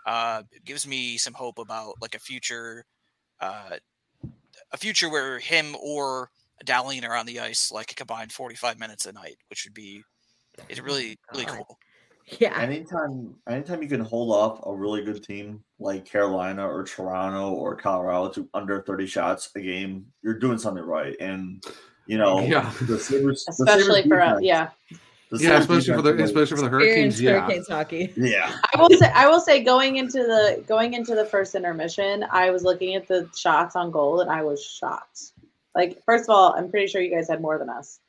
[0.06, 2.84] uh gives me some hope about like a future
[3.40, 3.76] uh
[4.72, 6.30] a future where him or
[6.64, 10.02] Dahlin are on the ice like a combined 45 minutes a night, which would be
[10.68, 11.78] it's really really cool.
[12.39, 12.59] Yeah.
[12.60, 17.74] Anytime, anytime you can hold off a really good team like Carolina or Toronto or
[17.74, 21.16] Colorado to under 30 shots a game, you're doing something right.
[21.20, 21.62] And
[22.06, 22.70] you know, Yeah.
[22.82, 24.68] the Sabres, especially Sabres for uh, defense- yeah.
[25.30, 27.20] the Yeah, especially for the like- especially for the Hurricanes.
[27.20, 28.12] Yeah, Hurricanes hockey.
[28.16, 32.26] yeah, I will say I will say going into the going into the first intermission,
[32.30, 35.32] I was looking at the shots on goal and I was shocked.
[35.74, 38.00] Like first of all, I'm pretty sure you guys had more than us.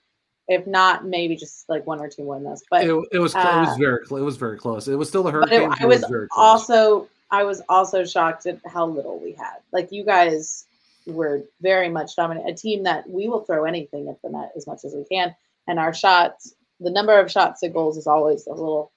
[0.48, 2.64] If not, maybe just like one or two more than us.
[2.70, 4.88] But it, it was cl- it uh, was very it was very close.
[4.88, 6.30] It was still the but it, I was very close.
[6.38, 9.58] also I was also shocked at how little we had.
[9.72, 10.66] Like you guys
[11.06, 12.50] were very much dominant.
[12.50, 15.36] A team that we will throw anything at the net as much as we can,
[15.68, 18.92] and our shots, the number of shots to goals is always a little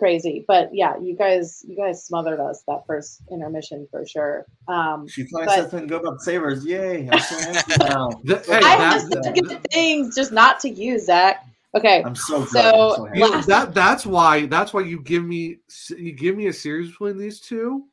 [0.00, 0.44] crazy.
[0.48, 4.46] But yeah, you guys, you guys smothered us that first intermission for sure.
[4.66, 6.64] Um, she finally But- said something good about the Sabres.
[6.66, 7.08] Yay!
[7.08, 8.08] I'm so happy now.
[8.26, 11.46] Th- hey, I that- have that- to things just not to use Zach.
[11.76, 12.48] Okay, I'm so glad.
[12.74, 13.18] So, I'm so happy.
[13.20, 15.58] you know, that that's why that's why you give me
[15.96, 17.84] you give me a series between these two.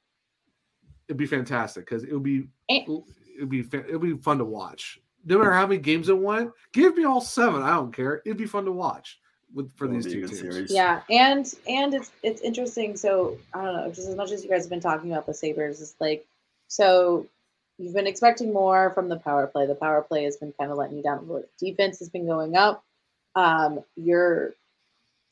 [1.08, 3.04] It'd be fantastic because it would be And-
[3.38, 5.00] it'd be it'd be fun to watch.
[5.26, 7.62] No matter how many games it went, give me all seven.
[7.62, 8.22] I don't care.
[8.26, 9.20] It'd be fun to watch
[9.54, 10.40] with for It would these two teams.
[10.40, 10.72] series.
[10.72, 12.96] Yeah, and and it's it's interesting.
[12.98, 15.34] So I don't know, just as much as you guys have been talking about the
[15.34, 16.26] Sabres, it's like
[16.68, 17.28] so
[17.78, 19.66] you've been expecting more from the power play.
[19.68, 22.56] The power play has been kind of letting you down a Defense has been going
[22.56, 22.84] up.
[23.36, 24.54] Um, you're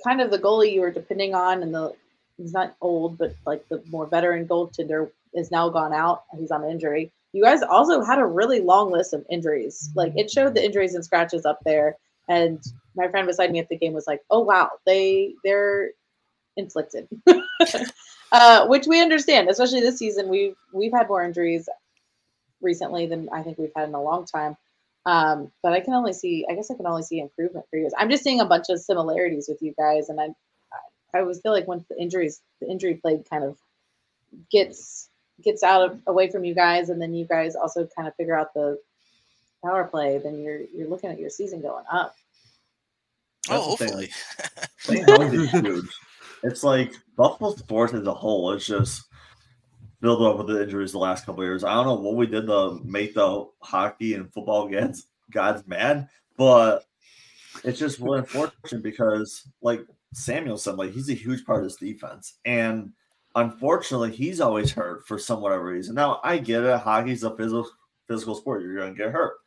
[0.04, 1.94] kind of the goalie you were depending on, and the
[2.38, 6.24] he's not old, but like the more veteran goaltender is now gone out.
[6.38, 7.12] He's on injury.
[7.34, 9.90] You guys also had a really long list of injuries.
[9.96, 11.98] Like it showed the injuries and scratches up there.
[12.28, 12.64] And
[12.96, 15.92] my friend beside me at the game was like, "Oh wow, they they're
[16.58, 17.08] inflicted,"
[18.32, 19.50] uh, which we understand.
[19.50, 21.70] Especially this season, we've we've had more injuries
[22.62, 24.58] recently than I think we've had in a long time.
[25.06, 27.84] Um, but I can only see, I guess I can only see improvement for you
[27.84, 27.92] guys.
[27.96, 30.30] I'm just seeing a bunch of similarities with you guys, and I
[31.16, 33.58] I always feel like once the injuries, the injury plague kind of
[34.52, 35.10] gets
[35.44, 38.38] gets out of away from you guys, and then you guys also kind of figure
[38.38, 38.80] out the
[39.66, 42.16] power play, then you're you're looking at your season going up.
[43.50, 44.66] Oh, That's the thing, hopefully.
[44.78, 45.90] Staying healthy is huge.
[46.44, 49.04] It's like Buffalo sports as a whole is just
[50.02, 51.64] filled up with the injuries the last couple of years.
[51.64, 56.08] I don't know what we did to make the hockey and football gods gods mad,
[56.38, 56.86] but
[57.64, 59.82] it's just really unfortunate because like
[60.14, 62.36] Samuelsson, like he's a huge part of this defense.
[62.46, 62.92] And
[63.36, 65.96] unfortunately he's always hurt for some whatever reason.
[65.96, 67.68] Now I get it, hockey's a physical
[68.08, 69.38] physical sport, you're gonna get hurt.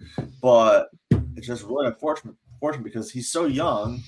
[0.42, 0.88] But
[1.36, 4.00] it's just really unfortunate, unfortunate because he's so young,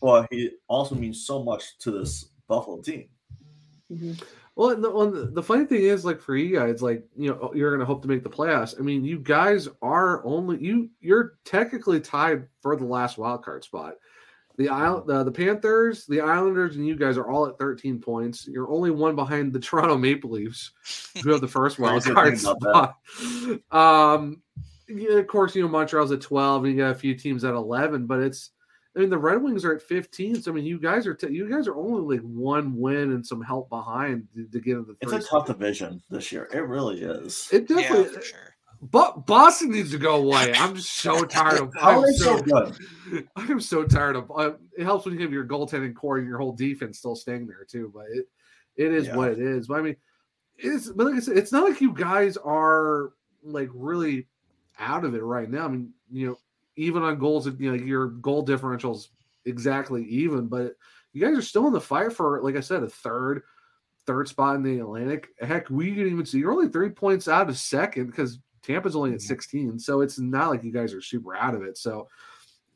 [0.00, 3.08] but he also means so much to this Buffalo team.
[3.92, 4.12] Mm-hmm.
[4.56, 7.52] Well, the, well, the- the funny thing is, like for you guys, like you know,
[7.54, 8.74] you're going to hope to make the playoffs.
[8.78, 10.88] I mean, you guys are only you.
[11.00, 13.94] You're technically tied for the last wild card spot.
[14.56, 18.46] The isle, the, the Panthers, the Islanders, and you guys are all at 13 points.
[18.46, 20.72] You're only one behind the Toronto Maple Leafs,
[21.22, 22.96] who have the first wild card spot.
[23.70, 24.42] Um,
[24.88, 27.54] yeah, of course, you know Montreal's at 12, and you got a few teams at
[27.54, 28.50] 11, but it's
[28.96, 30.42] I mean, the Red Wings are at 15.
[30.42, 33.24] So I mean, you guys are t- you guys are only like one win and
[33.24, 34.96] some help behind to, to get into the.
[35.02, 36.48] It's a tough division this year.
[36.52, 37.48] It really is.
[37.52, 38.14] It definitely.
[38.14, 38.55] for sure.
[38.90, 40.52] But Boston needs to go away.
[40.54, 41.72] I'm just so tired of.
[41.80, 43.28] I'm are they so, so good?
[43.36, 44.30] I'm so tired of.
[44.30, 47.46] Uh, it helps when you have your goaltending core and your whole defense still staying
[47.46, 47.90] there too.
[47.94, 48.26] But it,
[48.76, 49.16] it is Yeah.
[49.16, 49.68] what it is.
[49.68, 49.96] But I mean,
[50.58, 54.26] it's but like I said, it's not like you guys are like really
[54.78, 55.64] out of it right now.
[55.64, 56.38] I mean, you know,
[56.76, 59.08] even on goals, you know, your goal differentials
[59.46, 60.74] exactly even, but
[61.12, 63.42] you guys are still in the fight for, like I said, a third,
[64.06, 65.28] third spot in the Atlantic.
[65.40, 66.38] Heck, we didn't even see.
[66.38, 70.50] You're only three points out of second because Tampa's only at 16, so it's not
[70.50, 71.78] like you guys are super out of it.
[71.78, 72.08] So.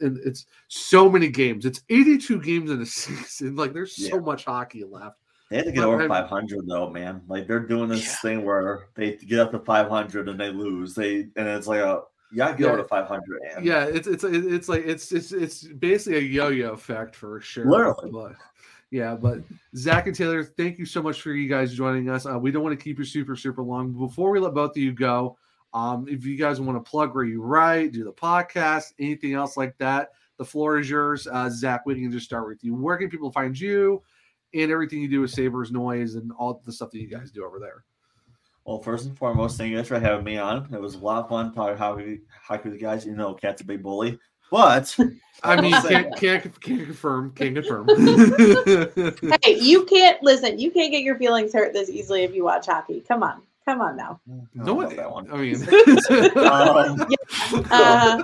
[0.03, 1.67] And it's so many games.
[1.67, 3.55] It's 82 games in a season.
[3.55, 4.23] Like there's so Yeah.
[4.23, 5.19] much hockey left.
[5.51, 7.21] They had to get over 500 though, man.
[7.29, 8.15] Like they're doing this Yeah.
[8.23, 10.95] thing where they get up to 500 and they lose.
[10.95, 12.77] They and it's like a Yeah, go Yeah.
[12.77, 13.43] to 500.
[13.57, 17.67] And Yeah, it's it's it's like it's it's it's basically a yo-yo effect for sure.
[17.71, 18.11] Literally.
[18.11, 18.37] But
[18.91, 19.41] yeah, but
[19.77, 22.25] Zach and Taylor, thank you so much for you guys joining us.
[22.25, 23.93] Uh, we don't want to keep you super super long.
[23.93, 25.37] Before we let both of you go,
[25.73, 29.57] um, if you guys want to plug where you write, do the podcast, anything else
[29.57, 31.27] like that, the floor is yours.
[31.27, 32.75] Uh, Zach, we can just start with you.
[32.75, 34.03] Where can people find you
[34.55, 37.45] and everything you do with Sabres Noise and all the stuff that you guys do
[37.45, 37.85] over there?
[38.65, 40.73] Well, first and foremost, thank you guys for having me on.
[40.73, 43.07] It was a lot of fun talking hockey, hockey with you guys.
[43.07, 44.19] You know, Kat's a big bully,
[44.51, 44.95] but
[45.43, 47.89] I mean, can't, can't can't confirm, can't confirm.
[49.43, 50.59] Hey, you can't listen.
[50.59, 53.01] You can't get your feelings hurt this easily if you watch hockey.
[53.01, 54.20] Come on, come on now.
[54.55, 55.31] no one, that one.
[55.32, 55.57] I mean,
[56.37, 57.07] Um,
[57.70, 58.23] Uh,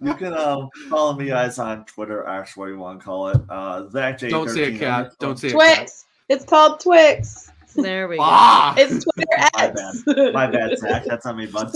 [0.00, 2.56] you can um, follow me guys on Twitter, Ash.
[2.56, 3.40] what you want to call it.
[3.48, 4.28] Uh, Zach J.
[4.30, 5.12] don't say a cat.
[5.18, 5.76] Don't say a cat.
[5.76, 6.04] Twix.
[6.28, 7.50] It's called Twix.
[7.74, 8.22] There we go.
[8.24, 10.32] Ah, It's Twitter My X.
[10.34, 11.04] My bad, Zach.
[11.04, 11.70] That's on me, bud.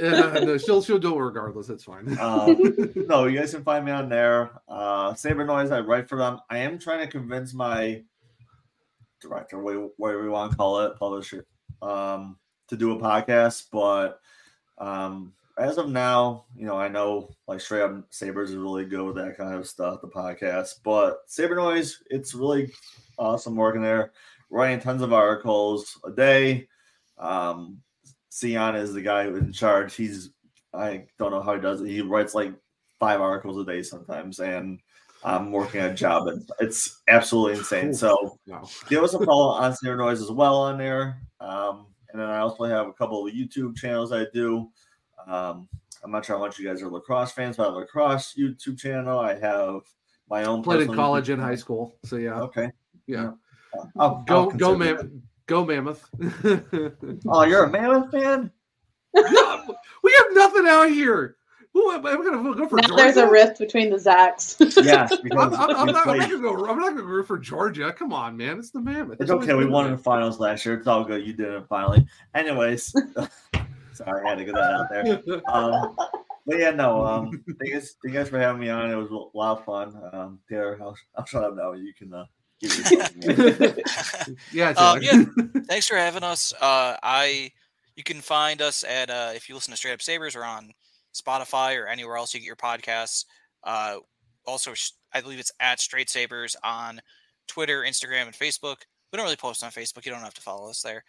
[0.00, 1.68] Yeah, no, she'll she'll do it regardless.
[1.68, 2.18] It's fine.
[2.18, 2.58] Um,
[3.08, 4.50] no, you guys can find me on there.
[4.68, 6.38] Uh, Sabre Noise, I write for them.
[6.50, 8.02] I am trying to convince my
[9.20, 11.44] director, wha- whatever you want to call it, publisher,
[11.82, 12.38] um,
[12.68, 13.66] to do a podcast.
[13.70, 14.20] But
[14.78, 19.02] um, as of now, you know, I know like Straight Up Sabres is really good
[19.02, 20.76] with that kind of stuff, the podcast.
[20.82, 22.72] But Sabre Noise, it's really
[23.18, 24.12] awesome working there,
[24.50, 26.68] writing tons of articles a day.
[27.18, 27.82] Um,
[28.30, 29.94] Sion is the guy who's in charge.
[29.94, 30.30] He's
[30.72, 31.88] I don't know how he does it.
[31.88, 32.54] He writes like
[32.98, 34.80] five articles a day sometimes, and
[35.22, 37.92] I'm working a job, and it's absolutely insane.
[37.92, 38.66] So Wow.
[38.88, 41.20] give us a follow on Sabre Noise as well on there.
[41.42, 44.68] Um, and then I also have a couple of YouTube channels I do.
[45.26, 45.68] Um,
[46.04, 48.34] I'm not sure how much you guys are lacrosse fans, but I have a lacrosse
[48.38, 49.18] YouTube channel.
[49.18, 49.80] I have
[50.28, 52.70] my own Played in college and high school, so yeah, Okay.
[53.06, 53.32] yeah.
[53.98, 55.06] I'll- Go I'll go mammoth,
[55.46, 56.08] go mammoth.
[57.28, 58.50] Oh, you're a Mammoth fan?
[59.14, 61.36] We have nothing out here.
[61.74, 62.76] Who am I gonna go for?
[62.76, 64.84] Now there's a rift between the Zacks.
[64.84, 66.66] yeah, I'm, I'm, I'm not, I'm not gonna go.
[66.66, 67.92] I'm not gonna root for Georgia.
[67.92, 68.58] Come on, man.
[68.58, 69.20] It's the mammoth.
[69.20, 69.56] It's always okay.
[69.56, 70.74] We won in the finals last year.
[70.74, 71.26] It's all good.
[71.26, 72.06] You did it finally.
[72.34, 72.88] Anyways,
[73.92, 75.40] sorry, I had to get that out there.
[75.48, 75.96] Um,
[76.46, 77.06] but yeah, no.
[77.06, 78.90] Um, thank you, thank you guys for having me on.
[78.90, 79.98] It was a lot of fun.
[80.12, 81.72] Um, Taylor, I'll, I'll shut up now.
[81.72, 82.26] You can uh,
[82.60, 82.76] give
[83.22, 83.74] your
[84.52, 85.24] yeah, Um, Taylor.
[85.68, 86.52] Thanks for having us.
[86.60, 87.50] Uh, I
[87.96, 90.72] you can find us at uh, if you listen to Straight Up Sabres or on
[91.14, 93.24] Spotify or anywhere else you get your podcasts.
[93.64, 93.96] Uh,
[94.46, 94.72] also,
[95.12, 97.00] I believe it's at Straight Sabres on
[97.46, 98.76] Twitter, Instagram, and Facebook.
[99.12, 100.06] We don't really post on Facebook.
[100.06, 101.04] You don't have to follow us there.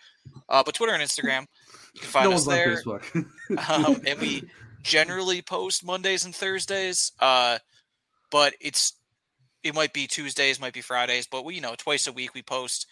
[0.49, 1.45] Uh, but Twitter and Instagram,
[1.93, 2.75] you can find no us there.
[2.75, 3.25] Facebook.
[3.69, 4.43] um, and we
[4.83, 7.13] generally post Mondays and Thursdays.
[7.19, 7.59] Uh,
[8.29, 8.93] but it's
[9.63, 12.41] it might be Tuesdays, might be Fridays, but we you know twice a week we
[12.41, 12.87] post,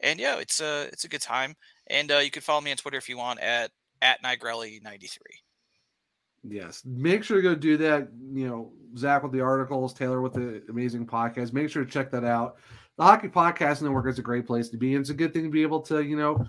[0.00, 1.54] and yeah, it's a it's a good time.
[1.88, 3.70] And uh, you can follow me on Twitter if you want at
[4.00, 5.42] at Nigrelli ninety three.
[6.46, 6.82] Yes.
[6.84, 8.08] Make sure to go do that.
[8.32, 11.52] You know, Zach with the articles, Taylor with the amazing podcast.
[11.52, 12.56] Make sure to check that out.
[12.96, 14.94] The Hockey Podcast Network is a great place to be.
[14.94, 16.46] And it's a good thing to be able to, you know,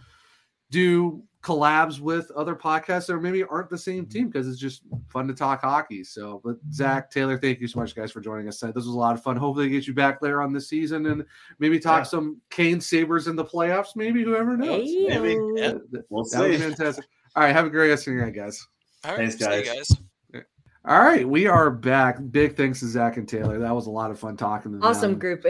[0.70, 5.28] do collabs with other podcasts that maybe aren't the same team because it's just fun
[5.28, 6.04] to talk hockey.
[6.04, 8.76] So, but Zach, Taylor, thank you so much, guys, for joining us tonight.
[8.76, 9.38] This was a lot of fun.
[9.38, 11.24] Hopefully, get you back there on this season and
[11.60, 12.04] maybe talk Yeah.
[12.04, 13.96] some Canes Sabres in the playoffs.
[13.96, 14.90] Maybe whoever knows.
[14.92, 15.38] Maybe.
[15.56, 15.68] Yeah.
[15.74, 16.64] That, that We'll would be see.
[16.64, 17.06] fantastic.
[17.36, 18.68] All right, have a great rest of your night, guys.
[19.06, 19.90] All right, Thanks, see you guys.
[19.90, 20.44] guys.
[20.88, 22.18] All right, we are back.
[22.30, 23.58] Big thanks to Zach and Taylor.
[23.58, 24.86] That was a lot of fun talking to them.
[24.86, 25.44] Awesome group.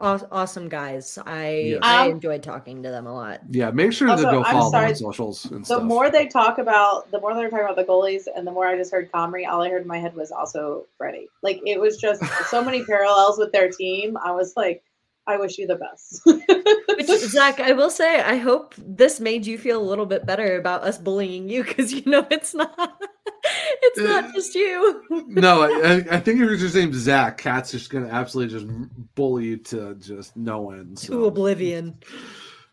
[0.00, 1.18] Awesome guys.
[1.26, 1.80] I Yes.
[1.82, 3.40] I Um, enjoyed talking to them a lot.
[3.50, 5.82] Yeah, make sure Also, to go I'm follow them on socials and the stuff.
[5.82, 8.76] more they talk about the more they're talking about the goalies and the more I
[8.78, 11.28] just heard Comrie, all I heard in my head was also Freddie.
[11.42, 14.16] Like it was just so many parallels with their team.
[14.16, 14.82] I was like,
[15.28, 16.22] I wish you the best.
[16.24, 20.58] Which, Zach, I will say, I hope this made you feel a little bit better
[20.58, 23.00] about us bullying you because you know it's not,
[23.44, 25.04] it's not uh, just you.
[25.28, 25.66] no, I,
[26.10, 29.94] I- I think if your name's Zach, Kat's just gonna absolutely just bully you to
[29.96, 30.96] just no end.
[30.98, 31.98] To oblivion.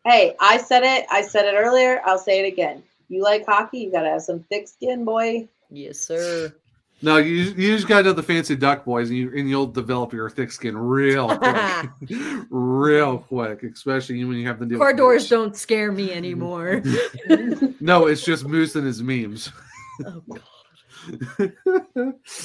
[0.05, 1.05] hey, I said it.
[1.11, 2.01] I said it earlier.
[2.05, 2.81] I'll say it again.
[3.09, 5.47] You like hockey, you gotta have some thick skin, boy.
[5.69, 6.55] Yes, sir.
[7.01, 10.13] No, you you just gotta know the fancy duck boys, and you and you'll develop
[10.13, 11.89] your thick skin real quick,
[12.49, 13.63] real quick.
[13.63, 14.77] Especially when you have to deal.
[14.79, 15.29] Car with doors Moose.
[15.29, 16.81] don't scare me anymore.
[17.81, 19.51] No, it's just Moose and his memes.
[20.05, 20.41] oh god.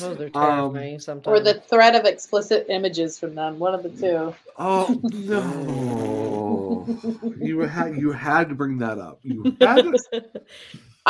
[0.03, 1.27] Oh, they're Um, terrifying sometimes.
[1.27, 3.59] Or the threat of explicit images from them.
[3.59, 4.35] One of the two.
[4.59, 6.87] Oh no!
[7.41, 9.21] you had you had to bring that up.
[9.23, 10.25] You had to.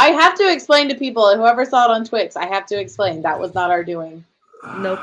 [0.00, 3.20] I have to explain to people, whoever saw it on Twix, I have to explain
[3.20, 4.24] that was not our doing.
[4.78, 4.98] Nope.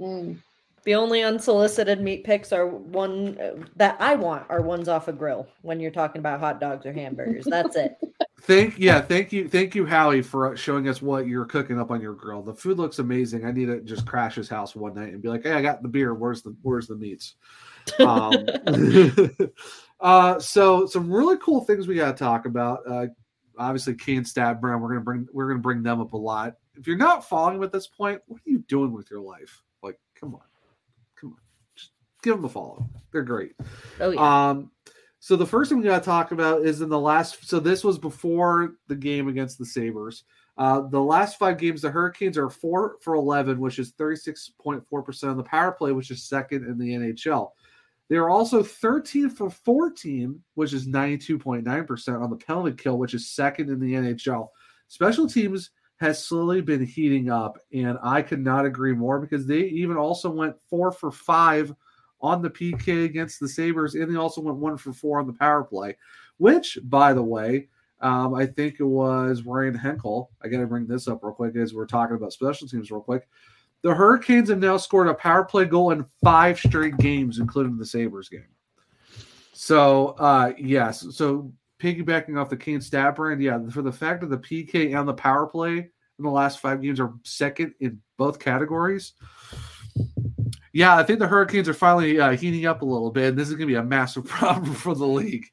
[0.00, 0.38] Mm.
[0.84, 5.12] The only unsolicited meat picks are one uh, that I want are ones off a
[5.12, 7.44] grill when you're talking about hot dogs or hamburgers.
[7.44, 7.98] That's it.
[8.42, 12.00] Thank yeah, thank you, thank you, Hallie, for showing us what you're cooking up on
[12.00, 12.42] your grill.
[12.42, 13.44] The food looks amazing.
[13.44, 15.82] I need to just crash his house one night and be like, "Hey, I got
[15.82, 16.14] the beer.
[16.14, 17.34] Where's the where's the meats?"
[17.98, 18.46] Um,
[20.00, 22.80] uh, so some really cool things we got to talk about.
[22.88, 23.06] Uh,
[23.58, 24.80] obviously, Kane Stab Brown.
[24.80, 26.54] We're gonna bring we're gonna bring them up a lot.
[26.74, 29.62] If you're not following them at this point, what are you doing with your life?
[29.82, 30.42] Like, come on,
[31.18, 31.38] come on,
[31.74, 31.90] just
[32.22, 32.84] give them a follow.
[33.12, 33.52] They're great.
[34.00, 34.48] Oh yeah.
[34.48, 34.70] Um,
[35.18, 37.48] so the first thing we got to talk about is in the last.
[37.48, 40.24] So this was before the game against the Sabres.
[40.58, 44.52] Uh, the last five games, the Hurricanes are four for eleven, which is thirty six
[44.60, 47.50] point four percent on the power play, which is second in the NHL.
[48.08, 52.36] They are also thirteen for fourteen, which is ninety two point nine percent on the
[52.36, 54.48] penalty kill, which is second in the NHL.
[54.88, 59.60] Special teams has slowly been heating up, and I could not agree more because they
[59.60, 61.74] even also went four for five
[62.20, 65.32] on the PK against the Sabres, and they also went one for four on the
[65.32, 65.96] power play,
[66.38, 67.68] which, by the way,
[68.00, 70.30] um, I think it was Ryan Henkel.
[70.42, 73.00] I got to bring this up real quick as we're talking about special teams real
[73.00, 73.26] quick.
[73.86, 77.86] The Hurricanes have now scored a power play goal in five straight games, including the
[77.86, 78.48] Sabres game.
[79.52, 81.06] So, uh, yes.
[81.12, 85.06] So, piggybacking off the Kane stat brand, yeah, for the fact that the PK and
[85.06, 89.12] the power play in the last five games are second in both categories,
[90.72, 93.28] yeah, I think the Hurricanes are finally uh, heating up a little bit.
[93.28, 95.46] And this is going to be a massive problem for the league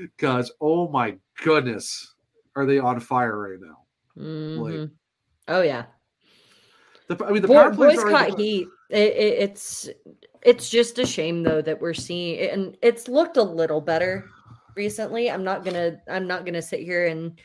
[0.00, 2.14] because, oh my goodness,
[2.56, 4.22] are they on fire right now?
[4.22, 4.90] Mhm.
[5.48, 5.84] oh yeah.
[7.08, 8.66] The, I mean, the Boy, power plays boys are caught heat.
[8.90, 9.88] It, it, it's
[10.42, 14.28] it's just a shame though that we're seeing, and it's looked a little better
[14.76, 15.30] recently.
[15.30, 17.38] I'm not gonna I'm not gonna sit here and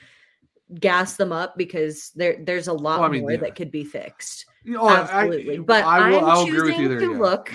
[0.79, 3.37] gas them up because there there's a lot Well, I mean, more yeah.
[3.39, 4.45] that could be fixed.
[4.77, 6.99] Oh, Absolutely, I, but I will, I'm I'll agree with choosing you there.
[6.99, 7.17] to yeah.
[7.17, 7.53] look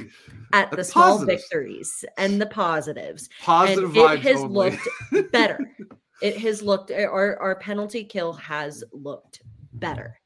[0.53, 1.43] at The the small positives.
[1.43, 3.29] victories and the positives.
[3.41, 4.79] positive and vibes it has only.
[5.13, 5.59] looked better.
[6.23, 9.43] It has looked our our penalty kill has looked
[9.75, 10.19] better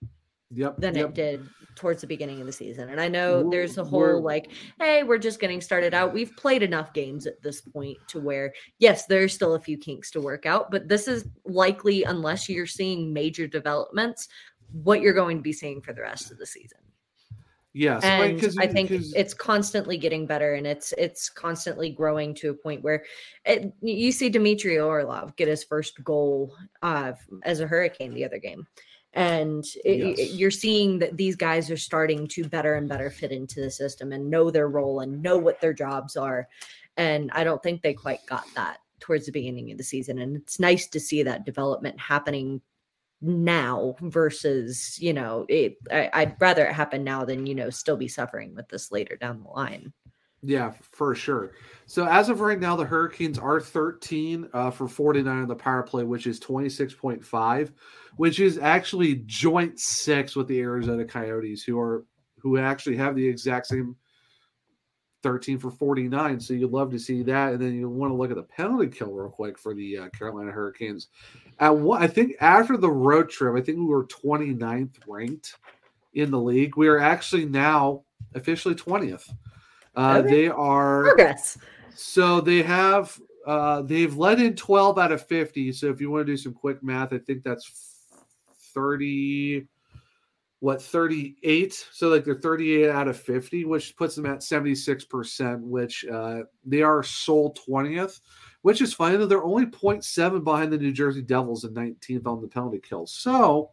[0.53, 1.11] yep, than yep.
[1.11, 2.89] it did towards the beginning of the season.
[2.89, 4.51] And I know We're- there's a whole like,
[4.81, 6.13] hey, we're just getting started out.
[6.13, 10.11] We've played enough games at this point to where, yes, there's still a few kinks
[10.13, 14.29] to work out, but this is likely, unless you're seeing major developments,
[14.73, 16.79] what you're going to be seeing for the rest of the season.
[17.75, 22.51] Yes, And because I think it's constantly getting better, and it's it's constantly growing to
[22.51, 23.05] a point where
[23.45, 27.13] it, you see Dmitry Orlov get his first goal uh,
[27.45, 28.67] as a Hurricane the other game,
[29.15, 30.33] and it- Yes.
[30.35, 34.13] you're seeing that these guys are starting to better and better fit into the system
[34.13, 36.49] and know their role and know what their jobs are.
[36.97, 40.37] And I don't think they quite got that towards the beginning of the season, and
[40.37, 42.61] it's nice to see that development happening
[43.21, 47.97] now versus you know it, I, i'd rather it happen now than you know still
[47.97, 49.93] be suffering with this later down the line
[50.43, 51.53] Yeah, for sure.
[51.87, 55.83] So as of right now, the Hurricanes are 13 uh, for 49 on the power
[55.83, 57.73] play, which is 26.5,
[58.17, 62.05] which is actually joint six with the Arizona Coyotes, who are
[62.41, 63.97] who actually have the exact same
[65.23, 66.39] 13 for 49.
[66.39, 67.55] So you'd love to see that.
[67.55, 70.09] And then you want to look at the penalty kill real quick for the uh,
[70.11, 71.09] Carolina Hurricanes.
[71.59, 75.57] At what I think after the road trip, I think we were 29th ranked
[76.15, 76.77] in the league.
[76.77, 78.05] We are actually now
[78.35, 79.29] officially 20th.
[79.99, 80.31] Uh, Okay.
[80.31, 81.59] They are progress
[81.99, 85.73] so they have uh they've let in 12 out of 50.
[85.73, 88.07] So if you want to do some quick math, I think that's
[88.73, 89.67] 30
[90.61, 91.87] what 38.
[91.93, 96.83] So like they're 38 out of 50, which puts them at 76%, which uh they
[96.83, 98.21] are sole 20th,
[98.63, 102.41] which is funny that they're only 0.7 behind the New Jersey Devils and 19th on
[102.41, 103.73] the penalty kill So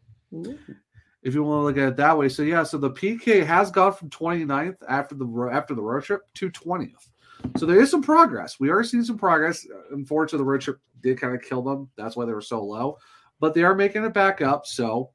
[1.26, 2.30] if you want to look at it that way.
[2.30, 6.22] So yeah, so the PK has gone from 29th after the after the road trip
[6.36, 7.10] to 20th.
[7.58, 8.60] So there is some progress.
[8.60, 9.66] We are seeing some progress.
[9.92, 11.90] Unfortunately, the road trip did kind of kill them.
[11.98, 12.98] That's why they were so low.
[13.40, 14.68] But they are making it back up.
[14.68, 15.10] So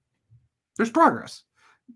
[0.76, 1.44] there's progress.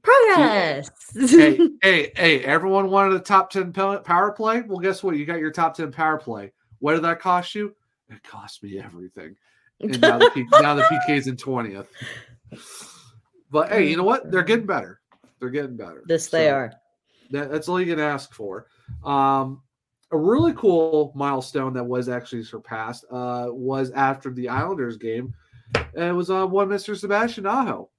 [0.02, 2.40] progress hey, hey, hey!
[2.44, 4.62] Everyone wanted a top 10 power play.
[4.62, 5.16] Well, guess what?
[5.16, 6.52] You got your top 10 power play.
[6.78, 7.74] What did that cost you?
[8.08, 9.34] It cost me everything.
[9.80, 11.86] And now the, P- now the PK's in 20th.
[13.54, 14.32] But hey, you know what?
[14.32, 15.00] They're getting better.
[15.38, 16.02] They're getting better.
[16.06, 16.72] this they are
[17.30, 18.66] that, that's all you can ask for.
[19.04, 19.62] Um,
[20.10, 25.32] a really cool milestone that was actually surpassed uh, was after the Islanders game.
[25.76, 26.96] And it was on one Mr.
[26.96, 27.90] Sebastian Aho.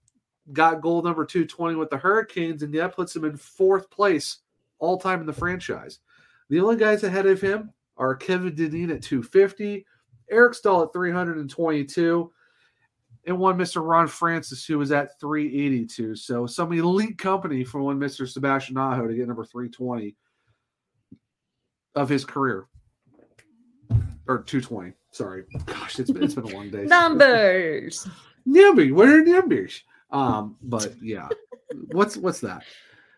[0.51, 4.39] Got goal number 220 with the Hurricanes, and that puts him in fourth place
[4.79, 5.99] all time in the franchise.
[6.49, 9.85] The only guys ahead of him are Kevin Dineen at 250,
[10.29, 12.31] Eric Staal at 322,
[13.27, 13.85] and one Mr.
[13.85, 16.15] Ron Francis, who was at 382.
[16.15, 18.27] So some elite company for one Mr.
[18.27, 20.15] Sebastian Aho to get number 320
[21.95, 22.67] of his career.
[24.27, 24.93] Or 220.
[25.11, 26.83] Sorry, gosh, it's been, it's been a long day.
[26.83, 28.07] Numbers.
[28.47, 29.83] Nimby, what are numbers?
[30.11, 31.29] Um, but yeah,
[31.91, 32.63] what's what's that?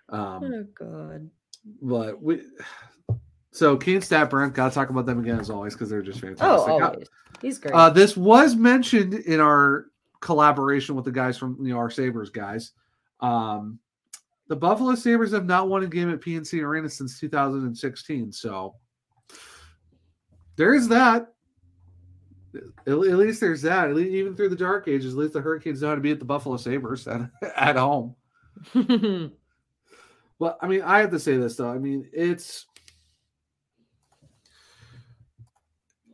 [0.09, 1.29] Um, Oh God.
[1.81, 2.41] but we.
[3.51, 6.69] So Keen Statburn, gotta talk about them again as always because they're just Oh, fantastic.
[6.69, 7.07] Uh, always.
[7.41, 7.73] He's great.
[7.73, 9.87] Uh, this was mentioned in our
[10.21, 12.71] collaboration with the guys from you know our Sabres guys.
[13.19, 13.79] Um,
[14.47, 18.31] the Buffalo Sabres have not won a game at PNC Arena since 2016.
[18.31, 18.75] So
[20.55, 21.33] there's that.
[22.55, 23.89] At, at least there's that.
[23.89, 26.19] At least, even through the dark ages, at least the Hurricanes know how to beat
[26.19, 28.15] the Buffalo Sabres at, at home.
[30.39, 31.69] But I mean, I have to say this though.
[31.69, 32.65] I mean, it's.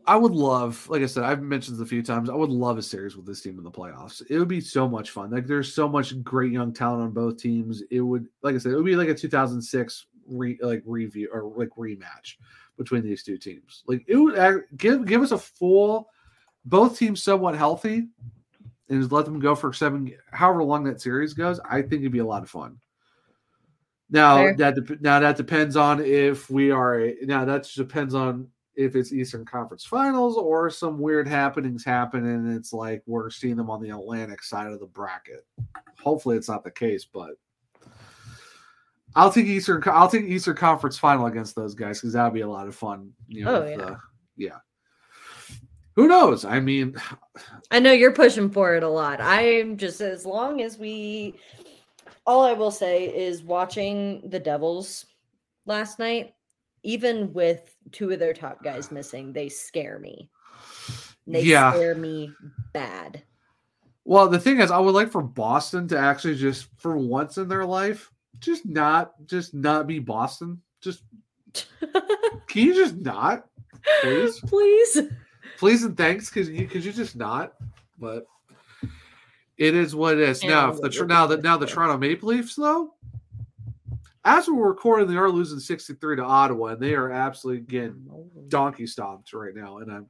[0.06, 2.30] I would love, like I said, I've mentioned this a few times.
[2.30, 4.22] I would love a series with this team in the playoffs.
[4.30, 5.32] It would be so much fun.
[5.32, 7.84] Like, there's so much great young talent on both teams.
[7.90, 11.54] It would, like I said, it would be like a 2006 re, like review or
[11.56, 12.36] like rematch
[12.78, 13.84] between these two teams.
[13.88, 16.10] Like, it would give give us a full,
[16.66, 18.08] both teams somewhat healthy,
[18.90, 21.62] and just let them go for seven, however long that series goes.
[21.64, 22.78] I think it'd be a lot of fun.
[24.10, 24.56] Now Fair.
[24.58, 28.50] that dep- now that depends on if we are a, now that just depends on
[28.76, 33.56] if it's Eastern Conference Finals or some weird happenings happen and it's like we're seeing
[33.56, 35.46] them on the Atlantic side of the bracket.
[36.02, 37.32] Hopefully, it's not the case, but
[39.16, 39.84] I'll take Eastern.
[39.86, 42.76] I'll take Eastern Conference Final against those guys because that would be a lot of
[42.76, 43.12] fun.
[43.28, 43.78] You know, Oh, yeah.
[43.78, 43.98] the-
[44.38, 44.58] yeah.
[45.96, 46.44] Who knows?
[46.44, 46.96] I mean,
[47.70, 49.22] I know you're pushing for it a lot.
[49.22, 51.36] I'm just as long as we
[52.26, 55.06] all I will say is watching the Devils
[55.68, 56.34] last night,
[56.84, 60.30] even with two of their top guys missing, they scare me.
[61.26, 61.72] They Yeah.
[61.74, 62.34] scare me
[62.74, 63.24] bad.
[64.06, 67.48] well, the thing is, I would like for Boston to actually just, for once in
[67.48, 70.62] their life, just not, just not be Boston.
[70.82, 71.04] Just
[72.48, 73.46] can you just not,
[74.02, 74.40] please?
[74.42, 75.02] Please.
[75.58, 77.54] please and thanks because you because you're just not
[78.00, 78.26] but
[79.58, 81.58] it is what it is Yeah, now if the what Tr- you're now that now
[81.58, 82.96] the toronto maple leafs though
[84.26, 88.06] as we're recording they are losing 63 to ottawa and they are absolutely getting
[88.48, 90.08] donkey stomped right now and i'm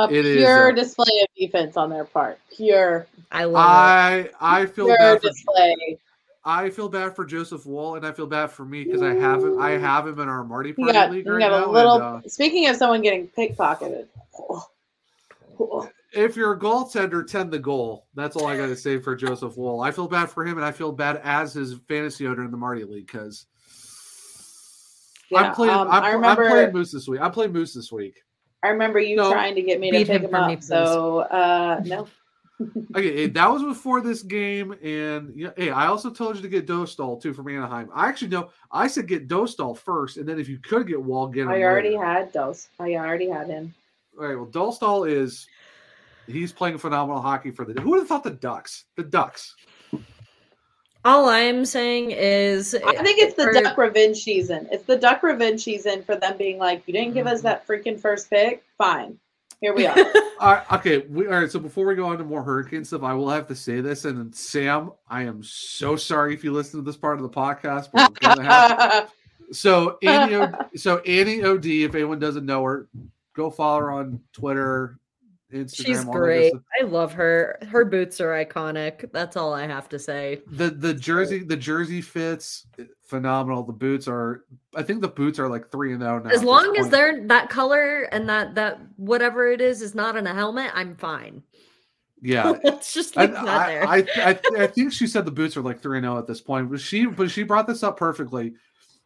[0.00, 2.38] A It is, pure uh, display of defense on their part.
[2.56, 5.98] Pure, I love i i feel pure bad for display.
[6.44, 9.42] i feel bad for joseph woll and i feel bad for me because i have
[9.42, 11.70] him i have him in our marty You party got, league right have now a
[11.70, 11.94] little.
[11.94, 14.06] and, uh, speaking of someone getting pickpocketed,
[16.12, 18.06] if you're a goaltender, tend the goal.
[18.14, 19.80] That's all I got to say for Joseph Woll.
[19.82, 22.56] I feel bad for him, and I feel bad as his fantasy owner in the
[22.56, 23.46] Marty League because
[25.30, 25.74] yeah, I'm playing.
[25.74, 26.48] um, I'm, I I'm remember.
[26.48, 27.20] playing Moose this week.
[27.20, 28.16] I'm playing Moose this week.
[28.62, 29.30] I remember you No.
[29.30, 30.58] trying to get me to Beat pick him him for me.
[30.60, 32.08] So uh, no,
[32.96, 36.66] Okay, that was before this game, and yeah, hey, I also told you to get
[36.66, 37.88] Dostal too from Anaheim.
[37.94, 41.28] I actually know I said get Dostal first, and then if you could get Woll,
[41.28, 41.50] get him.
[41.50, 42.04] I already later.
[42.04, 42.68] had those.
[42.80, 43.74] I already had him.
[44.18, 44.36] All right.
[44.36, 45.46] Well, Dostal is
[46.26, 47.80] he's playing phenomenal hockey for the.
[47.80, 48.84] Who would have thought the Ducks?
[48.96, 49.54] The Ducks.
[51.04, 54.68] all I'm saying is I think it's the for- duck revenge season.
[54.72, 57.98] It's the duck revenge season for them being like, you didn't give us that freaking
[57.98, 58.64] first pick.
[58.76, 59.18] Fine,
[59.60, 59.96] here we are.
[60.40, 60.98] All right, okay.
[60.98, 61.50] We, all right.
[61.50, 64.04] So before we go on to more hurricane stuff, I will have to say this.
[64.04, 67.88] And Sam, I am so sorry if you listen to this part of the podcast.
[67.92, 69.12] But I'm gonna have
[69.52, 71.66] so Annie, o, so Annie Od.
[71.66, 72.86] If anyone doesn't know her,
[73.38, 74.98] go follow her on Twitter,
[75.52, 75.86] Instagram.
[75.86, 76.52] She's all that good great.
[76.78, 77.58] I love her.
[77.70, 79.10] Her boots are iconic.
[79.12, 80.42] That's all I have to say.
[80.48, 83.62] The the jersey the jersey fits eh, phenomenal.
[83.62, 84.44] The boots are.
[84.74, 86.30] I think the boots are like three and out now.
[86.30, 90.26] As long as they're that color and that that whatever it is is not in
[90.26, 91.42] a helmet, I'm fine.
[92.20, 92.52] yeah.
[92.64, 93.88] Let's just I, leave that there.
[93.88, 96.26] I, I, I, I think she said the boots are like three and zero at
[96.26, 98.54] this point, but she but she brought this up perfectly.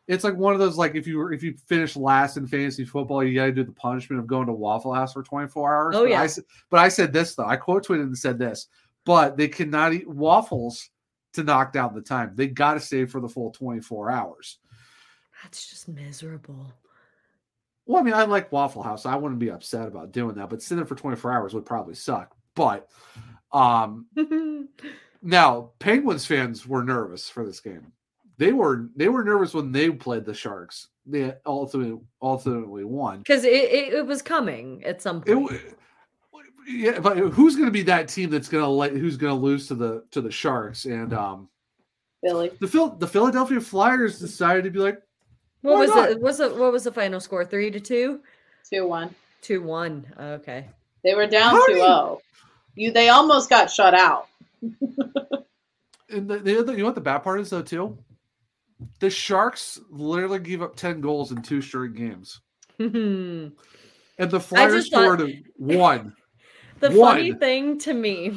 [0.08, 3.22] It's like one of those like if you if you finish last in fantasy football,
[3.22, 5.96] you got to do the punishment of going to Waffle House for twenty four hours.
[5.96, 6.22] Oh, but yeah.
[6.22, 6.28] I,
[6.70, 7.46] but I said this though.
[7.46, 8.66] I quote tweeted and said this,
[9.04, 10.90] but they cannot eat waffles
[11.34, 12.32] to knock down the time.
[12.34, 14.58] They got to stay for the full twenty four hours.
[15.42, 16.72] That's just miserable.
[17.86, 19.06] Well, I mean, I like Waffle House.
[19.06, 21.94] I wouldn't be upset about doing that, but sitting for twenty four hours would probably
[21.94, 22.34] suck.
[22.54, 22.88] But
[23.52, 24.06] um,
[25.22, 27.92] Now, Penguins fans were nervous for this game.
[28.42, 30.88] They were they were nervous when they played the Sharks.
[31.06, 33.18] They ultimately ultimately won.
[33.18, 35.48] Because it, it, it was coming at some point.
[35.48, 35.60] w-
[36.66, 39.40] yeah, but who's going to be that team that's going to let who's going to
[39.40, 40.86] lose to the to the Sharks?
[40.86, 41.48] And um,
[42.20, 42.50] Billy.
[42.58, 45.00] the Phil the Philadelphia Flyers decided to be like,
[45.60, 46.10] what was not?
[46.10, 46.20] it?
[46.20, 47.44] Was it what was the final score?
[47.44, 48.22] Three to two?
[48.68, 49.14] Two one.
[49.40, 50.04] Two one.
[50.18, 50.66] Okay.
[51.04, 52.20] They were down How do 2 you- 0.
[52.74, 54.26] You they almost got shut out.
[54.62, 57.96] and the, the other, you know what the bad part is though too.
[59.00, 62.40] The Sharks literally gave up ten goals in two straight games.
[62.78, 63.52] And
[64.18, 66.14] and the Flyers just thought- scored one.
[66.80, 68.36] The funny thing to me,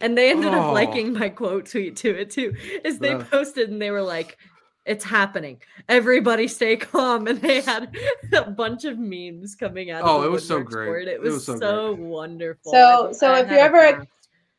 [0.00, 0.58] and they ended Oh.
[0.60, 2.52] up liking my quote tweet to it too,
[2.84, 3.22] is they Yeah.
[3.30, 4.38] posted and they were like,
[4.84, 5.62] "It's happening.
[5.88, 7.96] Everybody stay calm." And they had
[8.32, 10.02] a bunch of memes coming out.
[10.04, 10.86] Oh, of the it was so Woodworks great.
[10.86, 11.02] board.
[11.06, 12.06] It It was, was so so, great.
[12.08, 12.72] wonderful.
[12.72, 14.08] So- I- so I if you're ever a- blast.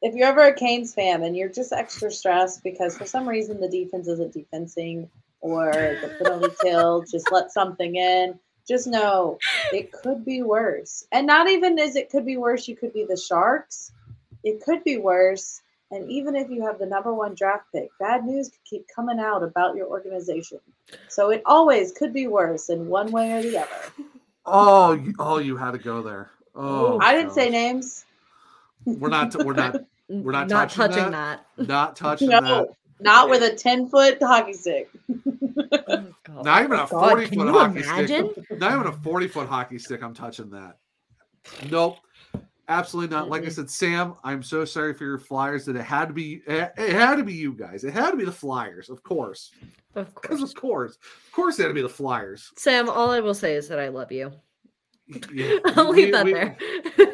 [0.01, 3.59] If you're ever a Canes fan and you're just extra stressed because for some reason
[3.59, 5.09] the defense isn't defensing
[5.41, 8.37] or the penalty kill just let something in,
[8.67, 9.37] just know
[9.71, 11.05] it could be worse.
[11.11, 13.91] And not even as it could be worse, you could be the Sharks.
[14.43, 15.61] It could be worse.
[15.89, 19.19] And even if you have the number one draft pick, bad news could keep coming
[19.19, 20.59] out about your organization.
[21.07, 23.93] So it always could be worse in one way or the other.
[24.45, 26.29] Oh, oh, you had to go there.
[26.55, 28.05] Oh, I didn't say names.
[28.87, 29.35] We're not.
[29.43, 29.75] We're not.
[30.09, 31.45] We're not not touching touching that.
[31.57, 31.67] that.
[31.67, 32.67] Not touching No, that.
[33.01, 34.89] not with a 10 foot hockey stick.
[35.09, 38.31] Oh, Not even a Oh, God, 40 can foot you hockey imagine?
[38.31, 38.59] stick.
[38.59, 40.01] Not even a 40 foot hockey stick.
[40.01, 40.77] I'm touching that.
[41.69, 41.97] Nope.
[42.69, 43.29] Absolutely not.
[43.29, 46.41] Like I said, Sam, I'm so sorry for your Flyers that it had to be
[46.45, 47.83] it it had to be you guys.
[47.85, 49.51] It had to be the Flyers, of course.
[49.95, 50.51] Of Because course.
[50.51, 50.95] of course.
[51.27, 52.51] Of course it had to be the Flyers.
[52.57, 54.31] Sam, all I will say is that I love you.
[55.31, 56.57] Yeah, I'll we- leave that we- there.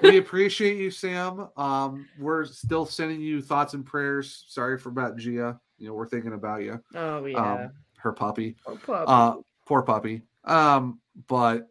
[0.03, 1.47] we appreciate you, Sam.
[1.57, 4.45] Um, we're still sending you thoughts and prayers.
[4.47, 5.59] Sorry for about Gia.
[5.77, 6.81] You know, we're thinking about you.
[6.95, 7.53] oh yeah.
[7.65, 8.55] Um, her puppy.
[8.65, 9.05] Poor puppy.
[9.07, 10.21] Uh, poor puppy.
[10.45, 11.69] Um, but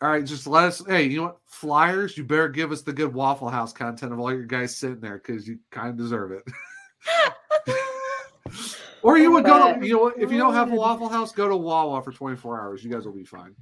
[0.00, 0.82] all right, just let us.
[0.86, 1.38] Hey, you know what?
[1.46, 5.00] Flyers, you better give us the good Waffle House content of all your guys sitting
[5.00, 6.44] there because you kind of deserve it.
[9.02, 10.18] or you would go to, you know what?
[10.18, 12.84] If you don't have a Waffle House, go to Wawa for 24 hours.
[12.84, 13.54] You guys will be fine.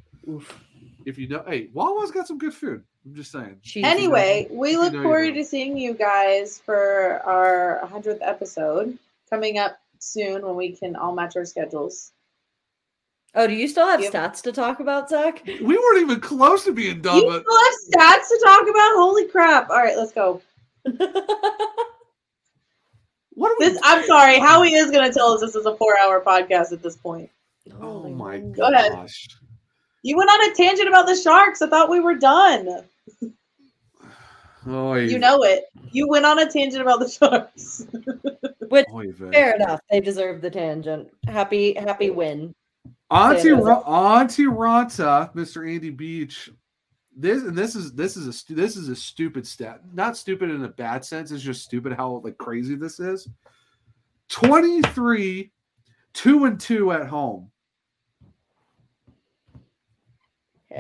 [1.07, 2.83] If you know, hey, Wawa's got some good food.
[3.07, 3.59] I'm just saying.
[3.63, 5.41] She's- Anyway, we you look know, you forward know.
[5.41, 8.99] to seeing you guys for our 100th episode
[9.31, 12.11] coming up soon when we can all match our schedules.
[13.37, 14.13] Oh, do you still have Yep.
[14.13, 15.43] stats to talk about, Zach?
[15.47, 18.93] We weren't even close to being done, you but still have stats to talk about?
[18.97, 19.71] Holy crap.
[19.71, 20.43] All right, let's go.
[23.35, 23.67] what are we?
[23.69, 26.73] This I'm sorry, Howie is going to tell us this is a four hour podcast
[26.73, 27.31] at this point.
[27.81, 28.53] oh my oh.
[28.57, 28.93] Go ahead.
[30.07, 30.11] Gosh.
[30.11, 31.63] You went on a tangent about the Sharks.
[31.63, 32.85] I thought we were done.
[34.69, 35.67] Oh, You know it.
[35.93, 37.87] You went on a tangent about the Sharks.
[38.69, 39.31] Which Oy vey.
[39.31, 39.79] fair enough.
[39.91, 41.09] They deserve the tangent.
[41.29, 42.53] Happy, happy win.
[43.13, 43.59] Antti, Say it.
[43.59, 45.73] Antti Raanta, Mr.
[45.73, 46.51] Andy Beach.
[47.17, 49.83] This and this is this is a stu- this is a stupid stat.
[49.95, 51.31] Not stupid in a bad sense.
[51.31, 53.29] It's just stupid how like crazy this is.
[54.29, 55.53] Twenty three,
[56.13, 57.53] two and two at home.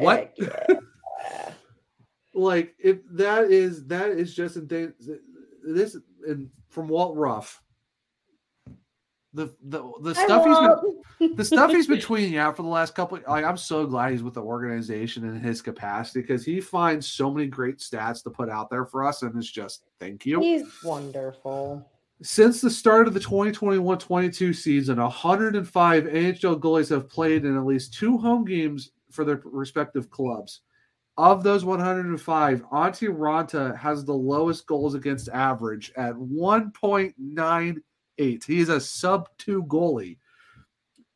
[0.02, 0.34] What?
[0.36, 0.66] Yeah.
[2.36, 4.92] Like if that is that is just in
[5.64, 5.96] this
[6.28, 7.62] and from Walt Ruff.
[9.32, 12.94] The the the stuff he's been the stuff he's been tweeting out for the last
[12.94, 17.08] couple like I'm so glad he's with the organization in his capacity because he finds
[17.08, 20.40] so many great stats to put out there for us and it's just thank you.
[20.40, 21.90] He's wonderful.
[22.22, 27.92] Since the start of the 2021-22 season, 105 NHL goalies have played in at least
[27.92, 30.60] two home games for their respective clubs.
[31.18, 38.44] Of those 105, Antti Raanta has the lowest goals against average at 1.98.
[38.44, 40.18] He is a sub two goalie,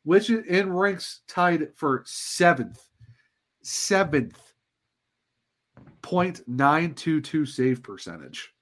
[0.04, 2.82] which in ranks tied for seventh,
[3.62, 4.54] seventh,
[6.02, 8.54] 0.922 save percentage.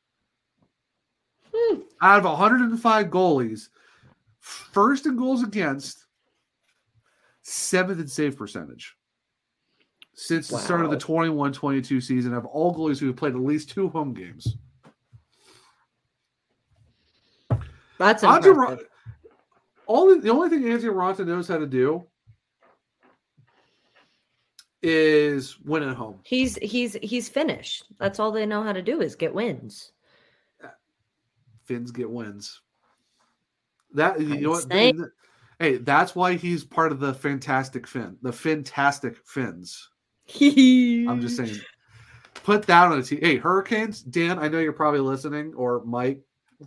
[1.54, 1.82] Hmm.
[2.02, 3.68] Out of 105 goalies,
[4.40, 6.04] first in goals against,
[7.42, 8.97] seventh in save percentage.
[10.20, 11.00] Since the start of the Wow.
[11.00, 14.56] 21 22 season, of all goalies who have played at least two home games.
[17.98, 18.78] That's Auntie impressive.
[18.78, 18.86] Ron-
[19.86, 22.04] only the only thing Antti Raanta knows how to do
[24.82, 26.18] is win at home.
[26.24, 27.84] He's he's he's finished.
[28.00, 29.92] That's all they know how to do is get wins.
[31.64, 32.60] Finns get wins.
[33.94, 35.10] That you I'm know what?
[35.60, 39.90] Hey, that's why he's part of the fantastic Finn, the fantastic Finns.
[41.08, 41.56] I'm just saying.
[42.44, 43.20] Put that on a team.
[43.20, 46.20] Hey, Hurricanes, Dan, I know you're probably listening, or Mike,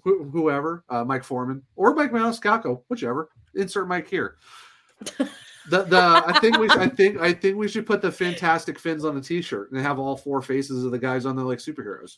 [0.06, 3.30] wh- whoever, uh, Mike Foreman, or Mike Maniscalco, whichever.
[3.56, 4.38] Insert Mike here.
[5.70, 8.80] The the I think we should, I think I think we should put the fantastic
[8.80, 11.60] Finns on a t-shirt and have all four faces of the guys on there like
[11.60, 12.18] superheroes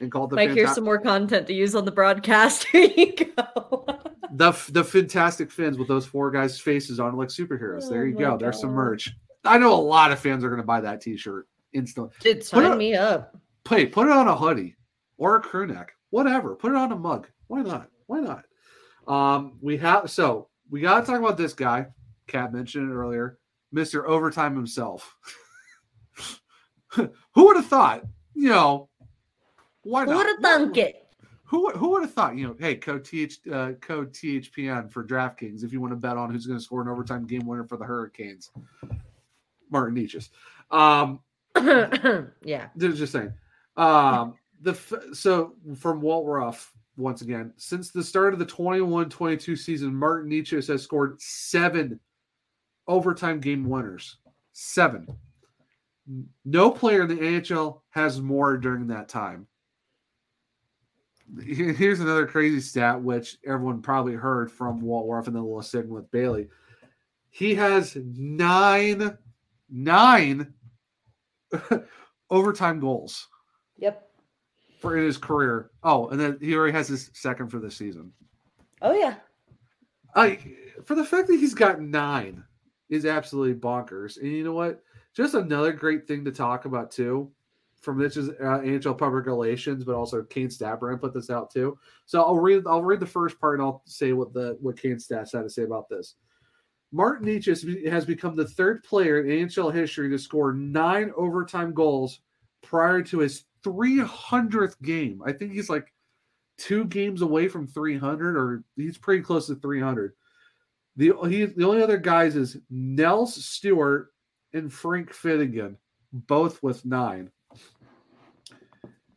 [0.00, 2.64] and call the Mike, here's some more content to use on the broadcast.
[2.72, 3.86] Here you go.
[4.32, 7.88] the the fantastic Finns with those four guys' faces on like superheroes.
[7.88, 8.36] there Oh you go.
[8.36, 9.12] There's some merch.
[9.44, 12.14] I know a lot of fans are going to buy that t-shirt instantly.
[12.20, 13.36] Dude, sign it- me up.
[13.68, 14.76] Hey, put it on a hoodie
[15.16, 16.54] or a crew neck, whatever.
[16.54, 17.28] Put it on a mug.
[17.46, 17.88] Why not?
[18.06, 18.44] Why not?
[19.06, 21.86] Um, we have so we got to talk about this guy.
[22.26, 23.38] Kat mentioned it earlier,
[23.72, 25.16] Mister Overtime himself.
[26.88, 28.04] who would have thought?
[28.34, 28.88] You know,
[29.82, 30.16] why Who not?
[30.18, 31.00] would have thunk it?
[31.44, 32.36] Who who would have thought?
[32.36, 36.16] You know, hey, code th uh, code THPN for DraftKings if you want to bet
[36.16, 38.50] on who's going to score an overtime game winner for the Hurricanes.
[39.74, 40.30] Martin Necas.
[40.70, 41.20] Um,
[42.44, 42.68] yeah.
[42.78, 43.34] just just saying.
[43.76, 49.58] Um, the f- so from Walt Ruff once again since the start of the 21-22
[49.58, 52.00] season, Martin Necas has scored seven
[52.86, 54.18] overtime game winners.
[54.52, 55.08] Seven.
[56.44, 59.48] No player in the AHL has more during that time.
[61.42, 65.94] Here's another crazy stat, which everyone probably heard from Walt Ruff and the little segment
[65.94, 66.48] with Bailey.
[67.30, 69.18] He has nine,
[69.70, 70.52] nine
[72.30, 73.28] overtime goals
[73.78, 74.08] Yep.
[74.80, 75.70] for in his career.
[75.82, 78.12] Oh, and then he already has his second for this season.
[78.82, 79.16] Oh yeah.
[80.14, 80.38] I
[80.84, 82.44] for the fact that he's got nine
[82.88, 84.18] is absolutely bonkers.
[84.20, 84.80] And you know what?
[85.14, 87.30] Just another great thing to talk about too,
[87.80, 91.78] from this is uh, NHL Public Relations, but also Kane Statbrand put this out too.
[92.06, 94.96] So I'll read I'll read the first part and I'll say what the what Kane
[94.96, 96.14] Stats had to say about this.
[96.94, 102.20] Martin Necas has become the third player in NHL history to score nine overtime goals
[102.62, 105.20] prior to his 300th game.
[105.26, 105.92] I think he's like
[106.56, 110.12] two games away from 300, or he's pretty close to 300.
[110.94, 114.12] The he, the only other guys is Nels Stewart
[114.52, 115.76] and Frank Finnegan,
[116.12, 117.28] both with nine.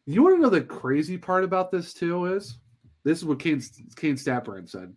[0.08, 2.58] You want to know the crazy part about this too is
[3.04, 3.62] this is what Kane
[3.95, 4.95] Kane Statbrand said.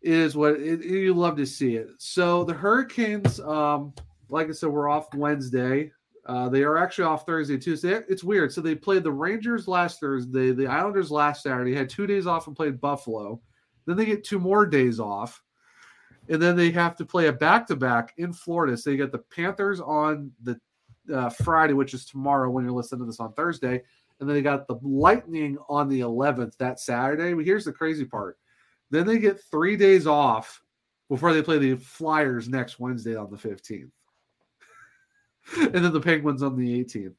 [0.00, 1.88] it is what it, you love to see it.
[1.98, 3.92] So the Hurricanes, um,
[4.28, 5.90] like I said, we're off Wednesday.
[6.24, 8.52] Uh, they are actually off Thursday they- it's weird.
[8.52, 12.46] So they played the Rangers last Thursday, the Islanders last Saturday, had two days off
[12.46, 13.40] and played Buffalo.
[13.86, 15.42] Then they get two more days off.
[16.28, 18.76] And then they have to play a back to back in Florida.
[18.76, 20.60] So you got the Panthers on the
[21.12, 23.82] uh, Friday, which is tomorrow when you're listening to this on Thursday.
[24.18, 27.32] And then they got the Lightning on the 11th that Saturday.
[27.32, 28.38] But here's the crazy part
[28.90, 30.62] then they get three days off
[31.08, 33.90] before they play the Flyers next Wednesday on the 15th.
[35.56, 37.14] and then the Penguins on the 18th.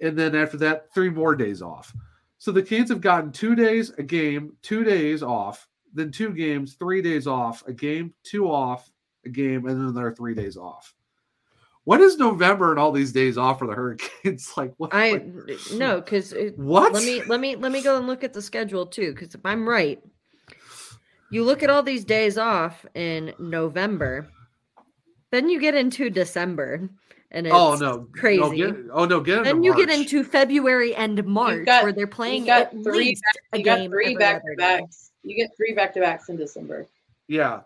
[0.00, 1.94] And then after that, three more days off.
[2.38, 6.74] So the Canes have gotten two days, a game, two days off, then two games,
[6.74, 8.90] three days off, a game, two off,
[9.24, 10.92] a game, and then another three days off.
[11.84, 14.52] What is November and all these days off for the Hurricanes?
[14.56, 14.94] Like what?
[14.94, 16.92] I like, no, because what?
[16.92, 19.12] let me let me let me go and look at the schedule too.
[19.12, 20.02] Because if I'm right,
[21.30, 24.28] you look at all these days off in November,
[25.30, 26.88] then you get into December,
[27.30, 28.40] and oh, it's oh no, crazy.
[28.40, 31.92] No, get, oh no, get into then you get into February and March, got- where
[31.92, 34.80] they're playing you got at three least a You got three back other to day.
[34.80, 35.10] backs.
[35.22, 36.86] You get three back to backs in December.
[37.28, 37.60] Yeah.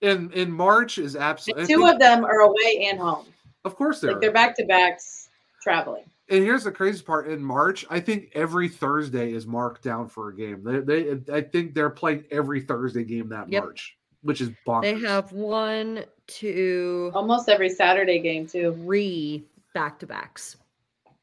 [0.00, 3.26] In in March is absolutely two of them are away and home.
[3.64, 4.12] Of course there.
[4.12, 5.28] Like they're back to backs
[5.62, 6.04] traveling.
[6.28, 10.28] and here's the crazy part in March, I think every Thursday is marked down for
[10.30, 10.62] a game.
[10.64, 13.64] They they I think they're playing every Thursday game that Yep.
[13.64, 14.82] March, which is bonkers.
[14.82, 18.72] They have one, two, Almost every Saturday game too.
[18.84, 20.56] three back to backs.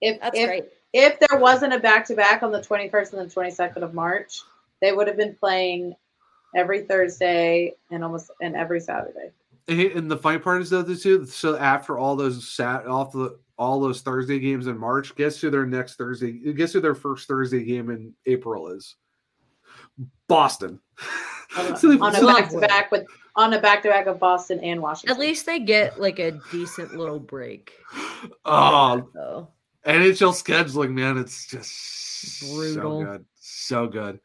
[0.01, 0.65] If That's if great.
[0.93, 4.41] if there wasn't a back to back on the 21st and the 22nd of March,
[4.81, 5.95] they would have been playing
[6.55, 9.31] every Thursday and almost and every Saturday.
[9.67, 11.25] And, and the funny part is though, the two.
[11.25, 15.49] So after all those sat off the all those Thursday games in March, guess who
[15.49, 16.31] their next Thursday?
[16.53, 18.95] Guess who their first Thursday game in April is?
[20.27, 20.79] Boston.
[21.77, 23.05] So they- on a so- back to back with
[23.37, 25.15] on a back to back of Boston and Washington.
[25.15, 27.71] At least they get like a decent little break.
[28.43, 29.47] oh, So
[29.85, 32.99] NHL scheduling, man, it's just Brutal.
[33.01, 34.19] so good, so good.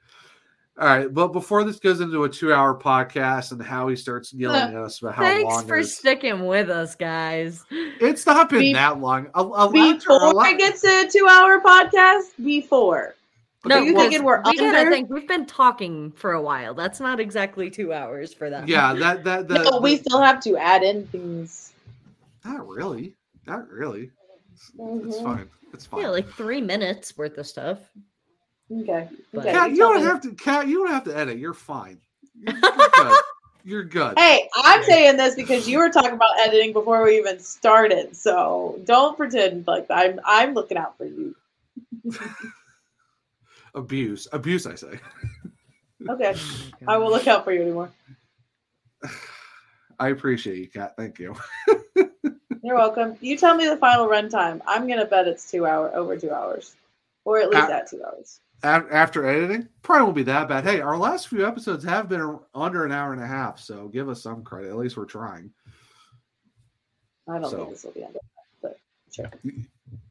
[0.82, 4.74] All right, but before this goes into a two-hour podcast and how he starts yelling
[4.74, 7.64] at us about how thanks long for it is, sticking with us, guys.
[7.70, 9.28] it's not been Be- that long.
[9.36, 13.14] A, a lot- before a lot- it gets to a two hour podcast, before.
[13.64, 14.90] No, you because thinking we're we gotta under?
[14.90, 16.74] think we've been talking for a while.
[16.74, 18.66] That's not exactly two hours for that.
[18.66, 19.70] yeah, that that that.
[19.70, 21.74] no, we still have to add in things.
[22.44, 23.14] not really,
[23.46, 24.10] not really.
[24.52, 25.24] It's, it's mm-hmm.
[25.24, 25.48] fine.
[25.72, 26.00] It's fine.
[26.00, 27.78] yeah, like three minutes worth of stuff.
[28.80, 29.08] Okay.
[29.32, 29.52] But- okay.
[29.52, 30.02] Kat, you you don't me.
[30.02, 30.32] have to.
[30.34, 31.38] Cat, you don't have to edit.
[31.38, 31.98] You're fine.
[32.34, 33.16] You're, you're good.
[33.64, 34.18] You're good.
[34.18, 38.16] Hey, I'm saying this because you were talking about editing before we even started.
[38.16, 41.36] So don't pretend like I'm I'm looking out for you.
[43.74, 44.66] Abuse, abuse.
[44.66, 44.98] I say.
[46.08, 46.34] Okay.
[46.36, 47.88] Oh I will look out for you anymore.
[50.00, 50.94] I appreciate you, Cat.
[50.96, 51.36] Thank you.
[52.64, 53.16] You're welcome.
[53.20, 54.60] You tell me the final run time.
[54.66, 56.74] I'm gonna bet it's two hour over two hours.
[57.24, 57.74] Or at least Ah.
[57.74, 58.40] at two hours.
[58.64, 60.62] After editing, probably won't be that bad.
[60.64, 64.08] Hey, our last few episodes have been under an hour and a half, so give
[64.08, 64.70] us some credit.
[64.70, 65.50] At least we're trying.
[67.28, 68.18] I don't So- think this will be under
[68.62, 68.78] but
[69.10, 69.30] sure.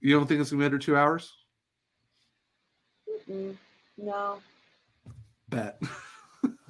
[0.01, 1.33] You don't think it's gonna be under two hours?
[3.29, 3.55] Mm,
[3.97, 4.41] no.
[5.49, 5.81] Bet.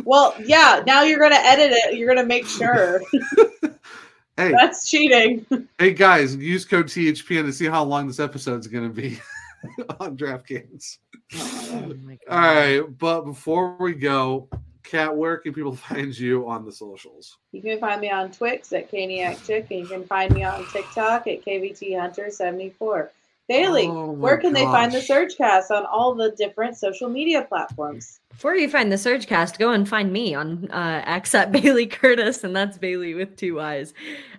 [0.04, 1.96] Well, yeah, now you're gonna edit it.
[1.96, 3.02] You're gonna make sure.
[4.36, 5.46] hey, That's cheating.
[5.78, 9.20] hey guys, use code THPN to see how long this episode's gonna be
[10.00, 10.98] on DraftKings.
[11.34, 14.50] Oh my All right, but before we go,
[14.84, 17.38] Kat, where can people find you on the socials?
[17.52, 20.66] You can find me on Twix at Caniac Chic, and you can find me on
[20.72, 23.12] TikTok at KVT Hunter 74.
[23.52, 25.10] Bailey, Oh where can they find the gosh.
[25.10, 28.20] Surgecast on all the different social media platforms?
[28.30, 32.44] Before you find the Surgecast, go and find me on uh, X at Bailey Curtis,
[32.44, 33.94] and that's Bailey with two eyes.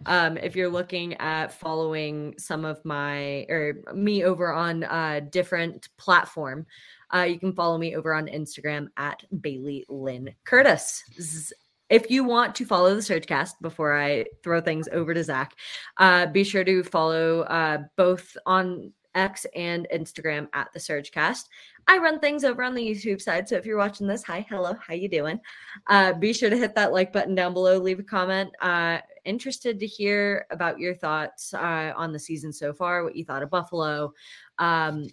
[0.07, 5.89] Um, if you're looking at following some of my or me over on a different
[5.99, 6.67] platform,
[7.15, 11.05] uh, you can follow me over on Instagram at Bailey Lynn Curtis.
[11.21, 11.55] Z-
[11.91, 15.53] If you want to follow the Surgecast before I throw things over to Zach,
[15.99, 21.45] uh, be sure to follow uh, both on X and Instagram at the Surgecast.
[21.87, 23.49] I run things over on the YouTube side.
[23.49, 25.41] So if you're watching this, hi, hello, how you doing?
[25.89, 27.79] Uh, be sure to hit that like button down below.
[27.79, 28.51] Leave a comment.
[28.61, 33.05] Uh, interested to hear about your thoughts uh, on the season so far.
[33.05, 34.13] What you thought of Buffalo.
[34.59, 35.09] Um,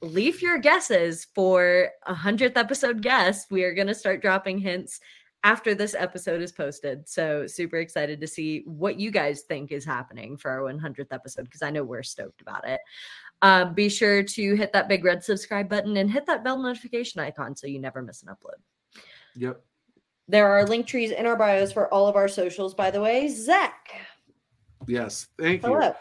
[0.00, 3.46] leave your guesses for a hundredth episode guess.
[3.50, 5.00] We are going to start dropping hints
[5.44, 7.08] after this episode is posted.
[7.08, 11.44] So super excited to see what you guys think is happening for our 100th episode
[11.44, 12.80] because I know we're stoked about it.
[13.42, 17.20] Um, be sure to hit that big red subscribe button and hit that bell notification
[17.20, 19.02] icon so you never miss an upload.
[19.34, 19.60] Yep.
[20.28, 23.28] There are link trees in our bios for all of our socials, by the way.
[23.28, 23.90] Zach,
[24.86, 25.28] Yes.
[25.38, 25.74] Thank you.
[25.74, 25.94] hello.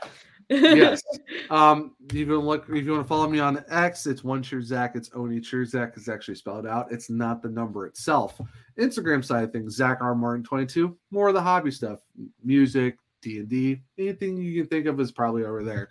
[0.49, 1.01] yes.
[1.49, 4.61] Um, you can look if you want to follow me on X, it's one true
[4.61, 4.95] Zach.
[4.95, 5.93] It's Oni true Zach.
[5.97, 6.91] It's actually spelled out.
[6.91, 8.39] It's not the number itself.
[8.79, 10.97] Instagram side of things, Zach R Martin twenty two.
[11.09, 11.99] More of the hobby stuff,
[12.43, 15.89] music, D and D, anything you can think of is probably over there.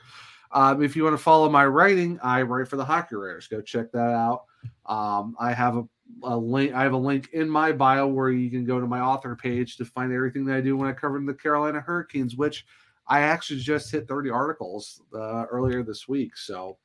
[0.53, 3.47] Um, if you want to follow my writing, I write for the Hockey Writers.
[3.47, 4.45] Go check that out.
[4.87, 5.85] Um, I have a,
[6.25, 6.75] a link.
[6.75, 9.77] I have a link in my bio where you can go to my author page
[9.77, 12.67] to find everything that I do when I cover the Carolina Hurricanes, which
[13.07, 16.37] I actually just hit 30 articles uh, earlier this week.
[16.37, 16.79] So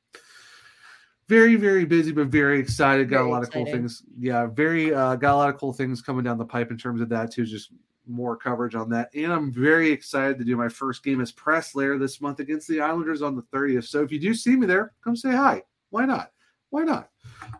[1.28, 3.08] very, very busy, but very excited.
[3.08, 4.04] Got Very a lot of cool things.
[4.18, 7.00] Yeah, very uh, got a lot of cool things coming down the pipe in terms
[7.00, 7.44] of that too.
[7.44, 7.70] Just
[8.06, 9.10] more coverage on that.
[9.14, 12.68] And I'm very excited to do my first game as press layer this month against
[12.68, 13.84] the Islanders on the 30th.
[13.84, 15.62] So if you do see me there, come say hi.
[15.90, 16.30] Why not?
[16.70, 17.10] Why not?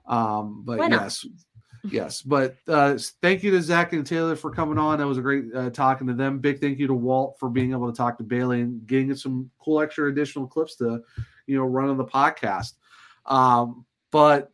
[0.07, 1.03] Um, but Why not?
[1.03, 1.27] yes,
[1.85, 2.23] yes.
[2.23, 4.99] But uh, thank you to Zach and Taylor for coming on.
[4.99, 6.39] That was a great uh, talking to them.
[6.39, 9.51] Big thank you to Walt for being able to talk to Bailey and getting some
[9.59, 11.03] cool extra additional clips to,
[11.47, 12.75] you know, run on the podcast.
[13.27, 14.53] Um, but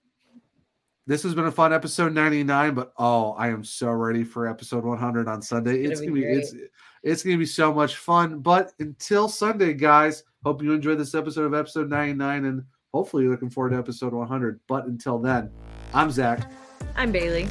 [1.06, 4.84] this has been a fun episode 99 but oh i am so ready for episode
[4.84, 5.80] 100 on sunday.
[5.82, 6.54] It's it's gonna gonna be be it's
[7.02, 8.38] it's gonna be so much fun.
[8.38, 12.62] But until sunday guys hope you enjoyed this episode of episode 99 and
[12.94, 15.50] hopefully you're looking forward to episode 100 but until then
[15.94, 16.50] i'm zach.
[16.94, 17.48] I'm Bailey.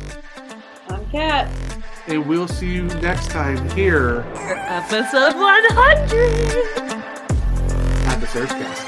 [0.89, 1.49] I'm Kat.
[2.07, 6.11] and we'll see you next time here For episode 100.
[8.07, 8.87] at the SurgeCast